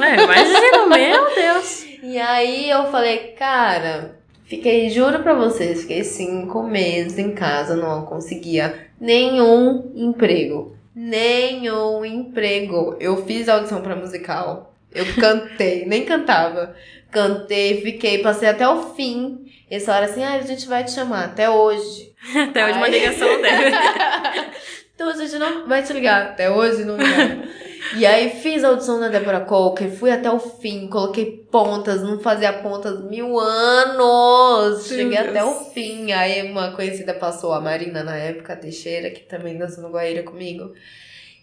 É, 0.03 0.23
imagina, 0.23 0.87
meu 0.89 1.35
Deus. 1.35 1.87
E 2.03 2.19
aí 2.19 2.69
eu 2.69 2.91
falei, 2.91 3.35
cara, 3.39 4.19
fiquei, 4.45 4.91
juro 4.91 5.21
pra 5.21 5.35
vocês, 5.35 5.83
fiquei 5.83 6.03
cinco 6.05 6.63
meses 6.63 7.19
em 7.19 7.33
casa, 7.33 7.77
não 7.77 8.05
conseguia 8.05 8.89
nenhum 9.01 9.93
emprego. 9.95 10.77
Nenhum 10.95 12.05
emprego. 12.05 12.97
Eu 13.01 13.25
fiz 13.25 13.49
audição 13.49 13.81
pra 13.81 13.97
musical. 13.97 14.75
Eu 14.95 15.07
cantei, 15.19 15.85
nem 15.89 16.05
cantava. 16.05 16.75
Cantei, 17.11 17.81
fiquei, 17.81 18.19
passei 18.19 18.49
até 18.49 18.69
o 18.69 18.95
fim. 18.95 19.47
Eles 19.71 19.87
falaram 19.87 20.07
assim: 20.07 20.23
ah, 20.23 20.35
a 20.35 20.41
gente 20.41 20.67
vai 20.67 20.85
te 20.85 20.91
chamar 20.91 21.25
até 21.25 21.49
hoje. 21.49 22.13
Até 22.49 22.65
hoje 22.67 22.77
uma 22.77 22.87
Ai. 22.87 22.91
ligação 22.91 23.29
dele. 23.41 23.77
Então 24.95 25.09
a 25.09 25.17
gente 25.17 25.37
não 25.37 25.67
vai 25.67 25.83
te 25.83 25.93
ligar. 25.93 26.23
Até 26.23 26.49
hoje 26.49 26.85
não 26.85 26.97
ligaram. 26.97 27.43
e 27.97 28.07
aí 28.07 28.31
fiz 28.31 28.65
a 28.65 28.69
audição 28.69 28.99
na 28.99 29.09
Débora 29.09 29.41
Coker, 29.41 29.91
fui 29.91 30.11
até 30.11 30.31
o 30.31 30.39
fim, 30.39 30.87
coloquei 30.87 31.47
pontas, 31.51 32.03
não 32.03 32.21
fazia 32.21 32.53
pontas 32.53 33.03
mil 33.05 33.39
anos. 33.39 34.89
Meu 34.91 34.99
Cheguei 34.99 35.19
Deus. 35.19 35.29
até 35.29 35.45
o 35.45 35.55
fim. 35.73 36.13
Aí 36.13 36.43
uma 36.51 36.73
conhecida 36.73 37.13
passou, 37.13 37.53
a 37.53 37.61
Marina 37.61 38.03
na 38.03 38.17
época, 38.17 38.53
a 38.53 38.57
Teixeira, 38.57 39.11
que 39.11 39.21
também 39.21 39.59
dançou 39.59 39.83
no 39.83 39.91
Guaíra 39.91 40.23
comigo. 40.23 40.73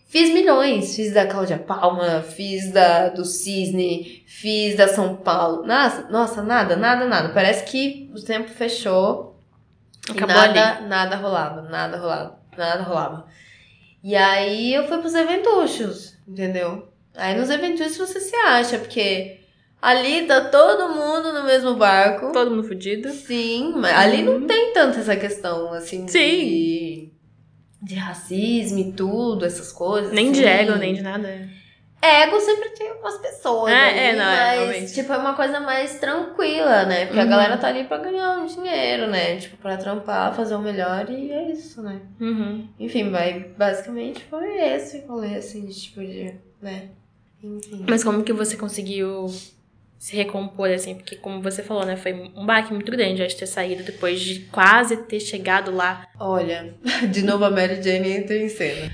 Fiz 0.07 0.33
milhões, 0.33 0.95
fiz 0.95 1.13
da 1.13 1.27
Cláudia 1.27 1.59
Palma, 1.59 2.23
fiz 2.23 2.71
da 2.71 3.09
do 3.09 3.23
Cisne, 3.23 4.23
fiz 4.25 4.75
da 4.75 4.87
São 4.87 5.17
Paulo. 5.17 5.67
Nossa, 5.67 6.09
nossa, 6.09 6.41
nada, 6.41 6.75
nada, 6.75 7.05
nada. 7.05 7.29
Parece 7.29 7.63
que 7.65 8.09
o 8.15 8.19
tempo 8.19 8.49
fechou 8.49 9.39
e 10.07 10.11
Acabou 10.13 10.35
nada, 10.35 10.81
nada 10.81 11.15
rolava, 11.15 11.61
nada 11.61 11.97
rolava, 11.97 12.39
nada 12.57 12.81
rolava. 12.81 13.25
E 14.03 14.15
aí 14.15 14.73
eu 14.73 14.87
fui 14.87 14.97
pros 14.99 15.13
eventuchos, 15.13 16.17
entendeu? 16.27 16.87
Aí 17.15 17.37
nos 17.37 17.49
eventuchos 17.49 17.97
você 17.97 18.19
se 18.19 18.35
acha, 18.35 18.79
porque 18.79 19.39
ali 19.81 20.25
tá 20.25 20.45
todo 20.45 20.93
mundo 20.93 21.33
no 21.33 21.43
mesmo 21.43 21.75
barco. 21.75 22.31
Todo 22.31 22.51
mundo 22.51 22.63
fudido. 22.63 23.09
Sim, 23.11 23.73
mas 23.75 23.95
ali 23.95 24.21
não 24.21 24.45
tem 24.45 24.71
tanto 24.73 24.99
essa 24.99 25.15
questão, 25.15 25.73
assim, 25.73 26.05
de, 26.05 26.11
Sim. 26.11 27.11
de 27.81 27.95
racismo 27.95 28.79
e 28.79 28.91
tudo, 28.93 29.45
essas 29.45 29.71
coisas. 29.71 30.13
Nem 30.13 30.31
assim. 30.31 30.41
de 30.41 30.45
ego, 30.45 30.75
nem 30.75 30.93
de 30.93 31.01
nada. 31.01 31.49
Ego 32.01 32.39
sempre 32.39 32.69
tem 32.69 32.91
umas 32.93 33.17
pessoas. 33.17 33.71
É, 33.73 33.89
ali, 33.89 33.99
é, 33.99 34.15
não, 34.15 34.23
é, 34.23 34.35
mas, 34.55 34.59
realmente. 34.69 34.93
tipo, 34.93 35.11
é 35.13 35.17
uma 35.17 35.33
coisa 35.33 35.59
mais 35.59 35.99
tranquila, 35.99 36.85
né? 36.85 37.05
Porque 37.05 37.19
a 37.19 37.23
Uhum. 37.23 37.29
galera 37.29 37.57
tá 37.57 37.67
ali 37.67 37.83
pra 37.83 37.97
ganhar 37.97 38.37
um 38.39 38.45
dinheiro, 38.45 39.07
né? 39.07 39.37
Tipo, 39.37 39.57
pra 39.57 39.77
trampar, 39.77 40.33
fazer 40.35 40.55
o 40.55 40.59
melhor 40.61 41.09
e 41.09 41.31
é 41.31 41.51
isso, 41.51 41.81
né? 41.81 41.99
Uhum. 42.19 42.67
Enfim, 42.79 43.09
vai, 43.09 43.39
basicamente 43.57 44.23
foi 44.29 44.57
esse 44.59 44.99
rolê, 45.05 45.35
assim, 45.35 45.65
de 45.65 45.73
tipo 45.79 45.99
de. 46.01 46.33
né? 46.61 46.89
Enfim. 47.43 47.85
Mas 47.87 48.03
como 48.03 48.23
que 48.23 48.33
você 48.33 48.57
conseguiu 48.57 49.27
se 49.97 50.15
recompor, 50.15 50.69
assim? 50.69 50.95
Porque, 50.95 51.15
como 51.17 51.41
você 51.41 51.61
falou, 51.61 51.85
né? 51.85 51.97
Foi 51.97 52.13
um 52.13 52.45
baque 52.45 52.73
muito 52.73 52.89
grande, 52.91 53.21
acho, 53.21 53.37
ter 53.37 53.47
saído 53.47 53.83
depois 53.83 54.19
de 54.21 54.41
quase 54.51 54.95
ter 55.03 55.19
chegado 55.19 55.75
lá. 55.75 56.07
Olha, 56.19 56.73
de 57.11 57.21
novo 57.23 57.43
a 57.45 57.49
Mary 57.51 57.81
Jane 57.81 58.09
entra 58.11 58.37
em 58.37 58.47
cena. 58.47 58.89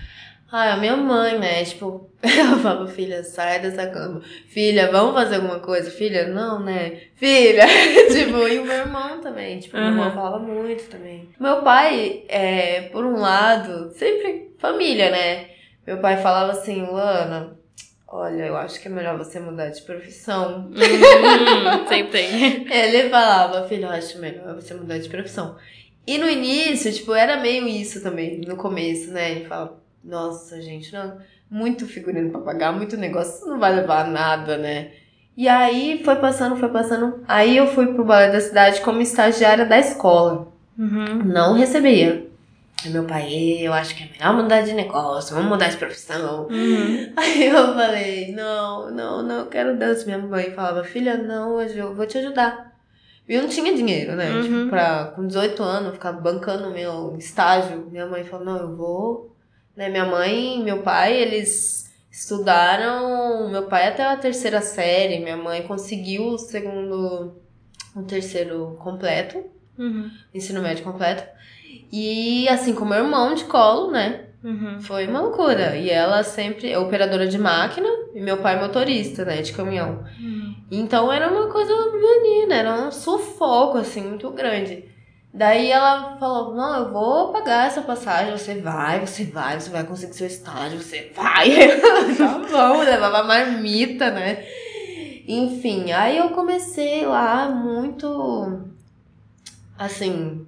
Ah, 0.58 0.76
a 0.76 0.78
minha 0.78 0.96
mãe, 0.96 1.38
né? 1.38 1.66
Tipo, 1.66 2.10
ela 2.24 2.58
falava, 2.58 2.88
filha, 2.88 3.22
sai 3.26 3.60
dessa 3.60 3.88
cama. 3.88 4.22
Filha, 4.48 4.90
vamos 4.90 5.14
fazer 5.14 5.36
alguma 5.36 5.60
coisa? 5.60 5.92
Filha, 5.92 6.30
não, 6.30 6.64
né? 6.64 7.02
Filha! 7.16 7.66
tipo, 8.08 8.48
e 8.48 8.60
o 8.60 8.66
meu 8.66 8.74
irmão 8.74 9.20
também. 9.20 9.60
Tipo, 9.60 9.76
meu 9.76 9.88
irmão 9.88 10.14
falava 10.14 10.40
muito 10.40 10.86
também. 10.86 11.28
Meu 11.38 11.62
pai, 11.62 12.24
é, 12.30 12.84
por 12.84 13.04
um 13.04 13.20
lado, 13.20 13.92
sempre 13.96 14.56
família, 14.58 15.12
né? 15.12 15.50
Meu 15.86 15.98
pai 15.98 16.16
falava 16.22 16.54
assim, 16.54 16.86
Luana, 16.86 17.60
olha, 18.08 18.46
eu 18.46 18.56
acho 18.56 18.80
que 18.80 18.88
é 18.88 18.92
melhor 18.92 19.18
você 19.18 19.42
mudar 19.42 19.68
de 19.72 19.82
profissão. 19.82 20.70
Hum, 20.72 21.84
sempre 21.90 22.12
tem. 22.14 22.72
Ele 22.72 23.10
falava, 23.10 23.68
filho, 23.68 23.88
eu 23.88 23.90
acho 23.90 24.20
melhor 24.20 24.56
você 24.56 24.74
mudar 24.74 25.00
de 25.00 25.10
profissão. 25.10 25.58
E 26.08 26.18
no 26.18 26.30
início, 26.30 26.94
tipo, 26.94 27.14
era 27.14 27.42
meio 27.42 27.68
isso 27.68 28.02
também, 28.02 28.40
no 28.40 28.56
começo, 28.56 29.12
né? 29.12 29.32
Ele 29.32 29.46
falava, 29.46 29.84
nossa, 30.06 30.62
gente, 30.62 30.94
não, 30.94 31.18
muito 31.50 31.88
figurino 31.88 32.30
pra 32.30 32.42
pagar, 32.42 32.72
muito 32.72 32.96
negócio, 32.96 33.36
isso 33.36 33.50
não 33.50 33.60
vai 33.60 33.76
levar 33.76 34.08
nada, 34.08 34.58
né? 34.58 34.92
E 35.36 35.50
aí 35.50 36.02
foi 36.04 36.16
passando, 36.16 36.56
foi 36.56 36.70
passando. 36.70 37.24
Aí 37.28 37.58
eu 37.58 37.68
fui 37.68 37.88
pro 37.88 38.06
balé 38.06 38.32
da 38.32 38.40
cidade 38.40 38.80
como 38.82 39.02
estagiária 39.02 39.66
da 39.66 39.78
escola. 39.78 40.48
Uhum. 40.78 41.24
Não 41.26 41.54
recebia. 41.54 42.28
Aí 42.84 42.92
meu 42.92 43.04
pai, 43.04 43.58
eu 43.62 43.74
acho 43.74 43.96
que 43.96 44.04
é 44.04 44.10
melhor 44.12 44.42
mudar 44.42 44.62
de 44.62 44.74
negócio, 44.74 45.36
vamos 45.36 45.50
mudar 45.50 45.70
de 45.70 45.78
profissão. 45.78 46.48
Uhum. 46.50 47.12
Aí 47.18 47.48
eu 47.48 47.74
falei, 47.74 48.32
não, 48.32 48.92
não, 48.92 49.24
não, 49.24 49.40
eu 49.40 49.46
quero 49.48 49.78
dança. 49.78 50.06
Minha 50.06 50.20
mãe 50.20 50.52
falava, 50.52 50.84
filha, 50.84 51.18
não, 51.18 51.60
eu 51.62 51.94
vou 51.94 52.06
te 52.06 52.18
ajudar. 52.18 52.74
E 53.28 53.34
eu 53.34 53.42
não 53.42 53.50
tinha 53.50 53.76
dinheiro, 53.76 54.16
né? 54.16 54.30
Uhum. 54.30 54.42
Tipo, 54.44 54.70
pra, 54.70 55.06
com 55.16 55.26
18 55.26 55.64
anos, 55.64 55.94
ficar 55.94 56.14
bancando 56.14 56.72
meu 56.72 57.16
estágio. 57.18 57.88
Minha 57.92 58.06
mãe 58.06 58.24
falou, 58.24 58.46
não, 58.46 58.58
eu 58.58 58.76
vou. 58.76 59.35
Né? 59.76 59.90
Minha 59.90 60.06
mãe 60.06 60.60
e 60.60 60.64
meu 60.64 60.82
pai, 60.82 61.14
eles 61.16 61.94
estudaram, 62.12 63.50
meu 63.50 63.64
pai 63.64 63.88
até 63.90 64.06
a 64.06 64.16
terceira 64.16 64.62
série, 64.62 65.20
minha 65.20 65.36
mãe 65.38 65.64
conseguiu 65.64 66.28
o 66.28 66.38
segundo, 66.38 67.36
o 67.96 68.04
terceiro 68.04 68.78
completo 68.80 69.44
Uhum. 69.78 70.10
ensino 70.34 70.62
médio 70.62 70.84
completo. 70.86 71.24
E 71.92 72.48
assim 72.48 72.74
como 72.74 72.92
meu 72.92 73.04
irmão 73.04 73.34
de 73.36 73.44
colo, 73.46 73.92
né? 73.92 74.22
Uhum. 74.44 74.80
Foi 74.80 75.08
uma 75.08 75.22
loucura. 75.22 75.76
E 75.76 75.90
ela 75.90 76.24
sempre 76.24 76.72
é 76.72 76.78
operadora 76.80 77.28
de 77.28 77.38
máquina 77.38 77.88
e 78.14 78.22
meu 78.22 78.38
pai 78.38 78.60
motorista, 78.60 79.26
né? 79.26 79.42
De 79.42 79.52
caminhão. 79.52 80.06
Uhum. 80.20 80.56
Então 80.72 81.12
era 81.12 81.30
uma 81.30 81.48
coisa 81.52 81.74
menina, 81.92 82.56
era 82.56 82.74
um 82.88 82.92
sufoco, 82.92 83.78
assim, 83.78 84.02
muito 84.02 84.30
grande. 84.32 84.86
Daí 85.36 85.70
ela 85.70 86.16
falou: 86.18 86.56
Não, 86.56 86.78
eu 86.78 86.94
vou 86.94 87.34
pagar 87.34 87.68
essa 87.68 87.82
passagem. 87.82 88.32
Você 88.32 88.56
vai, 88.62 89.06
você 89.06 89.26
vai, 89.26 89.60
você 89.60 89.70
vai 89.70 89.84
conseguir 89.84 90.14
seu 90.14 90.28
estágio, 90.28 90.80
você 90.80 91.12
vai. 91.14 91.50
tá 92.18 92.40
bom, 92.50 92.80
levava 92.80 93.22
marmita, 93.22 94.10
né? 94.12 94.46
Enfim, 95.28 95.92
aí 95.92 96.18
eu 96.18 96.30
comecei 96.30 97.06
lá 97.06 97.50
muito. 97.50 98.62
Assim. 99.78 100.48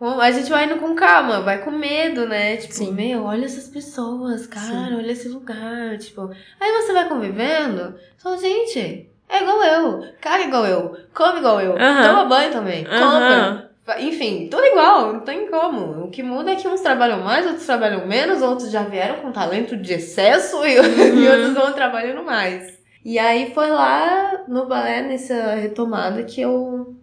A 0.00 0.30
gente 0.32 0.50
vai 0.50 0.64
indo 0.64 0.78
com 0.78 0.96
calma, 0.96 1.42
vai 1.42 1.62
com 1.62 1.70
medo, 1.70 2.26
né? 2.26 2.56
Tipo, 2.56 2.74
Sim. 2.74 2.92
meu, 2.92 3.22
olha 3.24 3.44
essas 3.44 3.68
pessoas, 3.68 4.48
cara, 4.48 4.88
Sim. 4.88 4.96
olha 4.96 5.12
esse 5.12 5.28
lugar. 5.28 5.96
Tipo, 5.98 6.28
aí 6.58 6.72
você 6.72 6.92
vai 6.92 7.08
convivendo, 7.08 7.94
fala, 8.18 8.36
gente, 8.38 9.08
é 9.28 9.42
igual 9.42 9.62
eu, 9.62 10.12
caga 10.20 10.44
igual 10.44 10.66
eu, 10.66 10.96
come 11.14 11.38
igual 11.38 11.60
eu, 11.60 11.76
Aham. 11.78 12.02
toma 12.02 12.24
banho 12.24 12.50
também, 12.50 12.84
compra. 12.84 13.71
Enfim, 13.98 14.48
tudo 14.48 14.64
igual, 14.64 15.12
não 15.12 15.20
tem 15.20 15.50
como. 15.50 16.04
O 16.04 16.10
que 16.10 16.22
muda 16.22 16.52
é 16.52 16.56
que 16.56 16.68
uns 16.68 16.80
trabalham 16.80 17.20
mais, 17.20 17.44
outros 17.44 17.66
trabalham 17.66 18.06
menos, 18.06 18.40
outros 18.40 18.70
já 18.70 18.84
vieram 18.84 19.20
com 19.20 19.32
talento 19.32 19.76
de 19.76 19.94
excesso 19.94 20.64
e, 20.64 20.74
e 20.78 21.28
outros 21.28 21.52
vão 21.52 21.72
trabalhando 21.72 22.24
mais. 22.24 22.80
E 23.04 23.18
aí 23.18 23.52
foi 23.52 23.68
lá 23.68 24.44
no 24.46 24.66
balé, 24.66 25.02
nessa 25.02 25.54
retomada, 25.54 26.22
que 26.22 26.40
eu 26.40 26.94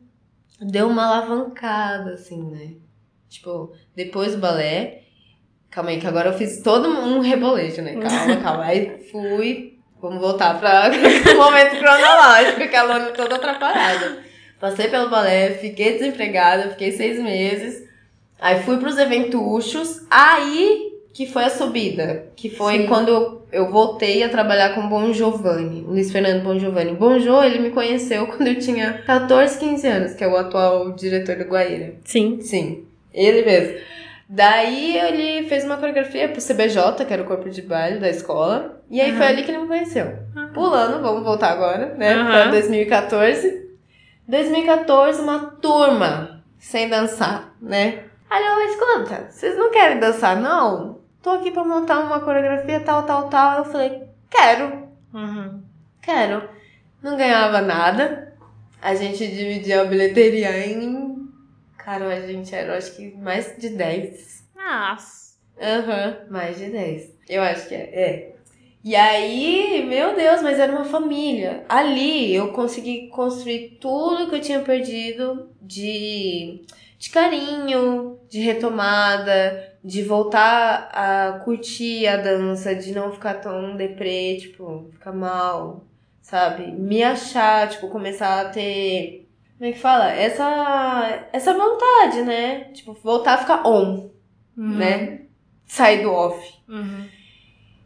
dei 0.62 0.82
uma 0.82 1.06
alavancada, 1.06 2.14
assim, 2.14 2.42
né? 2.50 2.76
Tipo, 3.28 3.74
depois 3.94 4.34
do 4.34 4.40
balé. 4.40 5.04
Calma 5.70 5.92
aí, 5.92 6.00
que 6.00 6.08
agora 6.08 6.30
eu 6.30 6.34
fiz 6.34 6.64
todo 6.64 6.90
um 6.90 7.20
rebolejo, 7.20 7.82
né? 7.82 7.96
Calma, 7.98 8.38
calma. 8.38 8.64
Aí 8.64 9.04
fui. 9.12 9.78
Vamos 10.02 10.22
voltar 10.22 10.58
para 10.58 10.90
o 11.34 11.38
momento 11.38 11.78
cronológico, 11.78 12.70
que 12.70 12.76
a 12.76 12.84
Lona 12.84 13.12
toda 13.12 13.36
atrapalhada. 13.36 14.29
Passei 14.60 14.88
pelo 14.90 15.10
balé, 15.10 15.52
fiquei 15.52 15.94
desempregada, 15.94 16.72
fiquei 16.72 16.92
seis 16.92 17.20
meses. 17.22 17.88
Aí 18.40 18.62
fui 18.64 18.78
pros 18.78 18.98
eventuchos. 18.98 20.06
Aí 20.10 20.90
que 21.14 21.26
foi 21.26 21.44
a 21.44 21.50
subida. 21.50 22.28
Que 22.36 22.50
foi 22.50 22.78
Sim. 22.78 22.88
quando 22.88 23.42
eu, 23.52 23.70
voltei 23.70 24.24
a 24.24 24.30
trabalhar 24.30 24.76
com 24.76 24.88
Bon 24.88 25.12
Giovanni. 25.12 25.82
O 25.82 25.92
Luiz 25.92 26.12
Fernando 26.12 26.44
Bon 26.44 26.58
Giovanni. 26.58 26.94
Bon 26.94 27.20
Jo, 27.20 27.44
ele 27.44 27.60
me 27.60 27.72
conheceu 27.72 28.28
quando 28.32 28.48
eu 28.48 28.60
tinha 28.60 29.02
14, 29.06 29.60
15 29.60 29.88
anos, 29.88 30.14
que 30.14 30.24
é 30.24 30.28
o 30.28 30.38
atual 30.38 30.92
diretor 30.94 31.36
do 31.36 31.44
Guaíra. 31.44 31.96
Sim. 32.06 32.40
Sim, 32.42 32.86
ele 33.14 33.44
mesmo. 33.44 33.78
Daí 34.30 34.96
ele 34.96 35.50
fez 35.50 35.66
uma 35.66 35.76
coreografia 35.76 36.30
pro 36.30 36.42
CBJ, 36.42 37.04
que 37.06 37.12
era 37.12 37.24
o 37.24 37.26
corpo 37.26 37.50
de 37.50 37.64
baile 37.64 38.00
da 38.00 38.10
escola. 38.10 38.80
E 38.90 39.02
aí 39.02 39.10
Aham. 39.10 39.18
foi 39.18 39.28
ali 39.28 39.44
que 39.44 39.52
ele 39.52 39.58
me 39.58 39.68
conheceu. 39.68 40.14
Pulando, 40.54 41.02
vamos 41.02 41.24
voltar 41.24 41.52
agora, 41.52 41.96
né? 41.96 42.14
Aham. 42.14 42.32
Pra 42.32 42.48
2014. 42.52 43.69
2014, 44.30 45.22
uma 45.22 45.40
turma 45.60 46.44
sem 46.60 46.88
dançar, 46.88 47.56
né? 47.60 48.04
Aí 48.30 48.46
eu, 48.46 48.70
escuta, 48.70 49.28
vocês 49.28 49.58
não 49.58 49.72
querem 49.72 50.00
dançar, 50.00 50.40
não? 50.40 51.00
Tô 51.22 51.32
aqui 51.32 51.50
pra 51.50 51.64
montar 51.64 52.00
uma 52.00 52.20
coreografia, 52.20 52.80
tal, 52.80 53.04
tal, 53.04 53.28
tal. 53.28 53.58
Eu 53.58 53.66
falei, 53.66 54.04
quero. 54.30 54.88
Uhum. 55.12 55.64
Quero. 56.00 56.48
Não 57.02 57.18
ganhava 57.18 57.60
nada. 57.60 58.38
A 58.80 58.94
gente 58.94 59.28
dividia 59.28 59.82
a 59.82 59.86
bilheteria 59.86 60.66
em. 60.66 61.28
Cara, 61.78 62.06
a 62.08 62.22
gente 62.22 62.54
era, 62.54 62.78
acho 62.78 62.96
que 62.96 63.18
mais 63.18 63.58
de 63.58 63.70
10. 63.70 64.44
Nossa. 64.56 65.34
Aham, 65.60 66.18
mais 66.30 66.56
de 66.58 66.70
10. 66.70 67.10
Eu 67.28 67.42
acho 67.42 67.68
que 67.68 67.74
é. 67.74 67.80
é. 67.80 68.36
E 68.84 68.96
aí, 68.96 69.86
meu 69.86 70.16
Deus, 70.16 70.42
mas 70.42 70.58
era 70.58 70.72
uma 70.72 70.86
família. 70.86 71.66
Ali 71.68 72.34
eu 72.34 72.54
consegui 72.54 73.08
construir 73.10 73.78
tudo 73.82 74.30
que 74.30 74.36
eu 74.36 74.42
tinha 74.42 74.62
perdido 74.62 75.50
de, 75.62 76.62
de 76.98 77.10
carinho, 77.10 78.18
de 78.30 78.40
retomada, 78.40 79.76
de 79.84 80.02
voltar 80.04 80.90
a 80.94 81.40
curtir 81.44 82.08
a 82.08 82.18
dança, 82.18 82.74
de 82.74 82.94
não 82.94 83.12
ficar 83.12 83.36
tão 83.36 83.76
deprê, 83.76 84.38
tipo, 84.38 84.90
ficar 84.94 85.12
mal, 85.12 85.84
sabe? 86.22 86.72
Me 86.72 87.04
achar, 87.04 87.70
tipo, 87.70 87.90
começar 87.90 88.42
a 88.42 88.50
ter. 88.50 89.28
Como 89.58 89.70
é 89.70 89.74
que 89.74 89.80
fala? 89.80 90.10
Essa, 90.12 91.28
essa 91.34 91.54
vontade, 91.54 92.22
né? 92.22 92.66
Tipo, 92.74 92.94
voltar 92.94 93.34
a 93.34 93.38
ficar 93.40 93.68
on, 93.68 94.10
né? 94.56 95.22
Sair 95.66 96.02
do 96.02 96.12
off. 96.14 96.42
Uhum. 96.68 97.19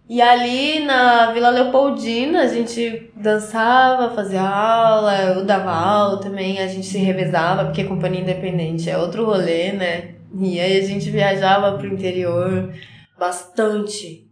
E 0.10 0.22
ali 0.22 0.82
na 0.82 1.32
Vila 1.32 1.50
Leopoldina 1.50 2.42
a 2.42 2.48
gente 2.48 3.10
dançava, 3.16 4.14
fazia 4.14 4.42
aula, 4.42 5.18
eu 5.22 5.46
dava 5.46 5.72
aula 5.72 6.20
também, 6.20 6.60
a 6.60 6.68
gente 6.68 6.86
se 6.86 6.98
revezava, 6.98 7.66
porque 7.66 7.86
companhia 7.86 8.22
independente 8.22 8.90
é 8.90 8.98
outro 8.98 9.26
rolê, 9.26 9.72
né? 9.72 10.16
E 10.38 10.60
aí 10.60 10.78
a 10.78 10.86
gente 10.86 11.10
viajava 11.10 11.78
pro 11.78 11.88
interior 11.88 12.74
bastante 13.18 14.28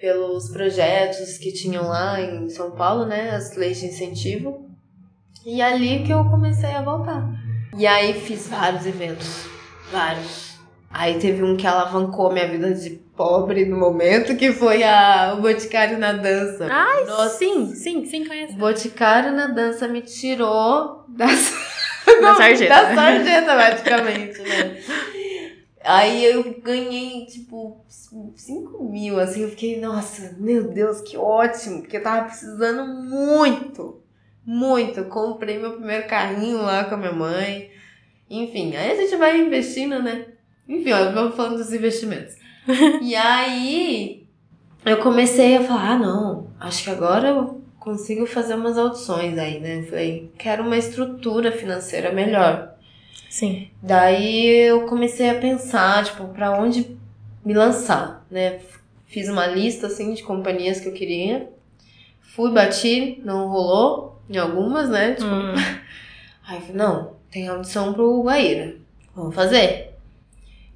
pelos 0.00 0.48
projetos 0.50 1.36
que 1.36 1.52
tinham 1.52 1.88
lá 1.88 2.20
em 2.20 2.48
São 2.48 2.70
Paulo, 2.70 3.04
né? 3.04 3.30
As 3.30 3.54
leis 3.56 3.78
de 3.78 3.86
incentivo. 3.86 4.70
E 5.44 5.60
ali 5.60 6.02
que 6.04 6.12
eu 6.12 6.24
comecei 6.24 6.70
a 6.70 6.82
voltar. 6.82 7.28
E 7.76 7.86
aí 7.86 8.14
fiz 8.14 8.48
vários 8.48 8.86
eventos, 8.86 9.46
vários. 9.92 10.55
Aí 10.98 11.18
teve 11.18 11.42
um 11.42 11.58
que 11.58 11.66
alavancou 11.66 12.32
minha 12.32 12.48
vida 12.48 12.72
de 12.72 12.88
pobre 12.88 13.66
no 13.66 13.76
momento, 13.76 14.34
que 14.34 14.50
foi 14.50 14.82
a, 14.82 15.34
o 15.36 15.42
Boticário 15.42 15.98
na 15.98 16.14
Dança. 16.14 16.66
Ai, 16.70 17.04
Nossa. 17.04 17.36
sim, 17.36 17.66
sim, 17.74 18.06
sim, 18.06 18.24
conheço. 18.24 18.54
O 18.54 18.56
Boticário 18.56 19.30
na 19.30 19.46
Dança 19.46 19.86
me 19.86 20.00
tirou 20.00 21.04
das, 21.06 21.52
Da 22.22 22.34
sarjeta. 22.36 22.74
da 22.74 22.94
sarjeta, 22.94 23.54
praticamente, 23.54 24.40
né? 24.40 24.82
Aí 25.84 26.24
eu 26.24 26.62
ganhei, 26.62 27.26
tipo, 27.26 27.84
5 28.34 28.82
mil, 28.82 29.20
assim, 29.20 29.42
eu 29.42 29.50
fiquei, 29.50 29.78
nossa, 29.78 30.34
meu 30.38 30.64
Deus, 30.64 31.02
que 31.02 31.18
ótimo, 31.18 31.82
porque 31.82 31.98
eu 31.98 32.02
tava 32.02 32.24
precisando 32.24 32.86
muito, 32.86 34.00
muito. 34.46 35.04
Comprei 35.04 35.58
meu 35.58 35.72
primeiro 35.72 36.08
carrinho 36.08 36.62
lá 36.62 36.84
com 36.84 36.94
a 36.94 36.98
minha 36.98 37.12
mãe. 37.12 37.70
Enfim, 38.30 38.74
aí 38.74 38.92
a 38.92 38.96
gente 38.96 39.14
vai 39.16 39.38
investindo, 39.38 40.02
né? 40.02 40.24
Enfim, 40.68 40.92
ó, 40.92 41.10
vamos 41.12 41.34
falando 41.36 41.58
dos 41.58 41.72
investimentos. 41.72 42.34
e 43.02 43.14
aí 43.14 44.26
eu 44.84 44.98
comecei 44.98 45.56
a 45.56 45.62
falar, 45.62 45.90
ah, 45.92 45.98
não, 45.98 46.46
acho 46.58 46.84
que 46.84 46.90
agora 46.90 47.28
eu 47.28 47.62
consigo 47.78 48.26
fazer 48.26 48.54
umas 48.54 48.76
audições 48.76 49.38
aí, 49.38 49.60
né? 49.60 49.78
Eu 49.80 49.84
falei, 49.84 50.30
quero 50.36 50.64
uma 50.64 50.76
estrutura 50.76 51.52
financeira 51.52 52.12
melhor. 52.12 52.74
Sim. 53.30 53.68
Daí 53.82 54.46
eu 54.68 54.86
comecei 54.86 55.30
a 55.30 55.38
pensar, 55.38 56.04
tipo, 56.04 56.26
pra 56.28 56.58
onde 56.58 56.96
me 57.44 57.54
lançar, 57.54 58.24
né? 58.30 58.60
Fiz 59.06 59.28
uma 59.28 59.46
lista, 59.46 59.86
assim, 59.86 60.14
de 60.14 60.22
companhias 60.22 60.80
que 60.80 60.88
eu 60.88 60.92
queria. 60.92 61.48
Fui, 62.20 62.50
bati, 62.50 63.20
não 63.24 63.48
rolou 63.48 64.20
em 64.28 64.36
algumas, 64.36 64.88
né? 64.88 65.14
Tipo, 65.14 65.28
Hum. 65.28 65.54
Aí 66.46 66.56
eu 66.56 66.60
falei, 66.60 66.76
não, 66.76 67.12
tem 67.30 67.48
audição 67.48 67.92
pro 67.92 68.22
Guaíra. 68.22 68.76
Vamos 69.14 69.34
fazer. 69.34 69.95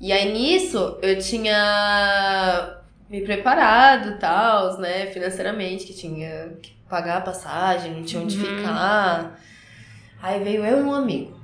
E 0.01 0.13
aí 0.13 0.33
nisso 0.33 0.99
eu 1.03 1.19
tinha 1.19 2.77
me 3.09 3.21
preparado 3.23 4.19
tal, 4.19 4.79
né, 4.79 5.07
financeiramente, 5.07 5.85
que 5.85 5.93
tinha 5.93 6.57
que 6.63 6.73
pagar 6.89 7.19
a 7.19 7.21
passagem, 7.23 7.93
não 7.93 8.03
tinha 8.03 8.23
onde 8.23 8.39
Uhum. 8.39 8.45
ficar. 8.57 9.39
Aí 10.23 10.43
veio 10.43 10.65
eu 10.65 10.79
e 10.79 10.83
um 10.83 10.95
amigo. 10.95 11.39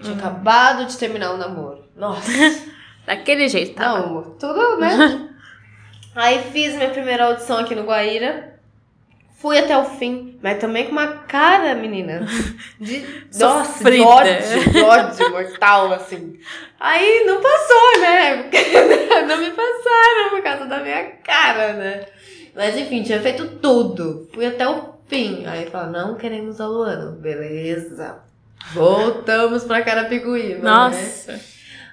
Tinha 0.00 0.12
Uhum. 0.12 0.18
acabado 0.18 0.86
de 0.86 0.96
terminar 0.98 1.32
o 1.32 1.36
namoro. 1.36 1.84
Nossa. 1.96 2.30
Daquele 3.06 3.48
jeito, 3.48 3.74
tá? 3.74 3.88
Não, 3.98 4.22
tudo, 4.38 4.76
né? 4.78 5.28
Aí 6.14 6.42
fiz 6.52 6.74
minha 6.74 6.90
primeira 6.90 7.24
audição 7.26 7.58
aqui 7.58 7.74
no 7.74 7.84
Guaíra. 7.84 8.51
Fui 9.42 9.58
até 9.58 9.76
o 9.76 9.84
fim, 9.84 10.38
mas 10.40 10.60
também 10.60 10.86
com 10.86 10.92
uma 10.92 11.24
cara, 11.24 11.74
menina, 11.74 12.24
de 12.78 13.04
nossa, 13.40 13.90
de 13.90 14.00
ódio, 14.00 14.70
de 14.70 14.80
ódio 14.80 15.30
mortal, 15.32 15.92
assim. 15.92 16.38
Aí 16.78 17.24
não 17.26 17.42
passou, 17.42 18.00
né? 18.00 18.48
Não 19.26 19.38
me 19.38 19.50
passaram 19.50 20.30
por 20.30 20.42
causa 20.42 20.66
da 20.66 20.78
minha 20.78 21.04
cara, 21.24 21.72
né? 21.72 22.06
Mas 22.54 22.76
enfim, 22.76 23.02
tinha 23.02 23.20
feito 23.20 23.56
tudo. 23.58 24.28
Fui 24.32 24.46
até 24.46 24.68
o 24.68 24.94
fim. 25.08 25.44
Aí 25.46 25.66
falaram, 25.66 25.92
não 25.92 26.14
queremos 26.14 26.60
a 26.60 26.66
Luana. 26.68 27.10
Beleza. 27.10 28.18
Voltamos 28.72 29.64
pra 29.64 29.82
Carapicuíba, 29.82 30.54
né? 30.54 30.62
Nossa. 30.62 31.40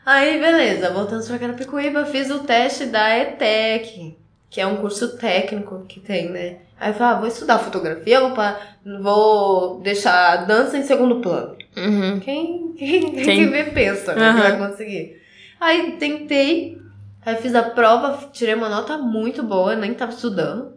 Aí, 0.06 0.40
beleza, 0.40 0.92
voltamos 0.92 1.28
pra 1.28 1.40
Carapicuíba, 1.40 2.06
fiz 2.06 2.30
o 2.30 2.40
teste 2.40 2.86
da 2.86 3.18
ETEC, 3.18 4.18
que 4.50 4.62
é 4.62 4.68
um 4.68 4.78
curso 4.78 5.18
técnico 5.18 5.86
que 5.88 6.00
tem, 6.00 6.30
né? 6.30 6.58
Aí 6.80 6.92
eu 6.92 6.94
falei, 6.94 7.14
ah, 7.14 7.20
vou 7.20 7.28
estudar 7.28 7.60
fotografia, 7.60 8.22
vou, 8.22 8.32
pa- 8.32 8.60
vou 9.02 9.80
deixar 9.82 10.32
a 10.34 10.36
dança 10.38 10.78
em 10.78 10.84
segundo 10.84 11.20
plano. 11.20 11.58
Uhum. 11.76 12.20
Quem, 12.20 12.74
quem, 12.78 13.12
quem 13.12 13.24
Quem? 13.26 13.50
vê 13.50 13.66
pensa, 13.66 14.16
né, 14.16 14.34
que 14.34 14.40
vai 14.40 14.70
conseguir. 14.70 15.22
Aí 15.60 15.94
tentei, 16.00 16.78
aí 17.26 17.36
fiz 17.36 17.54
a 17.54 17.64
prova, 17.64 18.30
tirei 18.32 18.56
uma 18.56 18.70
nota 18.70 18.98
muito 18.98 19.44
boa, 19.44 19.76
nem 19.76 19.94
tava 19.94 20.12
estudando, 20.14 20.74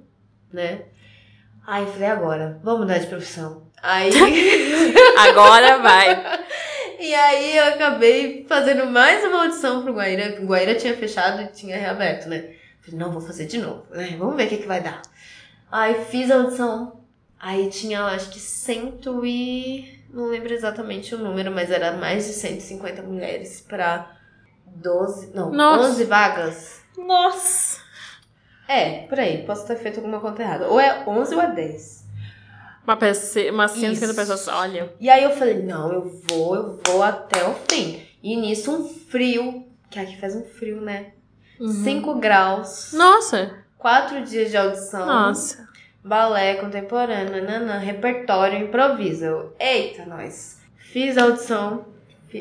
né? 0.53 0.82
Aí 1.66 1.86
falei, 1.86 2.09
agora, 2.09 2.59
vamos 2.64 2.80
mudar 2.80 2.98
de 2.98 3.07
profissão. 3.07 3.62
Aí... 3.82 4.11
Agora 5.18 5.78
vai. 5.78 6.42
E 7.00 7.12
aí 7.16 7.57
eu 7.57 7.64
acabei 7.64 8.46
fazendo 8.48 8.86
mais 8.86 9.24
uma 9.24 9.42
audição 9.42 9.82
pro 9.82 9.92
Guaíra. 9.92 10.40
O 10.40 10.46
Guaíra 10.46 10.76
tinha 10.76 10.96
fechado 10.96 11.42
e 11.42 11.46
tinha 11.48 11.76
reaberto, 11.76 12.28
né? 12.28 12.50
Falei, 12.80 13.00
não, 13.00 13.11
vou 13.11 13.20
fazer 13.20 13.46
de 13.46 13.59
novo, 13.59 13.82
né? 13.90 14.14
Vamos 14.16 14.36
ver 14.36 14.46
o 14.46 14.48
que, 14.48 14.59
que 14.59 14.68
vai 14.68 14.80
dar. 14.80 15.03
Aí 15.73 16.05
fiz 16.05 16.31
a 16.31 16.37
audição. 16.37 17.01
Aí 17.41 17.68
tinha, 17.70 18.05
acho 18.05 18.31
que 18.31 18.39
cento 18.39 19.27
e... 19.27 20.01
Não 20.11 20.27
lembro 20.27 20.53
exatamente 20.53 21.14
o 21.14 21.18
número, 21.18 21.51
mas 21.51 21.70
era 21.70 21.97
mais 21.97 22.27
de 22.27 22.35
150 22.35 23.03
mulheres 23.03 23.62
pra 23.66 24.14
12... 24.66 25.35
Não, 25.35 25.51
Nossa. 25.51 25.89
11 25.89 26.05
vagas. 26.05 26.83
Nossa. 26.97 27.81
É, 28.68 29.07
por 29.07 29.18
aí. 29.18 29.45
Posso 29.45 29.66
ter 29.66 29.77
feito 29.77 29.97
alguma 29.97 30.20
conta 30.20 30.43
errada. 30.43 30.68
Ou 30.68 30.79
é 30.79 31.03
11 31.07 31.35
ou 31.35 31.41
é 31.41 31.51
10. 31.51 32.03
Uma 32.85 32.97
pessoa, 32.97 33.51
umas 33.51 33.70
150 33.70 34.05
Isso. 34.05 34.14
pessoas, 34.14 34.49
olha. 34.49 34.93
E 35.01 35.09
aí 35.09 35.23
eu 35.23 35.31
falei, 35.31 35.62
não, 35.62 35.93
eu 35.93 36.23
vou, 36.29 36.57
eu 36.57 36.81
vou 36.87 37.03
até 37.03 37.49
o 37.49 37.55
fim. 37.70 38.03
E 38.23 38.37
nisso 38.37 38.73
um 38.73 38.89
frio, 38.89 39.66
que 39.89 39.99
aqui 39.99 40.20
faz 40.20 40.35
um 40.35 40.43
frio, 40.43 40.81
né? 40.81 41.12
Uhum. 41.61 41.85
5 41.85 42.14
graus, 42.16 42.93
Nossa. 42.93 43.57
quatro 43.79 44.25
dias 44.25 44.51
de 44.51 44.57
audição, 44.57 45.07
Nossa. 45.07 45.61
Balé 46.05 46.55
contemporâneo, 46.55 47.44
nanã, 47.44 47.78
repertório, 47.78 48.59
improviso. 48.59 49.53
Eita, 49.59 50.05
nós. 50.07 50.61
Fiz 50.76 51.16
a 51.16 51.22
audição, 51.24 51.86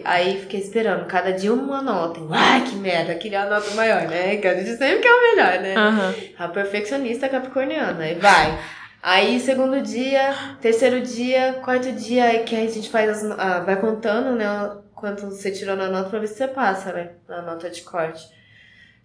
aí 0.04 0.40
fiquei 0.42 0.60
esperando, 0.60 1.06
cada 1.06 1.32
dia 1.32 1.54
uma 1.54 1.82
nota. 1.82 2.20
Ai, 2.32 2.64
que 2.66 2.76
merda, 2.76 3.16
queria 3.16 3.44
a 3.44 3.50
nota 3.50 3.72
maior, 3.76 4.02
né? 4.08 4.36
Que 4.38 4.48
a 4.48 4.56
gente 4.56 4.78
sempre 4.78 5.00
quer 5.00 5.14
o 5.14 5.22
melhor, 5.22 5.60
né? 5.62 5.76
Aham. 5.76 6.16
A 6.38 6.48
perfeccionista 6.50 7.30
capricorniana. 7.30 8.04
Aí 8.04 8.16
vai. 8.16 8.60
Aí, 9.02 9.40
segundo 9.40 9.82
dia, 9.82 10.36
terceiro 10.62 11.02
dia, 11.02 11.54
quarto 11.64 11.92
dia, 11.92 12.26
aí 12.26 12.44
que 12.44 12.56
aí 12.56 12.68
a 12.68 12.70
gente 12.70 12.90
faz 12.90 13.10
as, 13.10 13.32
ah, 13.40 13.60
vai 13.62 13.80
contando, 13.80 14.36
né? 14.36 14.46
Quanto 14.94 15.26
você 15.26 15.50
tirou 15.50 15.76
na 15.76 15.88
nota 15.88 16.10
pra 16.10 16.20
ver 16.20 16.28
se 16.28 16.36
você 16.36 16.48
passa, 16.48 16.94
né? 16.94 17.12
Na 17.28 17.42
nota 17.42 17.70
de 17.70 17.82
corte. 17.82 18.28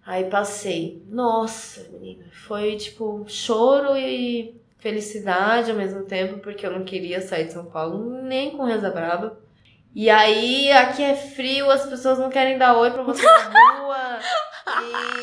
Aí 0.07 0.23
passei. 0.29 1.03
Nossa, 1.09 1.85
menina. 1.91 2.23
Foi 2.47 2.77
tipo 2.77 3.25
choro 3.27 3.97
e 3.97 4.55
felicidade 4.79 5.69
ao 5.69 5.75
mesmo 5.75 6.03
tempo, 6.05 6.39
porque 6.39 6.65
eu 6.65 6.71
não 6.71 6.85
queria 6.85 7.19
sair 7.19 7.43
de 7.47 7.51
São 7.53 7.65
Paulo 7.65 8.21
nem 8.23 8.51
com 8.51 8.63
reza 8.63 8.89
braba. 8.89 9.37
E 9.93 10.09
aí, 10.09 10.71
aqui 10.71 11.03
é 11.03 11.13
frio, 11.15 11.69
as 11.69 11.85
pessoas 11.87 12.19
não 12.19 12.29
querem 12.29 12.57
dar 12.57 12.77
oi 12.77 12.89
pra 12.91 13.03
você 13.03 13.21
na 13.25 13.37
rua. 13.81 14.19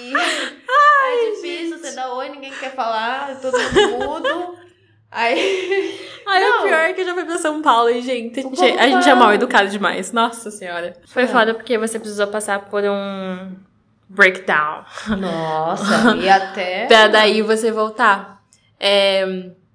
E 0.01 0.13
é 0.15 1.31
difícil 1.31 1.79
você 1.79 1.93
dar 1.95 2.13
oi, 2.13 2.29
ninguém 2.29 2.53
quer 2.53 2.75
falar, 2.75 3.41
todo 3.41 3.57
mundo 3.59 4.05
mudo. 4.07 4.59
Aí. 5.11 5.99
Ai, 6.27 6.51
o 6.51 6.63
pior 6.63 6.81
é 6.81 6.93
que 6.93 7.01
eu 7.03 7.07
já 7.07 7.15
fui 7.15 7.25
pra 7.25 7.39
São 7.39 7.63
Paulo 7.63 7.89
e, 7.89 8.03
gente, 8.03 8.41
a 8.41 8.43
gente, 8.43 8.63
a 8.79 8.89
gente 8.89 9.09
é 9.09 9.15
mal 9.15 9.33
educado 9.33 9.71
demais. 9.71 10.13
Nossa 10.13 10.51
senhora. 10.51 10.95
Foi 11.07 11.23
É. 11.23 11.27
foda 11.27 11.55
porque 11.55 11.79
você 11.79 11.99
precisou 11.99 12.27
passar 12.27 12.65
por 12.69 12.83
um 12.83 13.53
breakdown. 14.09 14.85
Nossa, 15.19 16.17
e 16.21 16.29
até. 16.29 16.87
Pra 16.87 17.09
daí 17.09 17.43
você 17.43 17.71
voltar. 17.71 18.43
É, 18.79 19.25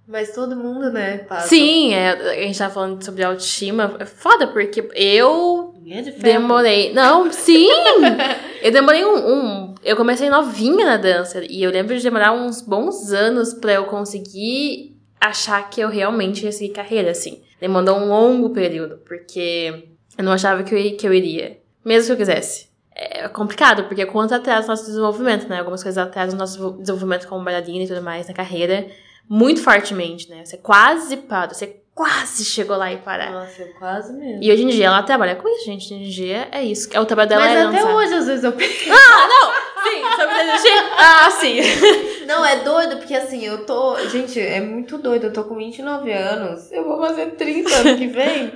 Mas 0.08 0.34
todo 0.34 0.56
mundo, 0.56 0.92
né? 0.92 1.20
Passa. 1.20 1.48
sim, 1.48 1.94
é, 1.94 2.12
a 2.12 2.34
gente 2.46 2.58
tava 2.58 2.74
falando 2.74 3.04
sobre 3.04 3.24
autoestima. 3.24 3.96
É 4.00 4.06
foda 4.06 4.48
porque 4.48 4.88
eu 4.96 5.74
é 5.90 6.02
de 6.02 6.12
ferro. 6.12 6.24
demorei. 6.24 6.94
Não, 6.94 7.32
sim! 7.32 7.68
eu 8.62 8.72
demorei 8.72 9.04
um, 9.06 9.16
um- 9.34 9.76
Eu 9.84 9.96
comecei 9.96 10.30
novinha 10.30 10.86
na 10.86 10.98
dança. 10.98 11.44
E 11.50 11.64
eu 11.64 11.72
lembro 11.72 11.96
de 11.98 12.04
demorar 12.04 12.32
uns 12.34 12.62
bons 12.62 13.12
anos 13.12 13.54
pra 13.54 13.74
eu 13.74 13.86
conseguir 13.86 14.96
achar 15.20 15.70
que 15.70 15.82
eu 15.82 15.90
realmente 15.90 16.46
ia 16.46 16.52
seguir 16.52 16.74
carreira, 16.74 17.12
assim. 17.12 17.42
Demorou 17.60 17.98
um 17.98 18.08
longo 18.10 18.52
período, 18.52 19.00
porque 19.06 19.88
eu 20.18 20.24
não 20.24 20.32
achava 20.32 20.64
que 20.64 20.74
eu, 20.74 20.98
que 20.98 21.08
eu 21.08 21.14
iria. 21.14 21.58
Mesmo 21.84 22.06
se 22.08 22.12
eu 22.14 22.18
quisesse. 22.18 22.69
É 23.02 23.30
complicado, 23.30 23.86
porque 23.86 24.06
quanto 24.06 24.36
atrasa 24.36 24.68
o 24.68 24.70
nosso 24.72 24.86
desenvolvimento, 24.86 25.48
né? 25.48 25.60
Algumas 25.60 25.82
coisas 25.82 25.98
atrasam 25.98 26.36
o 26.36 26.40
nosso 26.40 26.72
desenvolvimento 26.74 27.28
como 27.30 27.46
bailarina 27.46 27.86
e 27.86 27.88
tudo 27.88 28.02
mais 28.02 28.28
na 28.28 28.34
carreira. 28.34 28.88
Muito 29.28 29.64
fortemente, 29.64 30.30
né? 30.30 30.44
Você 30.44 30.58
quase 30.58 31.16
para, 31.16 31.54
você 31.54 31.78
quase 31.96 32.44
chegou 32.44 32.76
lá 32.76 32.92
e 32.92 32.98
parar. 32.98 33.32
Nossa, 33.32 33.62
eu 33.62 33.74
quase 33.78 34.12
mesmo. 34.12 34.44
E 34.44 34.52
hoje 34.52 34.64
em 34.64 34.68
dia 34.68 34.88
ela 34.88 35.04
trabalha 35.04 35.36
com 35.36 35.48
isso, 35.48 35.66
gente. 35.66 35.94
Hoje 35.94 36.04
em 36.04 36.10
dia 36.10 36.48
é 36.52 36.64
isso. 36.64 36.90
É 36.92 37.00
o 37.00 37.06
trabalho 37.06 37.30
dela 37.30 37.42
Mas 37.46 37.56
é 37.56 37.62
até 37.62 37.78
dançar. 37.78 37.96
hoje, 37.96 38.14
às 38.16 38.26
vezes, 38.26 38.44
eu 38.44 38.52
penso. 38.52 38.90
Ah, 38.92 39.28
não! 39.28 39.70
Sim, 39.84 40.02
sobre 40.20 40.44
desistir? 40.44 40.74
Ah, 40.98 41.32
sim. 41.32 41.60
Não, 42.28 42.46
é 42.46 42.58
doido, 42.58 42.98
porque 42.98 43.16
assim, 43.16 43.44
eu 43.46 43.66
tô. 43.66 43.98
Gente, 44.08 44.40
é 44.40 44.60
muito 44.62 44.98
doido. 44.98 45.28
Eu 45.28 45.34
tô 45.34 45.46
com 45.46 45.56
29 45.56 46.12
anos. 46.12 46.72
Eu 46.72 46.84
vou 46.84 47.00
fazer 47.00 47.32
30 47.32 47.74
ano 47.76 47.98
que 47.98 48.08
vem. 48.08 48.52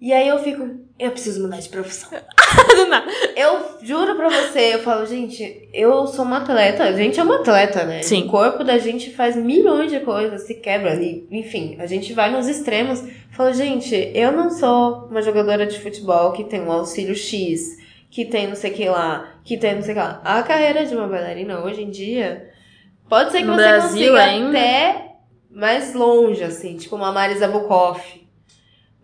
E 0.00 0.12
aí 0.12 0.28
eu 0.28 0.38
fico. 0.38 0.87
Eu 0.98 1.10
preciso 1.12 1.40
mudar 1.42 1.60
de 1.60 1.68
profissão. 1.68 2.10
Eu 3.36 3.78
juro 3.82 4.16
pra 4.16 4.28
você, 4.28 4.74
eu 4.74 4.78
falo, 4.80 5.06
gente, 5.06 5.68
eu 5.72 6.06
sou 6.08 6.24
uma 6.24 6.38
atleta. 6.38 6.82
A 6.84 6.92
gente 6.92 7.20
é 7.20 7.22
uma 7.22 7.36
atleta, 7.36 7.84
né? 7.84 8.02
Sim. 8.02 8.24
O 8.24 8.28
corpo 8.30 8.64
da 8.64 8.78
gente 8.78 9.10
faz 9.14 9.36
milhões 9.36 9.92
de 9.92 10.00
coisas, 10.00 10.42
se 10.46 10.54
quebra 10.54 10.90
ali. 10.92 11.26
Enfim, 11.30 11.76
a 11.78 11.86
gente 11.86 12.12
vai 12.14 12.30
nos 12.32 12.48
extremos. 12.48 13.00
Eu 13.02 13.10
falo, 13.30 13.52
gente, 13.52 13.94
eu 14.14 14.32
não 14.32 14.50
sou 14.50 15.06
uma 15.10 15.22
jogadora 15.22 15.66
de 15.66 15.78
futebol 15.78 16.32
que 16.32 16.42
tem 16.44 16.60
um 16.62 16.72
auxílio 16.72 17.14
X, 17.14 17.76
que 18.10 18.24
tem 18.24 18.48
não 18.48 18.56
sei 18.56 18.72
o 18.72 18.74
que 18.74 18.88
lá, 18.88 19.34
que 19.44 19.56
tem 19.56 19.74
não 19.76 19.82
sei 19.82 19.92
o 19.92 19.94
que 19.96 20.02
lá. 20.02 20.20
A 20.24 20.42
carreira 20.42 20.84
de 20.84 20.96
uma 20.96 21.06
bailarina 21.06 21.60
hoje 21.62 21.82
em 21.82 21.90
dia 21.90 22.50
pode 23.08 23.30
ser 23.30 23.38
que 23.38 23.44
No 23.44 23.54
você 23.54 23.62
Brasil 23.62 23.88
consiga 24.12 24.22
ainda? 24.24 24.48
até 24.58 25.06
mais 25.50 25.94
longe, 25.94 26.42
assim, 26.42 26.76
tipo 26.76 26.96
uma 26.96 27.12
Marisa 27.12 27.46
Bukoff. 27.46 28.26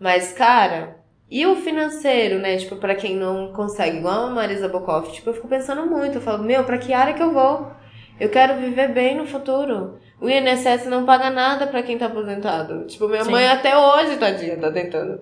Mas, 0.01 0.33
cara, 0.33 0.97
E 1.31 1.47
o 1.47 1.57
financeiro, 1.57 2.39
né? 2.39 2.57
Tipo, 2.57 2.77
pra 2.77 2.95
quem 2.95 3.17
não 3.17 3.53
consegue, 3.53 3.99
igual 3.99 4.27
a 4.27 4.31
Marisa 4.31 4.69
Bokoff, 4.69 5.13
tipo, 5.13 5.31
eu 5.31 5.35
fico 5.35 5.49
pensando 5.49 5.87
muito. 5.87 6.19
Eu 6.19 6.23
falo, 6.23 6.43
meu, 6.43 6.65
pra 6.65 6.79
que 6.79 6.93
área 6.93 7.15
que 7.15 7.23
eu 7.23 7.33
vou? 7.33 7.73
Eu 8.21 8.29
quero 8.29 8.61
viver 8.61 8.89
bem 8.89 9.17
no 9.17 9.27
futuro. 9.27 9.99
O 10.21 10.29
INSS 10.31 10.87
não 10.87 11.05
paga 11.05 11.29
nada 11.31 11.67
pra 11.67 11.83
quem 11.83 11.99
tá 11.99 12.07
aposentado. 12.07 12.87
Tipo, 12.87 13.09
minha 13.09 13.25
Sim. 13.25 13.33
mãe 13.33 13.49
até 13.49 13.77
hoje, 13.77 14.17
tadinha, 14.17 14.57
tá 14.57 14.71
tentando. 14.71 15.21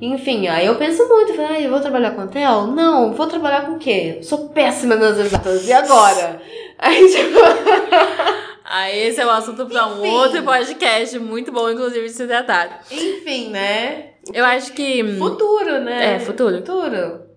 Enfim, 0.00 0.46
aí 0.46 0.66
eu 0.66 0.76
penso 0.76 1.08
muito. 1.08 1.32
Falei, 1.32 1.56
ai, 1.56 1.66
eu 1.66 1.70
vou 1.70 1.80
trabalhar 1.80 2.10
com 2.10 2.22
hotel? 2.22 2.66
Não, 2.66 3.14
vou 3.14 3.26
trabalhar 3.26 3.62
com 3.62 3.72
o 3.72 3.78
quê? 3.78 4.18
Sou 4.22 4.50
péssima 4.50 4.96
nas 4.96 5.18
exatas. 5.18 5.66
E 5.66 5.72
agora? 5.72 6.40
Aí, 6.78 7.08
tipo... 7.08 7.38
Aí 8.70 9.08
esse 9.08 9.18
é 9.18 9.24
o 9.24 9.30
assunto 9.30 9.64
pra 9.64 9.86
um 9.86 10.00
Enfim. 10.00 10.10
outro 10.10 10.42
podcast, 10.42 11.18
muito 11.18 11.50
bom, 11.50 11.70
inclusive, 11.70 12.04
de 12.04 12.12
se 12.12 12.26
tratar. 12.26 12.82
Enfim, 12.90 13.48
né? 13.48 14.10
Eu 14.32 14.44
acho 14.44 14.72
que. 14.72 15.16
Futuro, 15.16 15.80
né? 15.80 16.14
É, 16.14 16.18
futuro. 16.18 16.58
Futuro. 16.58 17.28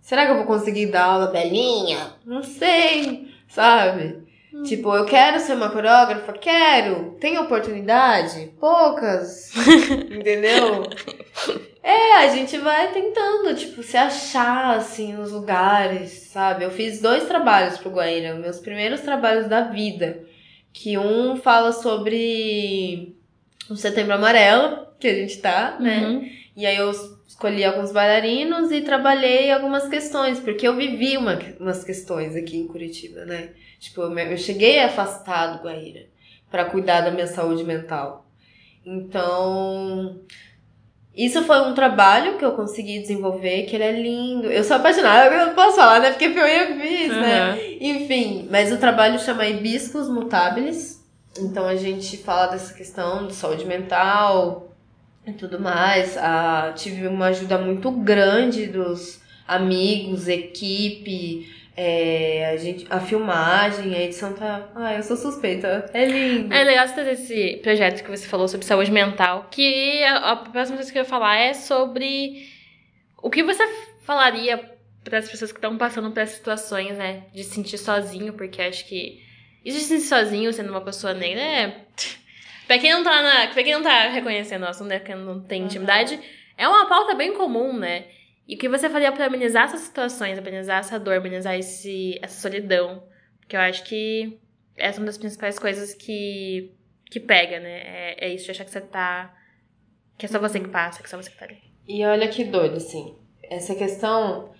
Será 0.00 0.26
que 0.26 0.32
eu 0.32 0.36
vou 0.36 0.46
conseguir 0.46 0.86
dar 0.86 1.04
aula 1.04 1.26
belinha? 1.28 2.14
Não 2.26 2.42
sei, 2.42 3.28
sabe? 3.48 4.26
Hum. 4.52 4.64
Tipo, 4.64 4.94
eu 4.96 5.04
quero 5.04 5.38
ser 5.38 5.54
uma 5.54 5.70
coreógrafa? 5.70 6.32
Quero. 6.32 7.16
Tem 7.20 7.38
oportunidade? 7.38 8.52
Poucas. 8.58 9.52
Entendeu? 10.10 10.84
É, 11.82 12.16
a 12.16 12.28
gente 12.28 12.58
vai 12.58 12.92
tentando, 12.92 13.54
tipo, 13.54 13.82
se 13.82 13.96
achar, 13.96 14.76
assim, 14.76 15.12
nos 15.12 15.30
lugares, 15.32 16.10
sabe? 16.32 16.64
Eu 16.64 16.70
fiz 16.70 17.00
dois 17.00 17.24
trabalhos 17.28 17.78
pro 17.78 17.90
Guaíra, 17.90 18.34
meus 18.34 18.58
primeiros 18.58 19.00
trabalhos 19.02 19.48
da 19.48 19.62
vida. 19.62 20.24
Que 20.72 20.98
um 20.98 21.36
fala 21.36 21.72
sobre 21.72 23.16
o 23.70 23.76
Setembro 23.76 24.14
Amarelo, 24.14 24.86
que 24.98 25.08
a 25.08 25.14
gente 25.14 25.38
tá, 25.38 25.76
né? 25.80 26.06
Uhum. 26.06 26.30
E 26.56 26.66
aí 26.66 26.76
eu 26.76 26.90
escolhi 27.26 27.64
alguns 27.64 27.92
bailarinos 27.92 28.70
e 28.70 28.82
trabalhei 28.82 29.50
algumas 29.50 29.88
questões, 29.88 30.38
porque 30.38 30.66
eu 30.66 30.76
vivi 30.76 31.16
uma, 31.16 31.38
umas 31.58 31.82
questões 31.82 32.36
aqui 32.36 32.56
em 32.56 32.66
Curitiba, 32.66 33.24
né? 33.24 33.50
Tipo, 33.78 34.02
eu, 34.02 34.18
eu 34.18 34.36
cheguei 34.36 34.78
afastado 34.80 35.58
do 35.58 35.64
Guaíra 35.64 36.06
pra 36.50 36.66
cuidar 36.66 37.00
da 37.00 37.10
minha 37.10 37.26
saúde 37.26 37.64
mental. 37.64 38.26
Então, 38.84 40.20
isso 41.14 41.42
foi 41.44 41.60
um 41.60 41.74
trabalho 41.74 42.36
que 42.38 42.44
eu 42.44 42.52
consegui 42.52 42.98
desenvolver, 42.98 43.62
que 43.62 43.76
ele 43.76 43.84
é 43.84 43.92
lindo. 43.92 44.50
Eu 44.50 44.64
sou 44.64 44.76
apaixonada, 44.76 45.34
eu 45.34 45.46
não 45.46 45.54
posso 45.54 45.76
falar, 45.76 46.00
né? 46.00 46.10
Porque 46.10 46.30
foi 46.30 46.60
eu 46.60 46.66
que 46.68 46.80
fiz, 46.80 47.08
né? 47.08 47.52
Uhum. 47.52 47.78
Enfim, 47.80 48.48
mas 48.50 48.72
o 48.72 48.78
trabalho 48.78 49.18
chama 49.18 49.46
Hibiscos 49.46 50.08
Mutáveis. 50.08 50.99
Então 51.38 51.66
a 51.66 51.76
gente 51.76 52.16
fala 52.18 52.48
dessa 52.48 52.74
questão 52.74 53.26
de 53.26 53.34
saúde 53.34 53.64
mental 53.64 54.74
e 55.26 55.32
tudo 55.32 55.60
mais. 55.60 56.16
Ah, 56.16 56.72
tive 56.74 57.06
uma 57.06 57.26
ajuda 57.26 57.58
muito 57.58 57.90
grande 57.90 58.66
dos 58.66 59.20
amigos, 59.46 60.28
equipe, 60.28 61.48
é, 61.76 62.50
a, 62.52 62.56
gente, 62.56 62.86
a 62.90 63.00
filmagem, 63.00 63.94
a 63.94 64.02
edição 64.02 64.34
tá. 64.34 64.68
Ah, 64.74 64.94
eu 64.94 65.02
sou 65.02 65.16
suspeita. 65.16 65.88
É 65.94 66.04
lindo. 66.04 66.52
É 66.52 66.64
legal 66.64 66.86
você 66.86 66.94
ter 66.94 67.12
esse 67.12 67.60
projeto 67.62 68.04
que 68.04 68.10
você 68.10 68.26
falou 68.26 68.48
sobre 68.48 68.66
saúde 68.66 68.90
mental, 68.90 69.48
que 69.50 70.02
a, 70.04 70.32
a 70.32 70.36
próxima 70.36 70.76
coisa 70.76 70.92
que 70.92 70.98
eu 70.98 71.02
ia 71.02 71.08
falar 71.08 71.36
é 71.36 71.54
sobre 71.54 72.48
o 73.22 73.30
que 73.30 73.42
você 73.42 73.62
falaria 74.02 74.58
para 75.02 75.18
as 75.18 75.30
pessoas 75.30 75.52
que 75.52 75.58
estão 75.58 75.78
passando 75.78 76.10
por 76.10 76.20
essas 76.20 76.36
situações, 76.36 76.98
né? 76.98 77.24
De 77.32 77.42
se 77.44 77.54
sentir 77.54 77.78
sozinho, 77.78 78.34
porque 78.34 78.60
acho 78.60 78.86
que 78.86 79.22
isso 79.64 79.78
de 79.78 79.84
se 79.84 79.88
sentir 79.88 80.06
sozinho 80.06 80.52
sendo 80.52 80.70
uma 80.70 80.80
pessoa 80.80 81.14
negra 81.14 81.40
é. 81.40 81.84
Pra 82.66 82.78
quem 82.78 82.92
não 82.92 83.02
tá, 83.02 83.20
na, 83.20 83.52
pra 83.52 83.64
quem 83.64 83.72
não 83.72 83.82
tá 83.82 84.08
reconhecendo 84.10 84.62
o 84.62 84.68
assunto, 84.68 84.86
né? 84.86 85.00
Quem 85.00 85.16
não 85.16 85.40
tem 85.40 85.64
intimidade, 85.64 86.20
é 86.56 86.68
uma 86.68 86.86
pauta 86.86 87.16
bem 87.16 87.34
comum, 87.34 87.76
né? 87.76 88.04
E 88.46 88.54
o 88.54 88.58
que 88.58 88.68
você 88.68 88.88
faria 88.88 89.10
pra 89.10 89.26
amenizar 89.26 89.64
essas 89.64 89.80
situações, 89.80 90.38
amenizar 90.38 90.78
essa 90.78 90.96
dor, 90.96 91.16
amenizar 91.16 91.58
esse, 91.58 92.16
essa 92.22 92.40
solidão? 92.40 93.02
Porque 93.40 93.56
eu 93.56 93.60
acho 93.60 93.82
que 93.82 94.38
essa 94.76 94.98
é 94.98 95.00
uma 95.00 95.06
das 95.06 95.18
principais 95.18 95.58
coisas 95.58 95.94
que, 95.94 96.72
que 97.06 97.18
pega, 97.18 97.58
né? 97.58 97.80
É, 97.84 98.26
é 98.26 98.34
isso 98.34 98.44
de 98.44 98.52
achar 98.52 98.64
que 98.64 98.70
você 98.70 98.80
tá. 98.80 99.34
Que 100.16 100.26
é 100.26 100.28
só 100.28 100.38
você 100.38 100.60
que 100.60 100.68
passa, 100.68 101.00
que 101.00 101.06
é 101.06 101.08
só 101.08 101.16
você 101.16 101.30
que 101.30 101.38
tá 101.38 101.46
ali. 101.46 101.58
E 101.88 102.04
olha 102.04 102.28
que 102.28 102.44
doido, 102.44 102.76
assim. 102.76 103.16
Essa 103.42 103.74
questão 103.74 104.52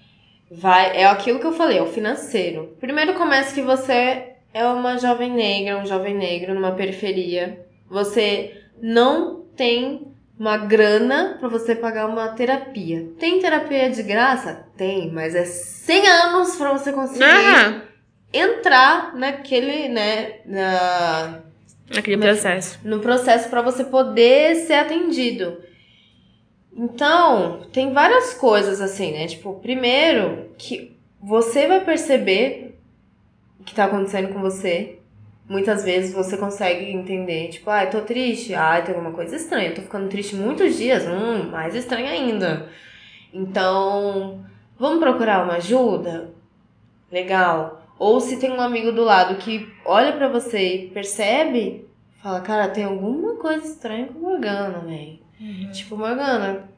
vai. 0.51 0.97
É 0.97 1.07
aquilo 1.07 1.39
que 1.39 1.47
eu 1.47 1.53
falei, 1.53 1.79
é 1.79 1.83
o 1.83 1.87
financeiro. 1.87 2.77
Primeiro 2.81 3.15
começa 3.15 3.55
que 3.55 3.63
você 3.63 4.35
é 4.53 4.65
uma 4.67 4.99
jovem 4.99 5.31
negra, 5.33 5.79
um 5.79 5.87
jovem 5.87 6.15
negro 6.15 6.55
numa 6.55 6.73
periferia. 6.73 7.65
Você 7.89 8.63
não 8.81 9.43
tem 9.57 10.07
uma 10.39 10.57
grana 10.57 11.37
pra 11.39 11.49
você 11.49 11.75
pagar 11.75 12.07
uma 12.07 12.29
terapia. 12.31 13.09
Tem 13.19 13.39
terapia 13.41 13.91
de 13.91 14.03
graça? 14.03 14.67
Tem, 14.77 15.11
mas 15.11 15.35
é 15.35 15.45
100 15.45 16.07
anos 16.09 16.57
pra 16.57 16.73
você 16.73 16.93
conseguir 16.93 17.25
entrar 18.33 19.15
naquele, 19.17 19.89
né, 19.89 20.35
na, 20.47 21.41
Aquele 21.97 22.17
Mas- 22.17 22.41
processo. 22.41 22.79
no 22.85 23.01
processo 23.01 23.49
para 23.51 23.61
você 23.63 23.83
poder 23.85 24.55
ser 24.55 24.75
atendido. 24.75 25.59
Então, 26.75 27.63
tem 27.73 27.93
várias 27.93 28.33
coisas 28.35 28.81
assim, 28.81 29.13
né? 29.13 29.27
Tipo, 29.27 29.55
primeiro 29.55 30.51
que 30.57 30.97
você 31.21 31.67
vai 31.67 31.81
perceber 31.85 32.79
que 33.65 33.75
tá 33.75 33.85
acontecendo 33.85 34.33
com 34.33 34.41
você. 34.41 34.99
Muitas 35.49 35.85
vezes 35.85 36.15
você 36.15 36.37
consegue 36.37 36.93
entender, 36.93 37.49
tipo, 37.49 37.69
ai, 37.71 37.91
tô 37.91 38.03
triste, 38.03 38.55
ai, 38.55 38.85
tem 38.85 38.95
alguma 38.95 39.13
coisa 39.13 39.35
estranha, 39.35 39.75
tô 39.75 39.83
ficando 39.83 40.09
triste 40.09 40.37
muitos 40.37 40.77
dias, 40.77 41.05
hum, 41.07 41.51
mais 41.51 41.75
estranho 41.75 42.07
ainda. 42.07 42.69
Então, 43.35 44.45
vamos 44.79 45.01
procurar 45.01 45.43
uma 45.43 45.55
ajuda? 45.55 46.33
Legal. 47.11 47.83
Ou 47.99 48.21
se 48.21 48.39
tem 48.39 48.51
um 48.51 48.61
amigo 48.61 48.93
do 48.93 49.03
lado 49.03 49.37
que 49.37 49.69
olha 49.85 50.13
pra 50.13 50.29
você 50.29 50.75
e 50.75 50.91
percebe, 50.91 51.85
fala, 52.23 52.41
cara, 52.41 52.69
tem 52.69 52.85
alguma 52.85 53.35
coisa 53.35 53.67
estranha 53.67 54.07
com 54.07 54.21
Morgana, 54.21 54.79
velho. 54.81 55.19
Tipo, 55.73 55.97
Morgana, 55.97 56.69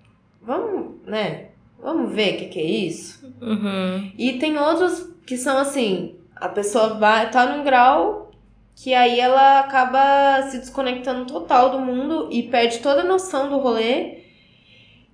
vamos, 0.40 0.96
né? 1.06 1.48
Vamos 1.80 2.12
ver 2.14 2.34
o 2.34 2.38
que, 2.38 2.44
que 2.46 2.60
é 2.60 2.64
isso? 2.64 3.34
Uhum. 3.40 4.12
E 4.16 4.38
tem 4.38 4.56
outros 4.56 5.12
que 5.26 5.36
são 5.36 5.58
assim, 5.58 6.16
a 6.42 6.48
pessoa 6.48 6.94
vai, 6.94 7.30
tá 7.30 7.46
num 7.46 7.64
grau 7.64 8.30
que 8.74 8.94
aí 8.94 9.20
ela 9.20 9.60
acaba 9.60 10.42
se 10.50 10.58
desconectando 10.58 11.26
total 11.26 11.70
do 11.70 11.78
mundo 11.78 12.28
e 12.30 12.42
perde 12.44 12.78
toda 12.78 13.02
a 13.02 13.04
noção 13.04 13.48
do 13.48 13.58
rolê 13.58 14.22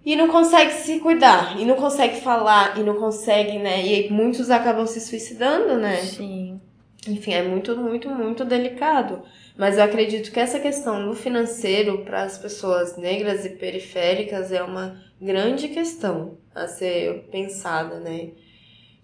e 0.05 0.17
não 0.17 0.29
consegue 0.29 0.73
se 0.73 1.01
cuidar, 1.01 1.61
e 1.61 1.67
não 1.67 1.75
consegue 1.75 2.21
falar, 2.21 2.79
e 2.79 2.83
não 2.83 2.95
consegue, 2.95 3.59
né? 3.59 3.85
E 3.85 4.11
muitos 4.11 4.49
acabam 4.49 4.87
se 4.87 5.01
suicidando, 5.03 5.77
né? 5.77 5.97
Sim. 5.97 6.61
Enfim, 7.07 7.33
é 7.33 7.43
muito, 7.43 7.77
muito, 7.77 8.09
muito 8.09 8.45
delicado. 8.45 9.23
Mas 9.57 9.77
eu 9.77 9.85
acredito 9.85 10.31
que 10.31 10.41
essa 10.41 10.61
questão 10.61 11.07
do 11.07 11.15
financeiro 11.15 12.05
para 12.05 12.23
as 12.23 12.39
pessoas 12.39 12.97
negras 12.97 13.45
e 13.45 13.51
periféricas 13.51 14.53
é 14.53 14.63
uma 14.63 14.97
grande 15.21 15.69
questão 15.69 16.39
a 16.55 16.67
ser 16.67 17.29
pensada, 17.31 17.99
né? 18.01 18.31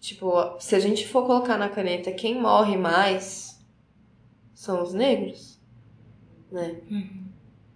Tipo, 0.04 0.60
se 0.60 0.76
a 0.76 0.78
gente 0.78 1.08
for 1.08 1.24
colocar 1.24 1.56
na 1.56 1.70
caneta 1.70 2.12
quem 2.12 2.38
morre 2.38 2.76
mais 2.76 3.58
são 4.52 4.82
os 4.82 4.92
negros, 4.92 5.58
né? 6.52 6.76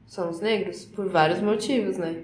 São 0.04 0.28
os 0.28 0.38
negros 0.38 0.84
por 0.84 1.08
vários 1.08 1.40
motivos, 1.40 1.96
né? 1.96 2.22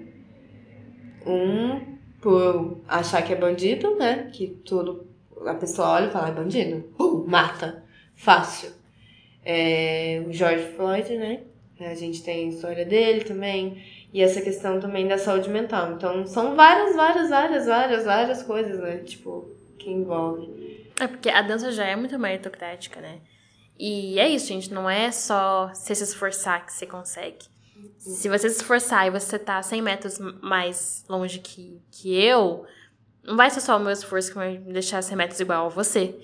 Um, 1.25 1.97
por 2.21 2.81
achar 2.87 3.23
que 3.23 3.33
é 3.33 3.35
bandido, 3.35 3.95
né? 3.95 4.29
Que 4.31 4.49
tudo. 4.63 5.07
A 5.43 5.55
pessoa 5.55 5.93
olha 5.93 6.05
e 6.05 6.11
fala, 6.11 6.29
é 6.29 6.33
bandido. 6.33 6.83
Pum, 6.95 7.25
mata. 7.27 7.83
Fácil. 8.13 8.73
É, 9.43 10.23
o 10.27 10.31
George 10.31 10.67
Floyd, 10.75 11.17
né? 11.17 11.41
A 11.79 11.95
gente 11.95 12.21
tem 12.21 12.45
a 12.45 12.49
história 12.49 12.85
dele 12.85 13.23
também. 13.23 13.83
E 14.13 14.21
essa 14.21 14.39
questão 14.39 14.79
também 14.79 15.07
da 15.07 15.17
saúde 15.17 15.49
mental. 15.49 15.93
Então, 15.93 16.27
são 16.27 16.55
várias, 16.55 16.95
várias, 16.95 17.31
várias, 17.31 17.65
várias, 17.65 18.05
várias 18.05 18.43
coisas, 18.43 18.79
né? 18.79 18.97
Tipo, 18.97 19.54
que 19.77 19.89
envolve. 19.89 20.91
É 20.99 21.07
porque 21.07 21.29
a 21.29 21.41
dança 21.41 21.71
já 21.71 21.85
é 21.85 21.95
muito 21.95 22.17
meritocrática, 22.17 23.01
né? 23.01 23.21
E 23.77 24.19
é 24.19 24.29
isso, 24.29 24.47
gente. 24.47 24.73
Não 24.73 24.89
é 24.89 25.11
só 25.11 25.69
você 25.73 25.93
se 25.93 26.03
esforçar 26.03 26.65
que 26.65 26.73
você 26.73 26.85
consegue. 26.85 27.45
Se 27.97 28.29
você 28.29 28.49
se 28.49 28.57
esforçar 28.57 29.07
e 29.07 29.09
você 29.09 29.37
tá 29.37 29.61
100 29.61 29.81
metros 29.81 30.19
mais 30.41 31.03
longe 31.09 31.39
que, 31.39 31.81
que 31.91 32.15
eu, 32.15 32.65
não 33.23 33.35
vai 33.35 33.49
ser 33.49 33.61
só 33.61 33.77
o 33.77 33.79
meu 33.79 33.91
esforço 33.91 34.29
que 34.29 34.35
vai 34.35 34.57
me 34.57 34.71
deixar 34.71 35.01
100 35.01 35.17
metros 35.17 35.39
igual 35.39 35.65
a 35.65 35.69
você. 35.69 36.15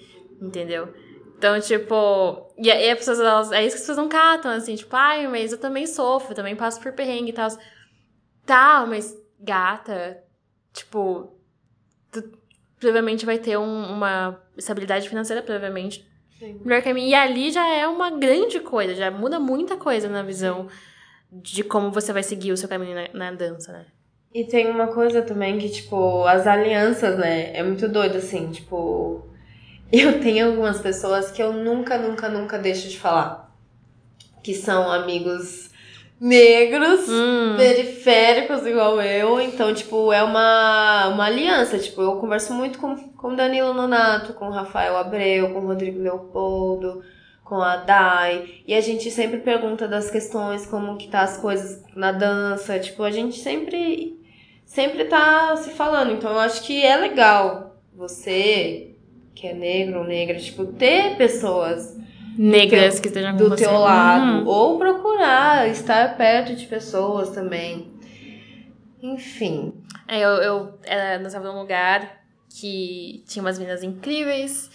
Entendeu? 0.41 0.93
Então, 1.37 1.59
tipo. 1.59 2.53
E 2.57 2.69
aí 2.69 2.89
as 2.91 2.99
pessoas, 2.99 3.19
elas, 3.19 3.51
é 3.51 3.65
isso 3.65 3.75
que 3.75 3.81
as 3.81 3.87
pessoas 3.87 3.97
não 3.97 4.07
catam, 4.07 4.51
assim, 4.51 4.75
tipo, 4.75 4.95
ai, 4.95 5.27
mas 5.27 5.51
eu 5.51 5.57
também 5.57 5.87
sofro, 5.87 6.31
eu 6.31 6.35
também 6.35 6.55
passo 6.55 6.79
por 6.79 6.93
perrengue 6.93 7.31
e 7.31 7.33
tal. 7.33 7.49
Tá, 8.45 8.85
mas 8.87 9.17
gata, 9.39 10.23
tipo. 10.71 11.35
Tu 12.11 12.40
provavelmente 12.81 13.25
vai 13.25 13.37
ter 13.37 13.57
um- 13.57 13.93
uma 13.93 14.37
estabilidade 14.57 15.07
financeira, 15.07 15.41
provavelmente. 15.41 16.05
Sim. 16.37 16.59
Melhor 16.65 16.81
que 16.81 16.89
a 16.89 16.93
minha. 16.93 17.07
E 17.07 17.13
ali 17.13 17.51
já 17.51 17.65
é 17.67 17.87
uma 17.87 18.09
grande 18.09 18.59
coisa, 18.59 18.95
já 18.95 19.09
muda 19.11 19.39
muita 19.39 19.77
coisa 19.77 20.09
na 20.09 20.23
visão 20.23 20.67
de 21.31 21.63
como 21.63 21.91
você 21.91 22.11
vai 22.11 22.23
seguir 22.23 22.51
o 22.51 22.57
seu 22.57 22.67
caminho 22.67 22.95
na, 22.95 23.07
na 23.13 23.31
dança, 23.31 23.71
né? 23.71 23.85
E 24.33 24.43
tem 24.45 24.69
uma 24.69 24.87
coisa 24.87 25.21
também 25.21 25.57
que, 25.57 25.69
tipo, 25.69 26.25
as 26.25 26.47
alianças, 26.47 27.17
né? 27.17 27.55
É 27.55 27.61
muito 27.63 27.87
doido, 27.87 28.17
assim, 28.17 28.49
tipo. 28.49 29.27
Eu 29.91 30.19
tenho 30.21 30.47
algumas 30.47 30.79
pessoas 30.81 31.29
que 31.31 31.43
eu 31.43 31.51
nunca, 31.53 31.97
nunca, 31.97 32.29
nunca 32.29 32.57
deixo 32.57 32.87
de 32.89 32.97
falar. 32.97 33.53
Que 34.41 34.55
são 34.55 34.89
amigos 34.91 35.69
negros, 36.21 37.09
Hum. 37.09 37.55
periféricos 37.57 38.63
igual 38.67 39.01
eu. 39.01 39.41
Então, 39.41 39.73
tipo, 39.73 40.13
é 40.13 40.23
uma, 40.23 41.07
uma 41.07 41.25
aliança. 41.25 41.79
Tipo, 41.79 42.01
eu 42.03 42.15
converso 42.17 42.53
muito 42.53 42.77
com, 42.77 42.95
com 42.95 43.29
o 43.29 43.35
Danilo 43.35 43.73
Nonato, 43.73 44.33
com 44.33 44.45
o 44.45 44.51
Rafael 44.51 44.95
Abreu, 44.97 45.49
com 45.51 45.59
o 45.59 45.67
Rodrigo 45.67 45.99
Leopoldo, 45.99 47.01
com 47.43 47.55
a 47.55 47.77
Dai. 47.77 48.47
E 48.67 48.75
a 48.75 48.81
gente 48.81 49.09
sempre 49.09 49.39
pergunta 49.39 49.87
das 49.87 50.11
questões, 50.11 50.67
como 50.67 50.95
que 50.95 51.07
tá 51.07 51.21
as 51.21 51.37
coisas 51.37 51.83
na 51.95 52.11
dança. 52.11 52.77
Tipo, 52.77 53.01
a 53.01 53.09
gente 53.09 53.39
sempre, 53.39 54.15
sempre 54.63 55.05
tá 55.05 55.55
se 55.57 55.71
falando. 55.71 56.11
Então, 56.13 56.31
eu 56.31 56.39
acho 56.39 56.61
que 56.61 56.85
é 56.85 56.95
legal 56.97 57.77
você, 57.95 58.91
que 59.33 59.47
é 59.47 59.53
negro 59.53 59.99
ou 60.01 60.05
negra, 60.05 60.37
tipo, 60.37 60.65
ter 60.67 61.17
pessoas 61.17 61.99
Negras 62.41 62.99
que 62.99 63.07
estejam 63.07 63.33
com 63.33 63.37
do 63.37 63.49
você. 63.49 63.63
teu 63.63 63.77
lado. 63.77 64.39
Uhum. 64.39 64.47
Ou 64.47 64.77
procurar 64.79 65.69
estar 65.69 66.17
perto 66.17 66.55
de 66.55 66.65
pessoas 66.65 67.29
também. 67.29 67.93
Enfim. 68.99 69.73
É, 70.07 70.21
eu, 70.21 70.29
eu 70.29 70.79
era, 70.83 71.19
nós 71.19 71.27
estávamos 71.27 71.53
num 71.53 71.61
lugar 71.61 72.19
que 72.49 73.23
tinha 73.27 73.43
umas 73.43 73.59
meninas 73.59 73.83
incríveis, 73.83 74.71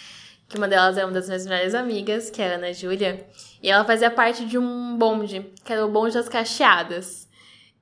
que 0.48 0.56
uma 0.56 0.68
delas 0.68 0.96
era 0.96 1.06
uma 1.06 1.12
das 1.12 1.26
minhas 1.26 1.44
melhores 1.44 1.74
amigas, 1.74 2.30
que 2.30 2.40
era 2.40 2.54
a 2.54 2.58
Ana 2.58 2.72
Júlia, 2.72 3.26
e 3.60 3.68
ela 3.68 3.84
fazia 3.84 4.12
parte 4.12 4.44
de 4.44 4.56
um 4.56 4.96
bonde, 4.96 5.44
que 5.64 5.72
era 5.72 5.84
o 5.84 5.90
bonde 5.90 6.14
das 6.14 6.28
cacheadas. 6.28 7.28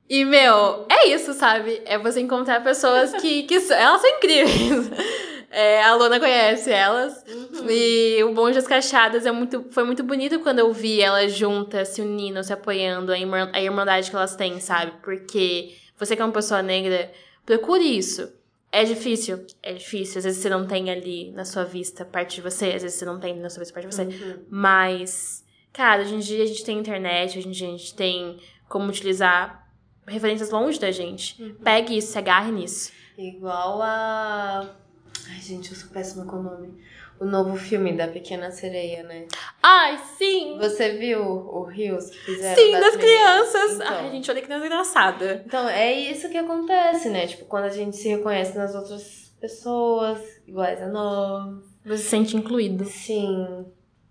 E, 0.09 0.25
meu, 0.25 0.87
é 0.91 1.09
isso, 1.09 1.35
sabe? 1.35 1.83
É 1.85 1.99
você 1.99 2.21
encontrar 2.21 2.63
pessoas 2.63 3.13
que, 3.21 3.43
que 3.43 3.55
elas 3.55 4.01
são 4.01 4.11
incríveis. 4.17 4.91
É, 5.55 5.85
a 5.85 5.95
Luna 5.95 6.19
conhece 6.19 6.73
elas. 6.73 7.25
E 7.71 8.23
o 8.25 8.35
Bonde 8.35 8.57
das 8.57 8.67
Cachadas 8.67 9.25
é 9.25 9.31
muito, 9.31 9.67
foi 9.71 9.85
muito 9.85 10.03
bonito 10.03 10.41
quando 10.41 10.59
eu 10.59 10.73
vi 10.73 11.01
elas 11.01 11.33
juntas, 11.33 11.89
se 11.89 12.03
unindo, 12.03 12.43
se 12.43 12.53
apoiando, 12.53 13.13
a, 13.13 13.19
irmã, 13.19 13.49
a 13.53 13.63
irmandade 13.63 14.11
que 14.11 14.17
elas 14.17 14.35
têm, 14.35 14.59
sabe? 14.59 14.95
Porque 15.01 15.77
você 15.97 16.17
que 16.17 16.23
é 16.23 16.25
uma 16.25 16.33
pessoa 16.33 16.61
negra, 16.61 17.09
procure 17.47 17.85
isso. 17.85 18.33
É 18.73 18.83
difícil? 18.83 19.47
É 19.63 19.73
difícil. 19.73 20.19
Às 20.19 20.25
vezes 20.25 20.43
você 20.43 20.49
não 20.49 20.67
tem 20.67 20.91
ali 20.91 21.31
na 21.31 21.45
sua 21.45 21.63
vista 21.63 22.05
parte 22.05 22.35
de 22.35 22.41
você, 22.43 22.73
às 22.73 22.83
vezes 22.83 22.99
você 22.99 23.05
não 23.05 23.21
tem 23.21 23.37
na 23.37 23.49
sua 23.49 23.61
vista 23.61 23.73
parte 23.73 23.89
de 23.89 23.95
você. 23.95 24.03
Uhum. 24.03 24.45
Mas, 24.51 25.45
cara, 25.73 26.03
hoje 26.03 26.17
em 26.17 26.19
dia 26.19 26.43
a 26.43 26.47
gente 26.47 26.65
tem 26.65 26.81
internet, 26.81 27.39
hoje 27.39 27.47
em 27.47 27.53
dia 27.53 27.69
a 27.69 27.71
gente 27.71 27.95
tem 27.95 28.41
como 28.69 28.89
utilizar 28.89 29.71
referências 30.05 30.51
longe 30.51 30.81
da 30.81 30.91
gente. 30.91 31.41
Uhum. 31.41 31.55
Pegue 31.63 31.97
isso, 31.97 32.11
se 32.11 32.19
agarre 32.19 32.51
nisso. 32.51 32.91
Igual 33.17 33.81
a. 33.81 34.83
Ai, 35.31 35.41
gente, 35.41 35.71
eu 35.71 35.77
sou 35.77 35.91
péssima 35.91 36.25
com 36.25 36.37
o 36.37 36.43
nome. 36.43 36.75
O 37.21 37.25
novo 37.25 37.57
filme 37.57 37.93
da 37.97 38.09
Pequena 38.09 38.51
Sereia, 38.51 39.03
né? 39.05 39.27
Ai, 39.63 39.99
sim! 40.19 40.59
Você 40.59 40.99
viu 40.99 41.23
o 41.23 41.63
Rios 41.63 42.11
que 42.11 42.19
fizeram? 42.19 42.57
Sim, 42.57 42.73
das 42.73 42.97
meninas? 42.97 42.97
crianças! 42.97 43.75
Então. 43.77 43.87
Ai, 43.89 44.11
gente, 44.11 44.31
olha 44.31 44.41
que 44.41 44.47
criança 44.47 44.67
engraçada. 44.67 45.45
Então, 45.47 45.69
é 45.69 45.93
isso 45.93 46.29
que 46.29 46.37
acontece, 46.37 47.09
né? 47.09 47.27
Tipo, 47.27 47.45
quando 47.45 47.65
a 47.65 47.71
gente 47.71 47.97
se 47.97 48.09
reconhece 48.09 48.57
nas 48.59 48.75
outras 48.75 49.33
pessoas 49.41 50.19
iguais 50.47 50.83
a 50.83 50.89
nós. 50.89 51.63
Você 51.85 51.99
se 51.99 52.09
sente 52.09 52.37
incluído. 52.37 52.85
Sim, 52.87 53.67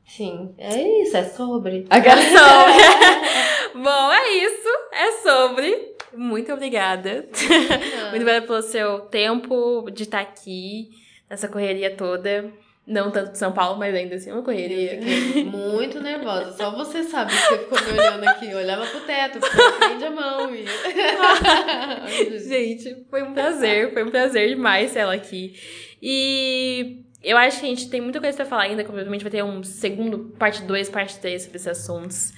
sim. 0.05 0.53
É 0.57 1.01
isso, 1.01 1.17
é 1.17 1.23
sobre. 1.23 1.85
Bom, 3.73 4.13
é 4.13 4.29
isso. 4.29 4.69
É 4.91 5.11
sobre. 5.23 5.92
Muito 6.15 6.51
obrigada. 6.53 7.25
Muito 7.31 8.07
obrigada 8.21 8.41
pelo 8.45 8.61
seu 8.61 8.99
tempo 9.01 9.89
de 9.91 10.03
estar 10.03 10.21
aqui, 10.21 10.89
nessa 11.29 11.47
correria 11.47 11.95
toda. 11.95 12.51
Não 12.85 13.09
tanto 13.11 13.31
de 13.31 13.37
São 13.37 13.53
Paulo, 13.53 13.79
mas 13.79 13.95
ainda 13.95 14.15
assim, 14.15 14.29
uma 14.29 14.39
Eu 14.39 14.43
correria. 14.43 14.99
muito 15.45 16.01
nervosa. 16.01 16.51
Só 16.51 16.69
você 16.75 17.01
sabe 17.03 17.31
que 17.31 17.37
você 17.37 17.57
ficou 17.59 17.81
me 17.81 17.91
olhando 17.93 18.23
aqui. 18.25 18.51
Eu 18.51 18.57
olhava 18.57 18.85
pro 18.85 18.99
teto, 19.01 19.39
prende 19.79 20.03
a 20.03 20.11
mão 20.11 20.53
e. 20.53 20.65
Gente, 22.45 23.05
foi 23.09 23.23
um 23.23 23.33
prazer, 23.33 23.93
foi 23.93 24.03
um 24.03 24.09
prazer 24.11 24.49
demais 24.49 24.91
ter 24.91 24.99
ela 24.99 25.13
aqui. 25.13 25.53
E 26.01 27.05
eu 27.23 27.37
acho 27.37 27.61
que 27.61 27.65
a 27.65 27.69
gente 27.69 27.89
tem 27.89 28.01
muita 28.01 28.19
coisa 28.19 28.35
pra 28.35 28.45
falar 28.45 28.63
ainda, 28.63 28.83
provavelmente 28.83 29.23
vai 29.23 29.31
ter 29.31 29.43
um 29.43 29.63
segundo, 29.63 30.35
parte 30.37 30.61
2, 30.63 30.89
parte 30.89 31.17
3 31.19 31.41
sobre 31.43 31.55
esses 31.55 31.67
assuntos. 31.69 32.33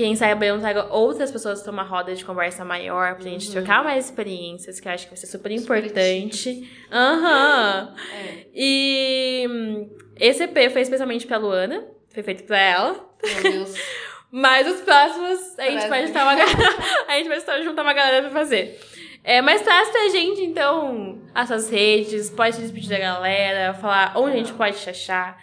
Quem 0.00 0.16
sabe 0.16 0.46
eu 0.46 0.58
traga 0.58 0.86
outras 0.94 1.30
pessoas 1.30 1.62
pra 1.62 1.70
uma 1.70 1.82
roda 1.82 2.14
de 2.14 2.24
conversa 2.24 2.64
maior, 2.64 3.16
pra 3.16 3.24
gente 3.24 3.50
trocar 3.52 3.84
mais 3.84 4.06
experiências, 4.06 4.80
que 4.80 4.88
eu 4.88 4.92
acho 4.92 5.04
que 5.04 5.10
vai 5.10 5.18
ser 5.18 5.26
super 5.26 5.52
importante. 5.52 6.66
Aham. 6.90 7.94
É, 8.10 8.46
E 8.54 9.46
hum, 9.46 9.90
esse 10.16 10.42
EP 10.44 10.70
foi 10.72 10.80
especialmente 10.80 11.26
pra 11.26 11.36
Luana, 11.36 11.86
foi 12.14 12.22
feito 12.22 12.44
pra 12.44 12.58
ela. 12.58 13.10
meu 13.42 13.52
Deus. 13.52 13.74
Mas 14.32 14.66
os 14.66 14.80
próximos 14.80 15.58
a 15.58 15.64
gente 15.70 15.86
vai 15.88 16.06
juntar 16.06 16.22
uma 16.22 16.34
galera. 16.34 16.74
a 17.06 17.12
gente 17.18 17.28
vai 17.28 17.36
estar- 17.36 17.60
juntar 17.60 17.82
uma 17.82 17.92
galera 17.92 18.22
pra 18.22 18.30
fazer. 18.30 18.80
É, 19.22 19.42
mas 19.42 19.60
traz 19.60 19.90
pra 19.90 20.08
gente, 20.08 20.40
então, 20.40 21.20
as 21.34 21.48
suas 21.48 21.68
redes, 21.68 22.30
pode 22.30 22.56
se 22.56 22.62
despedir 22.62 22.88
da 22.88 22.98
galera, 22.98 23.74
falar 23.74 24.14
onde 24.16 24.32
a 24.36 24.38
gente 24.38 24.54
pode 24.54 24.78
te 24.80 24.88
achar, 24.88 25.36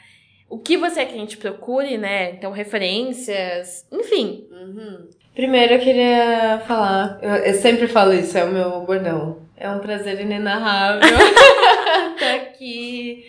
o 0.49 0.57
que 0.57 0.77
você 0.77 1.01
quer 1.01 1.07
que 1.07 1.15
a 1.15 1.19
gente 1.19 1.37
procure, 1.37 1.97
né? 1.97 2.31
Então, 2.31 2.51
referências, 2.51 3.85
enfim. 3.91 4.47
Uhum. 4.51 5.07
Primeiro 5.35 5.75
eu 5.75 5.79
queria 5.79 6.63
falar, 6.65 7.19
eu, 7.21 7.35
eu 7.35 7.53
sempre 7.55 7.87
falo 7.87 8.13
isso, 8.13 8.37
é 8.37 8.43
o 8.43 8.51
meu 8.51 8.81
bordão. 8.81 9.39
É 9.55 9.69
um 9.69 9.79
prazer 9.79 10.19
inenarrável 10.19 11.01
estar 12.15 12.35
aqui, 12.35 13.25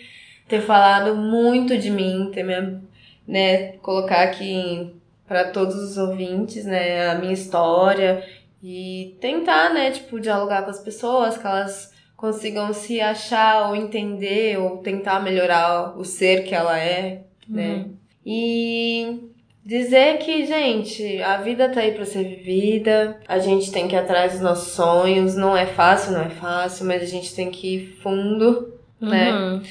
ter 0.47 0.61
falado 0.61 1.15
muito 1.15 1.77
de 1.77 1.89
mim, 1.89 2.31
ter 2.33 2.43
me, 2.43 2.79
né, 3.27 3.73
colocar 3.73 4.23
aqui 4.23 4.95
para 5.27 5.45
todos 5.45 5.75
os 5.75 5.97
ouvintes, 5.97 6.65
né, 6.65 7.09
a 7.09 7.15
minha 7.15 7.33
história 7.33 8.23
e 8.61 9.15
tentar, 9.21 9.73
né, 9.73 9.91
tipo, 9.91 10.19
dialogar 10.19 10.63
com 10.63 10.71
as 10.71 10.79
pessoas, 10.79 11.37
que 11.37 11.45
elas 11.45 11.93
consigam 12.19 12.73
se 12.73 12.99
achar 12.99 13.69
ou 13.69 13.75
entender 13.75 14.59
ou 14.59 14.77
tentar 14.77 15.21
melhorar 15.21 15.97
o 15.97 16.03
ser 16.03 16.43
que 16.43 16.53
ela 16.53 16.77
é, 16.77 17.21
né? 17.47 17.85
E 18.25 19.19
dizer 19.65 20.17
que, 20.17 20.45
gente, 20.45 21.21
a 21.21 21.37
vida 21.37 21.69
tá 21.69 21.79
aí 21.79 21.93
pra 21.93 22.03
ser 22.03 22.25
vivida, 22.25 23.17
a 23.25 23.39
gente 23.39 23.71
tem 23.71 23.87
que 23.87 23.95
ir 23.95 23.99
atrás 23.99 24.33
dos 24.33 24.41
nossos 24.41 24.73
sonhos, 24.73 25.35
não 25.35 25.55
é 25.55 25.65
fácil, 25.65 26.11
não 26.11 26.21
é 26.21 26.29
fácil, 26.29 26.85
mas 26.85 27.01
a 27.01 27.05
gente 27.05 27.33
tem 27.33 27.49
que 27.49 27.75
ir 27.75 27.97
fundo, 28.03 28.73
né? 28.99 29.31
Uhum. 29.31 29.61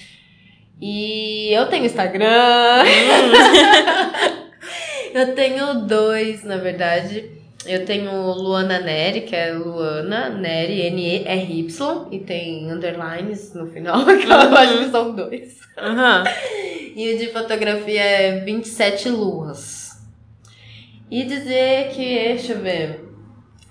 E 0.80 1.52
eu 1.52 1.66
tenho 1.66 1.84
Instagram. 1.84 2.82
eu 5.12 5.34
tenho 5.34 5.86
dois, 5.86 6.44
na 6.44 6.56
verdade. 6.56 7.37
Eu 7.66 7.84
tenho 7.84 8.32
Luana 8.32 8.78
Neri, 8.78 9.22
que 9.22 9.34
é 9.34 9.52
Luana 9.52 10.28
Neri, 10.28 10.82
N-E-R-Y, 10.82 12.08
e 12.12 12.20
tem 12.20 12.72
underlines 12.72 13.52
no 13.52 13.66
final, 13.66 14.04
que 14.06 14.26
eu 14.26 14.32
acho 14.32 14.78
que 14.78 14.90
são 14.90 15.14
dois. 15.14 15.58
Uhum. 15.76 16.94
E 16.96 17.14
o 17.14 17.18
de 17.18 17.28
fotografia 17.28 18.00
é 18.00 18.40
27 18.40 19.08
luas. 19.10 19.98
E 21.10 21.24
dizer 21.24 21.90
que, 21.90 22.04
deixa 22.04 22.52
eu 22.52 22.60
ver. 22.60 23.07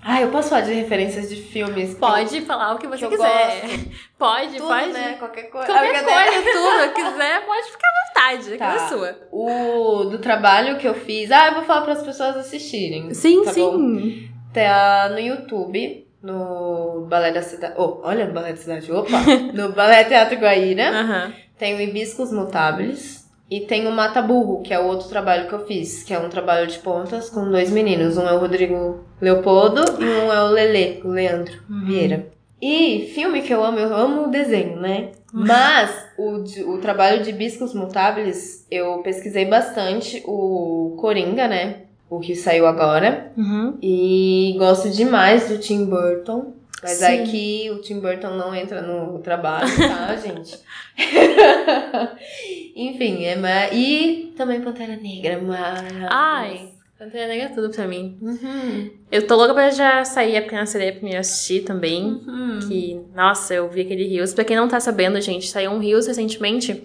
Ah, 0.02 0.22
eu 0.22 0.30
posso 0.30 0.48
falar 0.48 0.62
de 0.62 0.72
referências 0.72 1.28
de 1.28 1.36
filmes? 1.36 1.94
Pode 1.94 2.40
falar 2.42 2.74
o 2.74 2.78
que 2.78 2.86
você 2.86 3.04
Que 3.06 3.16
quiser. 3.16 3.62
Pode, 4.18 4.56
Tudo, 4.56 4.68
pode. 4.68 4.92
né? 4.92 5.16
Qualquer 5.18 5.42
coisa. 5.44 5.66
Qualquer 5.66 6.04
coisa, 6.04 6.42
tudo. 6.52 6.94
quiser, 6.94 7.46
pode 7.46 7.70
ficar 7.70 7.88
à 7.88 8.08
vontade. 8.08 8.56
Tá. 8.56 8.66
Tá. 8.66 8.74
É 8.74 8.88
sua. 8.88 9.18
O 9.30 10.04
do 10.04 10.18
trabalho 10.18 10.78
que 10.78 10.86
eu 10.88 10.94
fiz. 10.94 11.30
Ah, 11.30 11.48
eu 11.48 11.54
vou 11.54 11.64
falar 11.64 11.82
para 11.82 11.92
as 11.92 12.02
pessoas 12.02 12.36
assistirem. 12.36 13.12
Sim, 13.14 13.44
tá 13.44 13.52
sim. 13.52 13.60
Bom? 13.60 14.28
Tá 14.52 15.08
no 15.10 15.18
YouTube, 15.20 16.06
no 16.22 17.06
Balé 17.08 17.30
da 17.32 17.42
Cidade. 17.42 17.74
Oh, 17.76 18.00
olha, 18.02 18.26
Balé 18.26 18.50
da 18.50 18.56
Cidade. 18.56 18.90
Opa! 18.90 19.18
no 19.54 19.72
Balé 19.72 20.04
Teatro 20.04 20.36
Guaíra. 20.38 21.32
Tem 21.58 21.74
o 21.76 21.80
Hibiscos 21.80 22.32
Mutáveis. 22.32 23.17
E 23.50 23.60
tem 23.60 23.86
o 23.86 23.92
Mata 23.92 24.20
Burro, 24.20 24.62
que 24.62 24.74
é 24.74 24.78
o 24.78 24.86
outro 24.86 25.08
trabalho 25.08 25.48
que 25.48 25.54
eu 25.54 25.66
fiz, 25.66 26.02
que 26.02 26.12
é 26.12 26.18
um 26.18 26.28
trabalho 26.28 26.66
de 26.66 26.78
pontas 26.78 27.30
com 27.30 27.50
dois 27.50 27.70
meninos. 27.70 28.18
Um 28.18 28.28
é 28.28 28.32
o 28.34 28.38
Rodrigo 28.38 29.00
Leopoldo 29.20 29.82
e 29.98 30.04
um 30.04 30.32
é 30.32 30.42
o 30.42 30.48
Lele, 30.48 31.00
o 31.02 31.08
Leandro 31.08 31.54
Vieira. 31.86 32.26
E 32.60 33.10
filme 33.14 33.40
que 33.40 33.54
eu 33.54 33.64
amo, 33.64 33.78
eu 33.78 33.94
amo 33.94 34.24
o 34.24 34.30
desenho, 34.30 34.76
né? 34.76 35.10
Mas 35.32 35.90
o, 36.18 36.72
o 36.72 36.78
trabalho 36.78 37.22
de 37.22 37.30
Hibiscos 37.30 37.72
Mutáveis, 37.72 38.66
eu 38.70 38.98
pesquisei 38.98 39.44
bastante 39.44 40.22
o 40.26 40.96
Coringa, 41.00 41.46
né? 41.46 41.82
O 42.10 42.20
que 42.20 42.34
saiu 42.34 42.66
agora. 42.66 43.32
Uhum. 43.36 43.78
E 43.82 44.56
gosto 44.58 44.90
demais 44.90 45.48
do 45.48 45.58
Tim 45.58 45.84
Burton. 45.84 46.54
Mas 46.82 46.98
Sim. 46.98 47.22
aqui 47.22 47.70
o 47.72 47.80
Tim 47.80 48.00
Burton 48.00 48.30
não 48.30 48.54
entra 48.54 48.82
no 48.82 49.18
trabalho, 49.18 49.68
tá, 49.76 50.16
gente? 50.16 50.58
Enfim, 52.76 53.24
é 53.24 53.36
ma... 53.36 53.68
E 53.72 54.32
também 54.36 54.60
Pantera 54.60 54.96
Negra, 54.96 55.40
mas. 55.40 55.84
Ai. 56.08 56.68
Pantera 56.98 57.28
Negra 57.28 57.46
é 57.46 57.48
tudo 57.48 57.70
pra 57.70 57.86
mim. 57.86 58.18
Uhum. 58.20 58.90
Eu 59.10 59.26
tô 59.26 59.36
louca 59.36 59.54
pra 59.54 59.70
já 59.70 60.04
sair 60.04 60.36
a 60.36 60.42
Pequena 60.42 60.66
Sereia 60.66 60.92
pra 60.92 61.02
me 61.02 61.16
assistir 61.16 61.62
também. 61.62 62.04
Uhum. 62.04 62.58
Que, 62.68 63.00
nossa, 63.14 63.54
eu 63.54 63.68
vi 63.68 63.82
aquele 63.82 64.04
Rios. 64.04 64.34
Pra 64.34 64.44
quem 64.44 64.56
não 64.56 64.68
tá 64.68 64.80
sabendo, 64.80 65.20
gente, 65.20 65.48
saiu 65.48 65.70
um 65.70 65.78
Rios 65.78 66.06
recentemente 66.06 66.84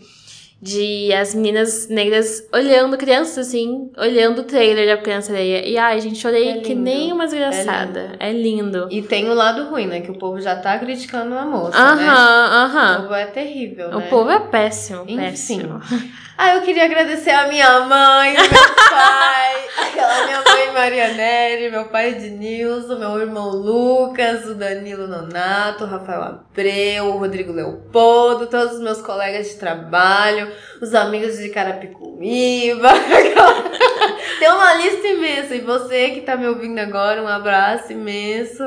de 0.64 1.11
as 1.14 1.36
meninas 1.36 1.89
negras 1.89 2.47
olhando, 2.53 2.97
crianças 2.97 3.47
assim, 3.49 3.91
olhando 3.97 4.39
o 4.39 4.43
trailer 4.45 4.88
da 4.88 4.95
Pequena 4.95 5.22
Sereia. 5.22 5.68
E 5.68 5.78
ai, 5.78 5.99
gente, 5.99 6.18
chorei 6.18 6.51
É 6.51 6.57
que 6.59 6.70
lindo. 6.70 6.82
nem 6.82 7.11
uma 7.11 7.26
desgraçada. 7.26 8.16
É 8.18 8.32
lindo. 8.32 8.88
E 8.89 9.01
tem 9.01 9.30
o 9.30 9.34
lado 9.34 9.70
ruim, 9.70 9.88
né? 9.88 9.99
Que 9.99 10.09
o 10.11 10.18
povo 10.18 10.39
já 10.39 10.55
tá 10.55 10.80
criticando 10.80 11.36
a 11.38 11.45
moça, 11.45 11.78
né? 11.95 12.07
Aham, 12.07 12.45
O 12.45 12.66
aham. 12.66 13.01
povo 13.01 13.14
é 13.14 13.26
terrível, 13.26 13.89
O 13.89 13.97
né? 13.99 14.07
povo 14.09 14.30
é 14.32 14.39
péssimo, 14.39 15.03
Enfim. 15.03 15.18
péssimo. 15.18 15.82
Ah, 16.36 16.55
eu 16.55 16.61
queria 16.61 16.86
agradecer 16.86 17.29
a 17.29 17.47
minha 17.47 17.81
mãe, 17.81 18.34
meu 18.34 18.49
pai, 18.89 19.65
aquela 19.77 20.25
minha 20.25 20.41
mãe 20.41 20.53
Maria 20.73 21.13
Nery, 21.13 21.69
meu 21.69 21.86
pai 21.86 22.09
Ednilson, 22.09 22.97
meu 22.97 23.19
irmão 23.19 23.49
Lucas, 23.51 24.43
o 24.47 24.55
Danilo 24.55 25.07
Nonato, 25.07 25.84
o 25.84 25.88
Rafael 25.88 26.23
Abreu, 26.23 27.05
o 27.05 27.17
Rodrigo 27.19 27.53
Leopoldo, 27.53 28.47
todos 28.47 28.73
os 28.73 28.81
meus 28.81 28.99
colegas 28.99 29.49
de 29.49 29.55
trabalho, 29.57 30.51
os 30.81 30.95
amigos 30.95 31.38
de 31.38 31.49
Carapicuíba. 31.49 32.89
Tem 34.39 34.49
uma 34.49 34.73
lista 34.73 35.07
imensa. 35.07 35.55
E 35.55 35.61
você 35.61 36.09
que 36.09 36.21
tá 36.21 36.36
me 36.36 36.47
ouvindo 36.47 36.79
agora, 36.79 37.21
um 37.21 37.27
abraço 37.27 37.93
imenso. 37.93 38.63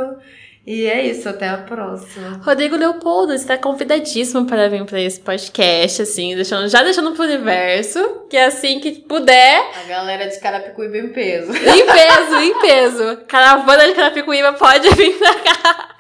E 0.67 0.85
é 0.85 1.07
isso, 1.07 1.29
até 1.29 1.49
a 1.49 1.59
próxima. 1.59 2.41
Rodrigo 2.45 2.75
Leopoldo 2.77 3.33
está 3.33 3.57
convidadíssimo 3.57 4.47
para 4.47 4.69
vir 4.69 4.85
para 4.85 5.01
esse 5.01 5.21
podcast, 5.21 6.03
assim, 6.03 6.35
deixando, 6.35 6.69
já 6.69 6.83
deixando 6.83 7.13
pro 7.13 7.23
universo, 7.25 8.23
que 8.29 8.37
assim 8.37 8.81
que 8.81 8.91
puder, 8.93 9.63
A 9.85 9.89
galera 9.89 10.27
de 10.27 10.41
Carapicuíba 10.41 10.99
em 10.99 11.09
peso. 11.11 11.53
em 11.53 11.87
peso, 11.87 12.37
em 12.41 12.61
peso. 12.61 13.17
Caravana 13.29 13.87
de 13.87 13.93
Carapicuíba 13.95 14.55
pode 14.55 14.89
vir 14.97 15.17
pra 15.19 15.35
cá. 15.35 15.97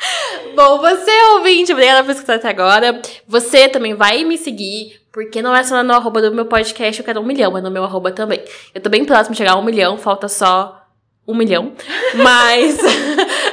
Bom, 0.57 0.79
você 0.81 1.13
ouvinte, 1.35 1.73
obrigada 1.73 2.03
por 2.03 2.11
escutar 2.11 2.35
até 2.35 2.49
agora. 2.49 3.01
Você 3.29 3.69
também 3.69 3.95
vai 3.95 4.25
me 4.25 4.37
seguir, 4.37 5.01
porque 5.13 5.41
não 5.41 5.55
é 5.55 5.63
só 5.63 5.81
no 5.85 5.93
arroba 5.95 6.21
do 6.21 6.35
meu 6.35 6.47
podcast, 6.47 6.99
eu 7.01 7.07
quero 7.07 7.21
um 7.21 7.25
milhão, 7.25 7.57
é 7.57 7.61
no 7.61 7.71
meu 7.71 7.85
arroba 7.85 8.11
também. 8.11 8.43
Eu 8.75 8.81
tô 8.81 8.91
bem 8.91 9.05
próximo 9.05 9.31
de 9.33 9.39
chegar 9.39 9.53
a 9.53 9.59
um 9.59 9.65
milhão, 9.65 9.97
falta 9.97 10.27
só 10.27 10.83
um 11.29 11.35
milhão. 11.35 11.73
Mas 12.15 12.79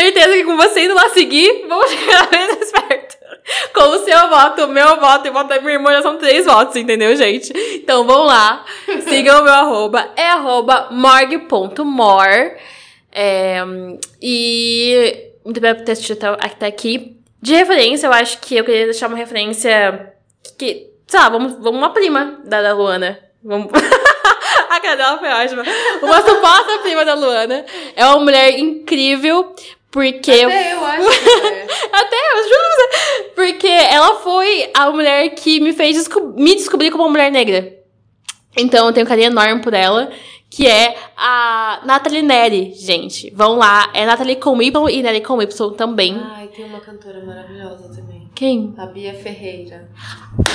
certeza 0.00 0.32
que 0.32 0.44
com 0.44 0.56
você 0.56 0.84
indo 0.84 0.94
lá 0.94 1.08
seguir, 1.10 1.66
vamos 1.68 1.90
chegar 1.90 2.28
mais 2.30 2.72
perto. 2.72 3.16
Com 3.74 3.82
o 3.82 3.98
seu 3.98 4.28
voto, 4.28 4.64
o 4.64 4.68
meu 4.68 5.00
voto 5.00 5.26
e 5.26 5.30
o 5.30 5.32
voto 5.32 5.48
da 5.48 5.60
minha 5.60 5.74
irmã 5.74 5.92
já 5.92 6.02
são 6.02 6.18
três 6.18 6.46
votos, 6.46 6.76
entendeu, 6.76 7.14
gente? 7.16 7.52
Então 7.74 8.04
vão 8.04 8.24
lá, 8.24 8.64
sigam 9.08 9.40
o 9.40 9.44
meu 9.44 9.52
arroba, 9.52 10.10
é 10.16 10.28
arroba 10.28 10.88
morg.mor. 10.90 12.56
É, 13.12 13.60
e 14.22 15.30
muito 15.44 15.60
ter 15.60 15.92
assistido 15.92 16.24
até, 16.24 16.66
aqui. 16.66 17.16
De 17.42 17.54
referência, 17.54 18.06
eu 18.06 18.12
acho 18.12 18.38
que 18.38 18.56
eu 18.56 18.64
queria 18.64 18.84
deixar 18.84 19.08
uma 19.08 19.16
referência 19.16 20.14
que, 20.56 20.90
sei 21.06 21.20
lá, 21.20 21.28
vamos, 21.28 21.54
vamos 21.54 21.78
uma 21.78 21.90
prima 21.90 22.40
da, 22.44 22.62
da 22.62 22.74
Luana. 22.74 23.18
Vamos. 23.42 23.72
A 24.70 24.96
dela 24.96 25.18
foi 25.18 25.28
ótima. 25.28 25.62
Uma 26.00 26.20
suposta 26.22 26.78
prima 26.82 27.04
da 27.04 27.14
Luana. 27.14 27.64
É 27.96 28.06
uma 28.06 28.20
mulher 28.20 28.58
incrível, 28.58 29.54
porque. 29.90 30.30
eu- 30.30 30.48
Até 30.48 30.72
eu 30.72 30.84
acho 30.84 31.08
que 31.08 31.28
é. 31.46 31.66
até, 31.92 32.16
eu 32.16 32.42
juro 32.42 32.68
você. 32.76 33.22
Porque 33.34 33.66
ela 33.68 34.14
foi 34.16 34.70
a 34.74 34.90
mulher 34.90 35.28
que 35.30 35.60
me 35.60 35.72
fez 35.72 35.96
desco- 35.96 36.32
me 36.36 36.54
descobrir 36.54 36.90
como 36.90 37.04
uma 37.04 37.10
mulher 37.10 37.30
negra. 37.32 37.76
Então 38.56 38.86
eu 38.86 38.92
tenho 38.92 39.06
um 39.06 39.08
carinho 39.08 39.26
enorme 39.28 39.60
por 39.62 39.74
ela. 39.74 40.10
Que 40.52 40.66
é 40.66 40.96
a 41.16 41.80
Nathalie 41.84 42.22
Neri, 42.22 42.74
gente. 42.74 43.30
Vão 43.30 43.54
lá. 43.54 43.88
É 43.94 44.04
Nathalie 44.04 44.34
com 44.34 44.60
Y 44.60 44.88
e 44.90 45.00
Neri 45.00 45.20
com 45.20 45.40
Y 45.40 45.70
também. 45.76 46.20
Ai, 46.20 46.48
tem 46.48 46.64
uma 46.64 46.80
cantora 46.80 47.24
maravilhosa 47.24 47.88
também. 47.94 48.28
Quem? 48.34 48.74
A 48.76 48.86
Bia 48.86 49.14
Ferreira. 49.14 49.88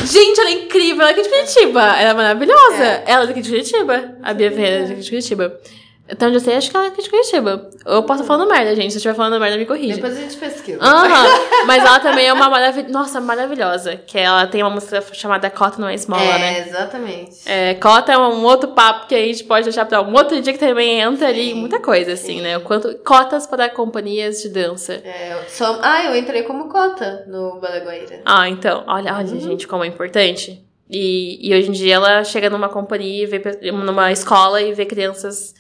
Gente, 0.04 0.38
ela 0.42 0.50
é 0.50 0.54
incrível. 0.54 1.02
Ela 1.02 1.12
é 1.12 1.14
aqui 1.14 1.22
de 1.22 1.30
Curitiba. 1.30 1.82
Ela 1.82 2.10
é 2.10 2.14
maravilhosa. 2.14 2.84
Ela 3.06 3.24
é 3.24 3.28
daqui 3.28 3.42
de 3.42 3.50
Curitiba. 3.50 4.18
A 4.22 4.34
Bia 4.34 4.52
Ferreira 4.52 4.76
é 4.84 4.88
daqui 4.90 5.00
de 5.02 5.10
Curitiba. 5.10 5.60
Então, 6.08 6.32
eu 6.32 6.40
sei, 6.40 6.56
acho 6.56 6.70
que 6.70 6.78
ela 6.78 6.86
é 6.86 6.90
de 6.92 7.10
Curitiba. 7.10 7.68
Eu 7.84 8.04
posso 8.04 8.22
estar 8.22 8.34
falando 8.36 8.48
merda, 8.48 8.76
gente. 8.76 8.92
Se 8.92 8.98
eu 8.98 9.00
estiver 9.00 9.16
falando 9.16 9.40
merda, 9.40 9.58
me 9.58 9.66
corrija. 9.66 9.96
Depois 9.96 10.16
a 10.16 10.22
gente 10.22 10.38
pesquisa. 10.38 10.78
Aham, 10.80 11.26
mas 11.66 11.84
ela 11.84 12.00
também 12.00 12.28
é 12.28 12.34
uma 12.34 12.48
maravilhosa. 12.48 12.94
Nossa, 12.94 13.20
maravilhosa. 13.20 13.96
Que 13.98 14.20
ela 14.20 14.46
tem 14.46 14.62
uma 14.62 14.70
música 14.70 15.02
chamada 15.14 15.50
Cota 15.50 15.82
Não 15.82 15.88
é 15.90 15.96
Esmola, 15.96 16.22
é, 16.22 16.38
né? 16.40 16.60
exatamente. 16.68 17.38
É, 17.48 17.74
Cota 17.74 18.12
é 18.14 18.18
um 18.20 18.44
outro 18.44 18.70
papo 18.70 19.08
que 19.08 19.16
a 19.16 19.18
gente 19.26 19.44
pode 19.46 19.64
deixar 19.64 19.86
pra 19.86 20.02
um 20.04 20.14
outro 20.14 20.40
dia 20.40 20.54
que 20.54 20.60
também 20.60 21.00
entra 21.02 21.28
ali 21.28 21.50
Sim, 21.54 21.56
muita 21.56 21.80
coisa, 21.80 22.14
assim, 22.14 22.36
sim. 22.38 22.42
né? 22.42 22.56
O 22.58 22.62
quanto, 22.62 22.94
cotas 23.04 23.48
para 23.48 23.68
companhias 23.70 24.44
de 24.44 24.50
dança. 24.50 25.02
É, 25.04 25.34
eu 25.34 25.50
só... 25.50 25.80
Ah, 25.82 26.04
eu 26.06 26.16
entrei 26.16 26.44
como 26.44 26.70
cota 26.70 27.26
no 27.28 27.60
Balaguaíra. 27.60 28.22
Ah, 28.26 28.48
então, 28.48 28.84
olha, 28.88 29.12
olha, 29.12 29.26
Uhum. 29.26 29.40
gente, 29.40 29.68
como 29.68 29.84
é 29.84 29.88
importante. 29.88 30.64
E, 30.88 31.40
e 31.50 31.56
hoje 31.58 31.70
em 31.70 31.72
dia 31.72 31.96
ela 31.96 32.24
chega 32.24 32.48
numa 32.48 32.70
companhia, 32.70 33.24
e 33.24 33.26
vê, 33.26 33.72
numa 33.72 34.12
escola 34.12 34.62
e 34.62 34.72
vê 34.72 34.86
crianças 34.86 35.56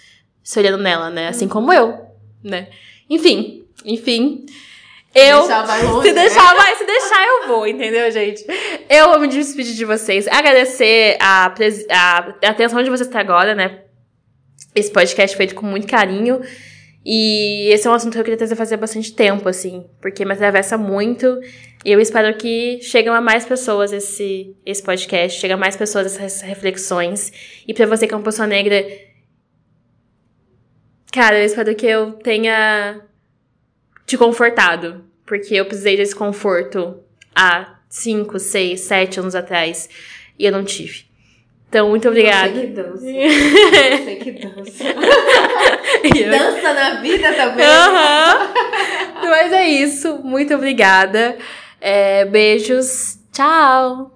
se 0.45 0.59
olhando 0.59 0.77
nela, 0.77 1.09
né? 1.09 1.27
Assim 1.27 1.47
como 1.47 1.73
eu, 1.73 1.97
né? 2.43 2.67
Enfim, 3.09 3.65
enfim. 3.83 4.45
Eu. 5.13 5.39
Deixar 5.39 5.63
vai 5.63 5.83
longe, 5.83 6.07
se 6.07 6.13
né? 6.13 6.21
deixar, 6.21 6.55
vai, 6.55 6.75
se 6.75 6.85
deixar, 6.85 7.25
eu 7.25 7.47
vou, 7.47 7.67
entendeu, 7.67 8.11
gente? 8.11 8.45
Eu 8.87 9.09
vou 9.09 9.19
me 9.19 9.27
despedir 9.27 9.73
de 9.73 9.83
vocês. 9.83 10.27
Agradecer 10.27 11.17
a, 11.19 11.47
a, 11.89 12.17
atenção 12.49 12.83
de 12.83 12.91
vocês 12.91 13.09
até 13.09 13.19
agora, 13.19 13.55
né? 13.55 13.79
Esse 14.75 14.91
podcast 14.91 15.35
feito 15.35 15.55
com 15.55 15.65
muito 15.65 15.87
carinho. 15.87 16.41
E 17.03 17.69
esse 17.71 17.87
é 17.87 17.89
um 17.89 17.93
assunto 17.93 18.13
que 18.13 18.19
eu 18.19 18.23
queria 18.23 18.37
trazer 18.37 18.55
fazer 18.55 18.77
bastante 18.77 19.13
tempo, 19.13 19.47
assim, 19.49 19.85
porque 20.01 20.25
me 20.25 20.33
atravessa 20.33 20.77
muito. 20.77 21.39
E 21.83 21.91
eu 21.91 21.99
espero 21.99 22.35
que 22.37 22.79
cheguem 22.81 23.11
a 23.11 23.21
mais 23.21 23.45
pessoas 23.45 23.93
esse, 23.93 24.55
esse 24.65 24.83
podcast, 24.83 25.39
chegue 25.39 25.53
a 25.53 25.57
mais 25.57 25.75
pessoas 25.75 26.05
essas 26.05 26.41
reflexões. 26.41 27.31
E 27.67 27.73
pra 27.73 27.87
você 27.87 28.05
que 28.07 28.13
é 28.13 28.17
uma 28.17 28.23
pessoa 28.23 28.47
negra, 28.47 28.83
cara, 31.15 31.39
eu 31.39 31.45
espero 31.45 31.73
que 31.73 31.85
eu 31.85 32.11
tenha 32.11 33.01
te 34.05 34.17
confortado. 34.17 35.05
Porque 35.25 35.55
eu 35.55 35.65
precisei 35.65 35.97
desse 35.97 36.15
conforto 36.15 36.99
há 37.33 37.75
5, 37.89 38.37
6, 38.37 38.79
7 38.79 39.19
anos 39.21 39.33
atrás. 39.33 39.89
E 40.37 40.45
eu 40.45 40.51
não 40.51 40.63
tive. 40.63 41.05
Então, 41.67 41.89
muito 41.89 42.07
obrigada. 42.07 42.53
Você 42.53 42.61
que 42.61 42.67
dança. 42.67 42.99
Você 42.99 44.15
que 44.15 44.31
dança. 44.31 44.83
Dança 46.29 46.73
na 46.73 47.01
vida 47.01 47.33
também. 47.33 47.65
Aham. 47.65 48.53
Mas 49.23 49.51
é 49.51 49.67
isso. 49.67 50.19
Muito 50.23 50.53
obrigada. 50.53 51.37
É, 51.81 52.25
beijos. 52.25 53.17
Tchau. 53.31 54.11